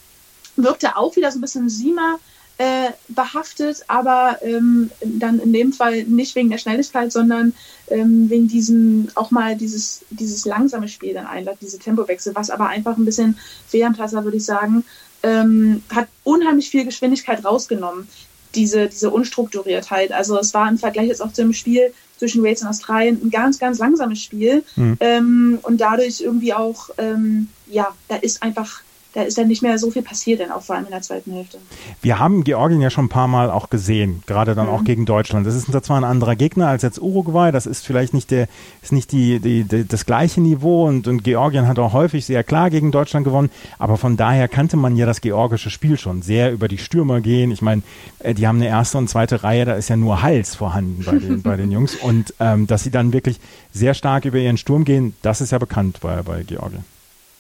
wirkte 0.56 0.98
auch 0.98 1.16
wieder 1.16 1.32
so 1.32 1.40
ein 1.40 1.42
bisschen 1.42 1.70
Sima 1.70 2.20
äh, 2.58 2.92
behaftet, 3.08 3.84
aber 3.88 4.38
ähm, 4.44 4.92
dann 5.02 5.40
in 5.40 5.54
dem 5.54 5.74
Fall 5.74 6.04
nicht 6.04 6.36
wegen 6.36 6.50
der 6.50 6.60
Schnelligkeit, 6.60 7.12
sondern 7.12 7.54
ähm, 7.90 8.30
wegen 8.30 8.48
diesem 8.48 9.08
auch 9.16 9.32
mal 9.32 9.56
dieses, 9.56 10.02
dieses 10.12 10.46
langsame 10.46 10.88
Spiel 10.88 11.14
dann 11.14 11.26
einlädt, 11.26 11.58
diese 11.62 11.80
Tempowechsel, 11.80 12.36
was 12.36 12.50
aber 12.50 12.68
einfach 12.68 12.98
ein 12.98 13.06
bisschen 13.06 13.38
Fehlantasser, 13.68 14.24
würde 14.24 14.38
ich 14.38 14.46
sagen, 14.46 14.86
ähm, 15.24 15.82
hat 15.90 16.08
unheimlich 16.24 16.70
viel 16.70 16.86
Geschwindigkeit 16.86 17.44
rausgenommen, 17.44 18.08
diese, 18.54 18.88
diese 18.88 19.10
Unstrukturiertheit. 19.10 20.12
Also 20.12 20.38
es 20.38 20.54
war 20.54 20.70
im 20.70 20.78
Vergleich 20.78 21.08
jetzt 21.08 21.22
auch 21.22 21.34
zu 21.34 21.42
dem 21.42 21.54
Spiel 21.54 21.94
zwischen 22.18 22.44
Wales 22.44 22.62
und 22.62 22.68
Australien 22.68 23.20
ein 23.24 23.32
ganz, 23.32 23.58
ganz 23.58 23.80
langsames 23.80 24.22
Spiel 24.22 24.64
mhm. 24.76 24.98
ähm, 25.00 25.60
und 25.64 25.82
dadurch 25.82 26.22
irgendwie 26.22 26.54
auch, 26.54 26.90
ähm, 26.98 27.50
ja, 27.68 27.88
da 28.08 28.18
ist 28.18 28.44
einfach 28.44 28.82
da 29.14 29.22
ist 29.22 29.38
dann 29.38 29.48
nicht 29.48 29.62
mehr 29.62 29.78
so 29.78 29.92
viel 29.92 30.02
passiert, 30.02 30.40
dann 30.40 30.52
auch 30.52 30.64
vor 30.64 30.76
allem 30.76 30.86
in 30.86 30.92
der 30.92 31.02
zweiten 31.02 31.32
Hälfte. 31.34 31.60
Wir 32.02 32.18
haben 32.18 32.44
Georgien 32.44 32.82
ja 32.82 32.90
schon 32.90 33.06
ein 33.06 33.10
paar 33.10 33.28
Mal 33.28 33.52
auch 33.52 33.70
gesehen, 33.70 34.24
gerade 34.26 34.56
dann 34.56 34.68
mhm. 34.68 34.74
auch 34.74 34.84
gegen 34.84 35.06
Deutschland. 35.06 35.46
Das 35.46 35.56
ist 35.56 35.72
zwar 35.86 35.98
ein 35.98 36.04
anderer 36.04 36.36
Gegner 36.36 36.68
als 36.68 36.82
jetzt 36.82 37.00
Uruguay, 37.00 37.52
das 37.52 37.68
ist 37.68 37.86
vielleicht 37.86 38.14
nicht 38.14 38.32
der, 38.32 38.48
ist 38.82 38.92
nicht 38.92 39.12
die, 39.12 39.40
die, 39.40 39.64
die 39.64 39.88
das 39.88 40.06
gleiche 40.06 40.42
Niveau 40.42 40.88
und, 40.88 41.08
und 41.08 41.24
Georgien 41.24 41.68
hat 41.68 41.78
auch 41.78 41.94
häufig 41.94 42.26
sehr 42.26 42.44
klar 42.44 42.72
gegen 42.72 42.92
Deutschland 42.92 43.24
gewonnen, 43.24 43.52
aber 43.78 43.98
von 43.98 44.18
daher 44.18 44.48
kannte 44.48 44.78
man 44.78 44.96
ja 44.96 45.06
das 45.06 45.22
georgische 45.22 45.70
Spiel 45.70 45.98
schon 45.98 46.24
sehr 46.24 46.52
über 46.52 46.68
die 46.68 46.80
Stürmer 46.80 47.22
gehen. 47.22 47.52
Ich 47.52 47.62
meine, 47.62 47.84
äh, 48.20 48.34
die 48.34 48.48
haben 48.48 48.58
eine 48.58 48.68
erste 48.68 48.98
und 48.98 49.10
zweite 49.10 49.44
Reihe, 49.44 49.66
da 49.66 49.74
ist 49.74 49.90
ja 49.90 49.96
nur 49.96 50.24
Hals 50.24 50.56
vorhanden 50.56 51.04
bei 51.06 51.18
den, 51.18 51.42
bei 51.44 51.56
den 51.56 51.72
Jungs 51.74 51.96
und 51.96 52.34
ähm, 52.40 52.66
dass 52.66 52.84
sie 52.84 52.92
dann 52.92 53.14
wirklich 53.14 53.40
sehr 53.72 53.94
stark 53.94 54.26
über 54.26 54.40
ihren 54.40 54.58
Sturm 54.58 54.86
gehen, 54.86 55.14
das 55.22 55.40
ist 55.40 55.52
ja 55.52 55.60
bekannt 55.60 56.00
bei, 56.02 56.22
bei 56.24 56.42
Georgien. 56.44 56.84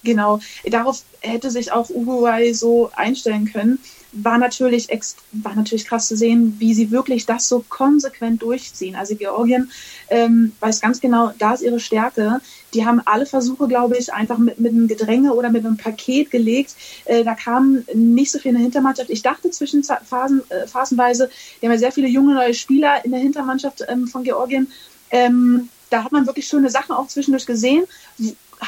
Genau, 0.03 0.39
darauf 0.65 1.03
hätte 1.21 1.49
sich 1.49 1.71
auch 1.71 1.89
Uruguay 1.89 2.53
so 2.53 2.91
einstellen 2.93 3.45
können. 3.51 3.79
War 4.11 4.37
natürlich, 4.37 4.89
war 5.31 5.55
natürlich 5.55 5.85
krass 5.85 6.07
zu 6.07 6.17
sehen, 6.17 6.57
wie 6.59 6.73
sie 6.73 6.91
wirklich 6.91 7.25
das 7.25 7.47
so 7.47 7.63
konsequent 7.67 8.41
durchziehen. 8.41 8.95
Also 8.95 9.15
Georgien 9.15 9.71
ähm, 10.09 10.51
weiß 10.59 10.81
ganz 10.81 10.99
genau, 10.99 11.31
da 11.39 11.53
ist 11.53 11.61
ihre 11.61 11.79
Stärke. 11.79 12.41
Die 12.73 12.85
haben 12.85 13.01
alle 13.05 13.25
Versuche, 13.25 13.67
glaube 13.67 13.97
ich, 13.97 14.13
einfach 14.13 14.37
mit, 14.37 14.59
mit 14.59 14.73
einem 14.73 14.87
Gedränge 14.87 15.33
oder 15.33 15.49
mit 15.49 15.65
einem 15.65 15.77
Paket 15.77 16.29
gelegt. 16.29 16.75
Äh, 17.05 17.23
da 17.23 17.33
kam 17.33 17.85
nicht 17.93 18.31
so 18.31 18.39
viel 18.39 18.49
in 18.49 18.55
der 18.55 18.63
Hintermannschaft. 18.63 19.09
Ich 19.09 19.21
dachte 19.21 19.49
zwischen 19.51 19.83
Phasen, 19.83 20.43
äh, 20.49 20.67
phasenweise, 20.67 21.29
die 21.61 21.65
haben 21.65 21.73
ja 21.73 21.79
sehr 21.79 21.91
viele 21.93 22.07
junge 22.07 22.35
neue 22.35 22.53
Spieler 22.53 23.03
in 23.05 23.11
der 23.11 23.21
Hintermannschaft 23.21 23.83
ähm, 23.87 24.07
von 24.07 24.23
Georgien. 24.23 24.69
Ähm, 25.09 25.69
da 25.89 26.03
hat 26.03 26.11
man 26.11 26.25
wirklich 26.25 26.47
schöne 26.47 26.69
Sachen 26.69 26.93
auch 26.93 27.07
zwischendurch 27.07 27.45
gesehen, 27.45 27.85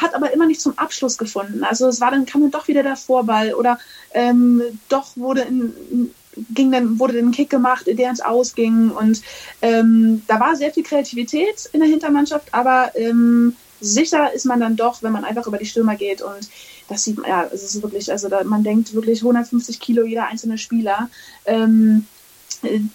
hat 0.02 0.14
aber 0.14 0.32
immer 0.34 0.46
nicht 0.46 0.62
zum 0.62 0.78
Abschluss 0.78 1.18
gefunden. 1.18 1.64
Also 1.64 1.88
es 1.88 2.02
war 2.02 2.12
dann 2.12 2.26
kam 2.26 2.42
dann 2.42 2.52
doch 2.52 2.68
wieder 2.68 2.84
der 2.84 2.96
Vorball 2.96 3.54
oder 3.54 3.80
ähm, 4.14 4.62
doch 4.90 5.16
wurde 5.16 5.42
in, 5.42 6.12
ging 6.54 6.72
dann 6.72 7.00
wurde 7.00 7.18
ein 7.18 7.32
Kick 7.32 7.50
gemacht, 7.50 7.86
der 7.88 8.10
ins 8.10 8.22
Ausging 8.22 8.92
und 8.92 9.22
ähm, 9.62 10.24
da 10.28 10.40
war 10.40 10.56
sehr 10.56 10.72
viel 10.72 10.84
Kreativität 10.84 11.70
in 11.72 11.80
der 11.80 11.90
Hintermannschaft, 11.90 12.54
aber 12.54 12.92
ähm, 12.96 13.56
sicher 13.80 14.34
ist 14.34 14.46
man 14.46 14.60
dann 14.60 14.76
doch, 14.76 15.04
wenn 15.04 15.12
man 15.12 15.26
einfach 15.26 15.48
über 15.48 15.58
die 15.58 15.66
Stürmer 15.66 15.96
geht 15.96 16.22
und 16.22 16.50
das 16.88 17.04
sieht 17.04 17.18
man 17.18 17.30
ja, 17.30 17.48
es 17.52 17.64
ist 17.64 17.82
wirklich, 17.82 18.12
also 18.12 18.30
da, 18.30 18.44
man 18.44 18.64
denkt 18.64 18.94
wirklich 18.94 19.22
150 19.22 19.80
Kilo 19.80 20.06
jeder 20.06 20.28
einzelne 20.28 20.58
Spieler. 20.58 21.10
Ähm, 21.46 22.06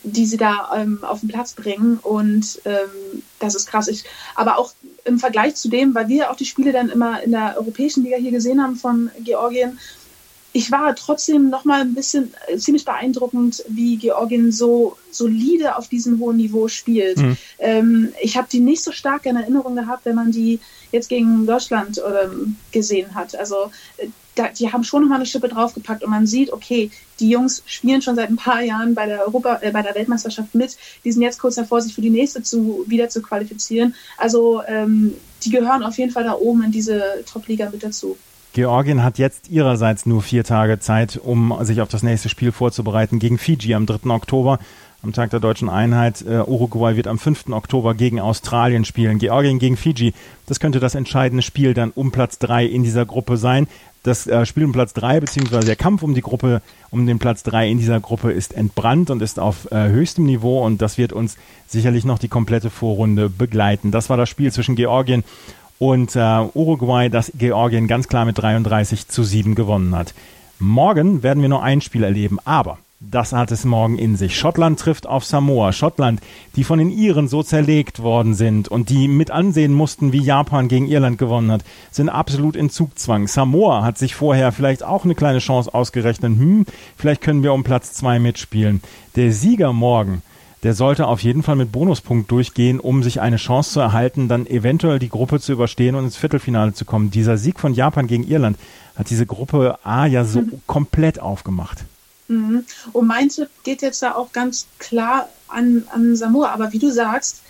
die 0.02 0.26
sie 0.26 0.36
da 0.36 0.70
ähm, 0.76 1.02
auf 1.02 1.20
den 1.20 1.28
Platz 1.28 1.54
bringen. 1.54 1.98
Und 2.02 2.60
ähm, 2.64 3.22
das 3.38 3.54
ist 3.54 3.66
krass. 3.66 3.88
Ich, 3.88 4.04
aber 4.34 4.58
auch 4.58 4.72
im 5.04 5.18
Vergleich 5.18 5.54
zu 5.56 5.68
dem, 5.68 5.94
weil 5.94 6.08
wir 6.08 6.30
auch 6.30 6.36
die 6.36 6.44
Spiele 6.44 6.72
dann 6.72 6.88
immer 6.88 7.22
in 7.22 7.32
der 7.32 7.54
europäischen 7.56 8.04
Liga 8.04 8.16
hier 8.16 8.30
gesehen 8.30 8.62
haben 8.62 8.76
von 8.76 9.10
Georgien, 9.24 9.78
ich 10.52 10.72
war 10.72 10.94
trotzdem 10.96 11.48
noch 11.48 11.64
mal 11.64 11.82
ein 11.82 11.94
bisschen 11.94 12.34
äh, 12.48 12.56
ziemlich 12.56 12.84
beeindruckend, 12.84 13.64
wie 13.68 13.96
Georgien 13.96 14.50
so 14.50 14.96
solide 15.10 15.76
auf 15.76 15.88
diesem 15.88 16.18
hohen 16.18 16.38
Niveau 16.38 16.66
spielt. 16.68 17.18
Mhm. 17.18 17.36
Ähm, 17.58 18.12
ich 18.20 18.36
habe 18.36 18.48
die 18.50 18.60
nicht 18.60 18.82
so 18.82 18.90
stark 18.90 19.26
in 19.26 19.36
Erinnerung 19.36 19.76
gehabt, 19.76 20.04
wenn 20.04 20.16
man 20.16 20.32
die 20.32 20.58
jetzt 20.90 21.08
gegen 21.08 21.46
Deutschland 21.46 22.00
ähm, 22.04 22.56
gesehen 22.72 23.14
hat. 23.14 23.36
Also 23.36 23.70
äh, 23.98 24.08
da, 24.40 24.48
die 24.48 24.72
haben 24.72 24.84
schon 24.84 25.02
noch 25.02 25.08
mal 25.08 25.16
eine 25.16 25.26
Schippe 25.26 25.48
draufgepackt 25.48 26.02
und 26.02 26.10
man 26.10 26.26
sieht, 26.26 26.52
okay, 26.52 26.90
die 27.18 27.28
Jungs 27.28 27.62
spielen 27.66 28.02
schon 28.02 28.16
seit 28.16 28.30
ein 28.30 28.36
paar 28.36 28.62
Jahren 28.62 28.94
bei 28.94 29.06
der 29.06 29.20
Europa, 29.26 29.58
äh, 29.60 29.70
bei 29.70 29.82
der 29.82 29.94
Weltmeisterschaft 29.94 30.54
mit. 30.54 30.76
Die 31.04 31.12
sind 31.12 31.22
jetzt 31.22 31.38
kurz 31.38 31.56
davor, 31.56 31.80
sich 31.80 31.94
für 31.94 32.00
die 32.00 32.10
nächste 32.10 32.42
zu 32.42 32.84
wieder 32.86 33.08
zu 33.08 33.22
qualifizieren. 33.22 33.94
Also 34.16 34.62
ähm, 34.66 35.14
die 35.44 35.50
gehören 35.50 35.82
auf 35.82 35.98
jeden 35.98 36.12
Fall 36.12 36.24
da 36.24 36.34
oben 36.34 36.64
in 36.64 36.72
diese 36.72 37.02
Top-Liga 37.30 37.70
mit 37.70 37.82
dazu. 37.82 38.16
Georgien 38.52 39.04
hat 39.04 39.18
jetzt 39.18 39.48
ihrerseits 39.48 40.06
nur 40.06 40.22
vier 40.22 40.42
Tage 40.42 40.80
Zeit, 40.80 41.20
um 41.22 41.56
sich 41.62 41.80
auf 41.80 41.88
das 41.88 42.02
nächste 42.02 42.28
Spiel 42.28 42.50
vorzubereiten 42.50 43.20
gegen 43.20 43.38
Fiji 43.38 43.74
am 43.74 43.86
3. 43.86 44.10
Oktober 44.10 44.58
am 45.02 45.12
Tag 45.12 45.30
der 45.30 45.40
deutschen 45.40 45.68
Einheit. 45.68 46.22
Uh, 46.22 46.44
Uruguay 46.46 46.96
wird 46.96 47.06
am 47.06 47.18
5. 47.18 47.48
Oktober 47.50 47.94
gegen 47.94 48.20
Australien 48.20 48.84
spielen. 48.84 49.18
Georgien 49.18 49.58
gegen 49.58 49.76
Fiji. 49.76 50.12
Das 50.46 50.60
könnte 50.60 50.80
das 50.80 50.94
entscheidende 50.94 51.42
Spiel 51.42 51.74
dann 51.74 51.90
um 51.94 52.12
Platz 52.12 52.38
3 52.38 52.66
in 52.66 52.82
dieser 52.82 53.06
Gruppe 53.06 53.36
sein. 53.36 53.66
Das 54.02 54.26
äh, 54.26 54.46
Spiel 54.46 54.64
um 54.64 54.72
Platz 54.72 54.94
3 54.94 55.20
beziehungsweise 55.20 55.66
der 55.66 55.76
Kampf 55.76 56.02
um 56.02 56.14
die 56.14 56.22
Gruppe, 56.22 56.62
um 56.90 57.06
den 57.06 57.18
Platz 57.18 57.42
3 57.42 57.68
in 57.68 57.78
dieser 57.78 58.00
Gruppe 58.00 58.32
ist 58.32 58.54
entbrannt 58.54 59.10
und 59.10 59.20
ist 59.20 59.38
auf 59.38 59.70
äh, 59.70 59.88
höchstem 59.88 60.24
Niveau 60.24 60.64
und 60.64 60.80
das 60.80 60.96
wird 60.96 61.12
uns 61.12 61.36
sicherlich 61.66 62.04
noch 62.04 62.18
die 62.18 62.28
komplette 62.28 62.70
Vorrunde 62.70 63.28
begleiten. 63.28 63.90
Das 63.90 64.08
war 64.08 64.16
das 64.16 64.28
Spiel 64.28 64.50
zwischen 64.52 64.74
Georgien 64.74 65.22
und 65.78 66.16
äh, 66.16 66.40
Uruguay, 66.54 67.10
das 67.10 67.32
Georgien 67.36 67.88
ganz 67.88 68.08
klar 68.08 68.24
mit 68.24 68.38
33 68.38 69.08
zu 69.08 69.22
7 69.22 69.54
gewonnen 69.54 69.94
hat. 69.94 70.14
Morgen 70.58 71.22
werden 71.22 71.42
wir 71.42 71.48
nur 71.48 71.62
ein 71.62 71.80
Spiel 71.80 72.04
erleben, 72.04 72.38
aber 72.44 72.78
das 73.00 73.32
hat 73.32 73.50
es 73.50 73.64
morgen 73.64 73.96
in 73.96 74.16
sich. 74.16 74.36
Schottland 74.36 74.78
trifft 74.78 75.06
auf 75.06 75.24
Samoa. 75.24 75.72
Schottland, 75.72 76.20
die 76.54 76.64
von 76.64 76.78
den 76.78 76.90
Iren 76.90 77.28
so 77.28 77.42
zerlegt 77.42 78.02
worden 78.02 78.34
sind 78.34 78.68
und 78.68 78.90
die 78.90 79.08
mit 79.08 79.30
ansehen 79.30 79.72
mussten, 79.72 80.12
wie 80.12 80.20
Japan 80.20 80.68
gegen 80.68 80.86
Irland 80.86 81.16
gewonnen 81.16 81.50
hat, 81.50 81.64
sind 81.90 82.10
absolut 82.10 82.56
in 82.56 82.68
Zugzwang. 82.68 83.26
Samoa 83.26 83.82
hat 83.82 83.96
sich 83.96 84.14
vorher 84.14 84.52
vielleicht 84.52 84.82
auch 84.82 85.04
eine 85.04 85.14
kleine 85.14 85.38
Chance 85.38 85.72
ausgerechnet. 85.72 86.38
Hm, 86.38 86.66
vielleicht 86.94 87.22
können 87.22 87.42
wir 87.42 87.54
um 87.54 87.64
Platz 87.64 87.94
zwei 87.94 88.18
mitspielen. 88.18 88.82
Der 89.16 89.32
Sieger 89.32 89.72
morgen, 89.72 90.20
der 90.62 90.74
sollte 90.74 91.06
auf 91.06 91.22
jeden 91.22 91.42
Fall 91.42 91.56
mit 91.56 91.72
Bonuspunkt 91.72 92.30
durchgehen, 92.30 92.80
um 92.80 93.02
sich 93.02 93.22
eine 93.22 93.36
Chance 93.36 93.72
zu 93.72 93.80
erhalten, 93.80 94.28
dann 94.28 94.46
eventuell 94.46 94.98
die 94.98 95.08
Gruppe 95.08 95.40
zu 95.40 95.52
überstehen 95.52 95.94
und 95.94 96.04
ins 96.04 96.18
Viertelfinale 96.18 96.74
zu 96.74 96.84
kommen. 96.84 97.10
Dieser 97.10 97.38
Sieg 97.38 97.60
von 97.60 97.72
Japan 97.72 98.08
gegen 98.08 98.28
Irland 98.28 98.58
hat 98.94 99.08
diese 99.08 99.24
Gruppe 99.24 99.78
A 99.84 100.04
ja 100.04 100.24
so 100.26 100.42
komplett 100.66 101.18
aufgemacht. 101.18 101.86
Mhm. 102.30 102.64
Und 102.92 103.06
mein 103.08 103.28
Tipp 103.28 103.48
geht 103.64 103.82
jetzt 103.82 104.02
da 104.02 104.14
auch 104.14 104.32
ganz 104.32 104.66
klar 104.78 105.28
an, 105.48 105.84
an 105.92 106.14
Samoa. 106.14 106.50
Aber 106.50 106.72
wie 106.72 106.78
du 106.78 106.90
sagst, 106.90 107.42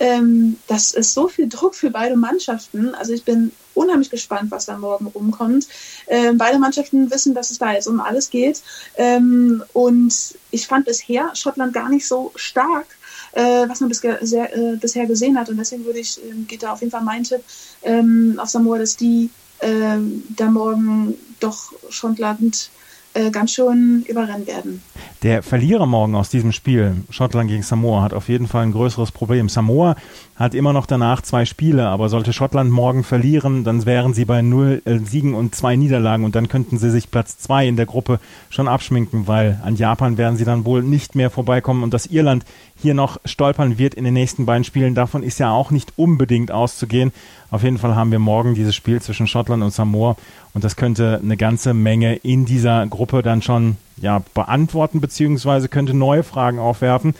ähm, 0.00 0.58
das 0.66 0.92
ist 0.92 1.14
so 1.14 1.28
viel 1.28 1.48
Druck 1.48 1.76
für 1.76 1.90
beide 1.90 2.16
Mannschaften. 2.16 2.96
Also 2.96 3.12
ich 3.12 3.24
bin 3.24 3.52
unheimlich 3.74 4.10
gespannt, 4.10 4.50
was 4.50 4.66
da 4.66 4.76
morgen 4.76 5.06
rumkommt. 5.06 5.68
Ähm, 6.08 6.36
beide 6.36 6.58
Mannschaften 6.58 7.12
wissen, 7.12 7.34
dass 7.34 7.52
es 7.52 7.58
da 7.58 7.72
jetzt 7.72 7.86
um 7.86 8.00
alles 8.00 8.28
geht. 8.28 8.60
Ähm, 8.96 9.62
und 9.72 10.12
ich 10.50 10.66
fand 10.66 10.86
bisher 10.86 11.34
Schottland 11.36 11.72
gar 11.72 11.88
nicht 11.88 12.06
so 12.06 12.32
stark, 12.34 12.86
äh, 13.32 13.68
was 13.68 13.78
man 13.78 13.88
bisher, 13.88 14.18
sehr, 14.26 14.52
äh, 14.56 14.76
bisher 14.76 15.06
gesehen 15.06 15.38
hat. 15.38 15.48
Und 15.48 15.58
deswegen 15.58 15.84
würde 15.84 16.00
ich, 16.00 16.18
äh, 16.18 16.32
geht 16.48 16.64
da 16.64 16.72
auf 16.72 16.80
jeden 16.80 16.90
Fall 16.90 17.02
mein 17.02 17.22
Tipp 17.22 17.44
ähm, 17.84 18.40
auf 18.42 18.48
Samoa, 18.48 18.78
dass 18.78 18.96
die 18.96 19.30
ähm, 19.60 20.24
da 20.30 20.46
morgen 20.46 21.14
doch 21.38 21.72
Schottland 21.88 22.70
äh, 23.14 23.30
ganz 23.30 23.52
schön 23.52 24.04
überrennen 24.08 24.46
werden. 24.46 24.82
Der 25.22 25.42
Verlierer 25.42 25.86
morgen 25.86 26.14
aus 26.14 26.28
diesem 26.28 26.52
Spiel, 26.52 26.96
Schottland 27.10 27.48
gegen 27.48 27.62
Samoa, 27.62 28.02
hat 28.02 28.12
auf 28.12 28.28
jeden 28.28 28.46
Fall 28.48 28.64
ein 28.64 28.72
größeres 28.72 29.12
Problem. 29.12 29.48
Samoa 29.48 29.96
hat 30.36 30.54
immer 30.54 30.72
noch 30.72 30.86
danach 30.86 31.22
zwei 31.22 31.44
Spiele, 31.44 31.86
aber 31.86 32.08
sollte 32.08 32.32
Schottland 32.32 32.70
morgen 32.70 33.04
verlieren, 33.04 33.62
dann 33.62 33.86
wären 33.86 34.14
sie 34.14 34.24
bei 34.24 34.42
null 34.42 34.82
äh, 34.84 34.98
Siegen 34.98 35.34
und 35.34 35.54
zwei 35.54 35.76
Niederlagen 35.76 36.24
und 36.24 36.34
dann 36.34 36.48
könnten 36.48 36.76
sie 36.76 36.90
sich 36.90 37.10
Platz 37.10 37.38
zwei 37.38 37.68
in 37.68 37.76
der 37.76 37.86
Gruppe 37.86 38.18
schon 38.50 38.66
abschminken, 38.66 39.28
weil 39.28 39.60
an 39.62 39.76
Japan 39.76 40.18
werden 40.18 40.36
sie 40.36 40.44
dann 40.44 40.64
wohl 40.64 40.82
nicht 40.82 41.14
mehr 41.14 41.30
vorbeikommen 41.30 41.84
und 41.84 41.94
dass 41.94 42.06
Irland 42.06 42.44
hier 42.76 42.94
noch 42.94 43.20
stolpern 43.24 43.78
wird 43.78 43.94
in 43.94 44.04
den 44.04 44.14
nächsten 44.14 44.44
beiden 44.44 44.64
Spielen, 44.64 44.96
davon 44.96 45.22
ist 45.22 45.38
ja 45.38 45.52
auch 45.52 45.70
nicht 45.70 45.92
unbedingt 45.96 46.50
auszugehen. 46.50 47.12
Auf 47.50 47.62
jeden 47.62 47.78
Fall 47.78 47.94
haben 47.94 48.10
wir 48.10 48.18
morgen 48.18 48.54
dieses 48.54 48.74
Spiel 48.74 49.00
zwischen 49.00 49.28
Schottland 49.28 49.62
und 49.62 49.72
Samoa 49.72 50.16
und 50.54 50.64
das 50.64 50.74
könnte 50.74 51.20
eine 51.22 51.36
ganze 51.36 51.74
Menge 51.74 52.16
in 52.16 52.44
dieser 52.44 52.86
Gruppe 52.88 53.03
dann 53.06 53.42
schon 53.42 53.76
ja, 53.96 54.22
beantworten, 54.34 55.00
beziehungsweise 55.00 55.68
könnte 55.68 55.94
neue 55.94 56.22
Fragen 56.22 56.58
aufwerfen 56.58 57.14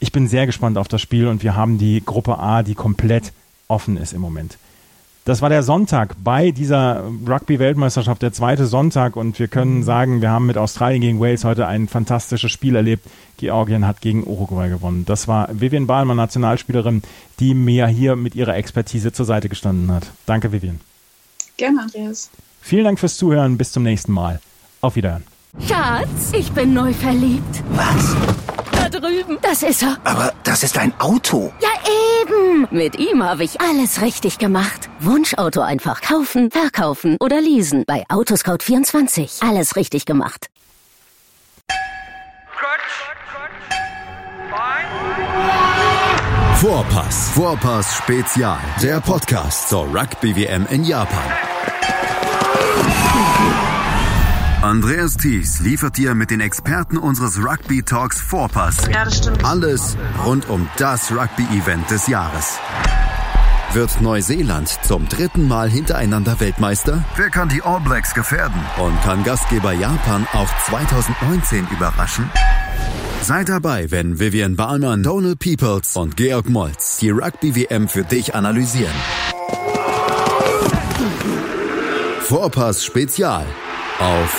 ich 0.00 0.12
bin 0.12 0.26
sehr 0.26 0.46
gespannt 0.46 0.78
auf 0.78 0.88
das 0.88 1.00
Spiel 1.00 1.28
und 1.28 1.42
wir 1.44 1.54
haben 1.54 1.78
die 1.78 2.02
Gruppe 2.04 2.38
A, 2.38 2.62
die 2.62 2.74
komplett 2.74 3.32
offen 3.68 3.96
ist 3.96 4.12
im 4.12 4.20
Moment. 4.20 4.56
Das 5.26 5.42
war 5.42 5.50
der 5.50 5.62
Sonntag 5.62 6.16
bei 6.24 6.50
dieser 6.50 7.04
Rugby-Weltmeisterschaft, 7.28 8.22
der 8.22 8.32
zweite 8.32 8.64
Sonntag. 8.66 9.16
Und 9.16 9.38
wir 9.38 9.48
können 9.48 9.82
sagen, 9.82 10.22
wir 10.22 10.30
haben 10.30 10.46
mit 10.46 10.56
Australien 10.56 11.02
gegen 11.02 11.20
Wales 11.20 11.44
heute 11.44 11.66
ein 11.66 11.86
fantastisches 11.86 12.50
Spiel 12.50 12.74
erlebt. 12.74 13.06
Georgien 13.36 13.86
hat 13.86 14.00
gegen 14.00 14.26
Uruguay 14.26 14.70
gewonnen. 14.70 15.04
Das 15.04 15.28
war 15.28 15.48
Vivian 15.52 15.86
Bahlmann, 15.86 16.16
Nationalspielerin, 16.16 17.02
die 17.38 17.54
mir 17.54 17.86
hier 17.86 18.16
mit 18.16 18.34
ihrer 18.34 18.56
Expertise 18.56 19.12
zur 19.12 19.26
Seite 19.26 19.50
gestanden 19.50 19.92
hat. 19.92 20.06
Danke, 20.24 20.52
Vivian. 20.52 20.80
Gerne, 21.58 21.82
Andreas. 21.82 22.30
Vielen 22.62 22.84
Dank 22.84 22.98
fürs 22.98 23.18
Zuhören. 23.18 23.58
Bis 23.58 23.72
zum 23.72 23.82
nächsten 23.82 24.12
Mal. 24.12 24.40
Auf 24.80 24.96
Wiederhören. 24.96 25.24
Schatz, 25.66 26.32
ich 26.32 26.50
bin 26.52 26.72
neu 26.72 26.92
verliebt. 26.92 27.62
Was? 27.70 28.16
drüben. 28.90 29.38
Das 29.42 29.62
ist 29.62 29.82
er. 29.82 29.96
Aber 30.04 30.32
das 30.44 30.62
ist 30.62 30.78
ein 30.78 30.92
Auto. 30.98 31.52
Ja, 31.60 31.68
eben. 32.22 32.68
Mit 32.70 32.98
ihm 32.98 33.22
habe 33.22 33.44
ich 33.44 33.60
alles 33.60 34.00
richtig 34.00 34.38
gemacht. 34.38 34.88
Wunschauto 35.00 35.60
einfach 35.60 36.00
kaufen, 36.00 36.50
verkaufen 36.50 37.16
oder 37.20 37.40
leasen. 37.40 37.84
Bei 37.86 38.04
Autoscout24. 38.08 39.46
Alles 39.48 39.76
richtig 39.76 40.06
gemacht. 40.06 40.48
Vorpass. 46.56 47.30
Vorpass 47.30 47.96
Spezial. 47.96 48.58
Der 48.82 49.00
Podcast 49.00 49.70
zur 49.70 49.84
Rugby 49.84 50.36
WM 50.36 50.66
in 50.70 50.84
Japan. 50.84 51.32
Andreas 54.62 55.16
Thies 55.16 55.60
liefert 55.60 55.96
dir 55.96 56.14
mit 56.14 56.30
den 56.30 56.42
Experten 56.42 56.98
unseres 56.98 57.38
Rugby 57.38 57.82
Talks 57.82 58.20
Vorpass. 58.20 58.86
Ja, 58.92 59.06
das 59.06 59.16
stimmt. 59.16 59.42
Alles 59.42 59.96
rund 60.22 60.50
um 60.50 60.68
das 60.76 61.10
Rugby-Event 61.10 61.90
des 61.90 62.08
Jahres. 62.08 62.58
Wird 63.72 64.02
Neuseeland 64.02 64.68
zum 64.82 65.08
dritten 65.08 65.48
Mal 65.48 65.70
hintereinander 65.70 66.40
Weltmeister? 66.40 67.02
Wer 67.16 67.30
kann 67.30 67.48
die 67.48 67.62
All 67.62 67.80
Blacks 67.80 68.12
gefährden? 68.12 68.60
Und 68.76 69.00
kann 69.00 69.24
Gastgeber 69.24 69.72
Japan 69.72 70.26
auch 70.34 70.50
2019 70.66 71.66
überraschen? 71.68 72.28
Sei 73.22 73.44
dabei, 73.44 73.90
wenn 73.90 74.20
Vivian 74.20 74.56
Bahlmann, 74.56 75.02
Donald 75.02 75.38
Peoples 75.38 75.96
und 75.96 76.18
Georg 76.18 76.50
Moltz 76.50 76.98
die 76.98 77.08
Rugby-WM 77.08 77.88
für 77.88 78.04
dich 78.04 78.34
analysieren. 78.34 78.94
Vorpass 82.20 82.84
Spezial 82.84 83.46
auf 84.00 84.38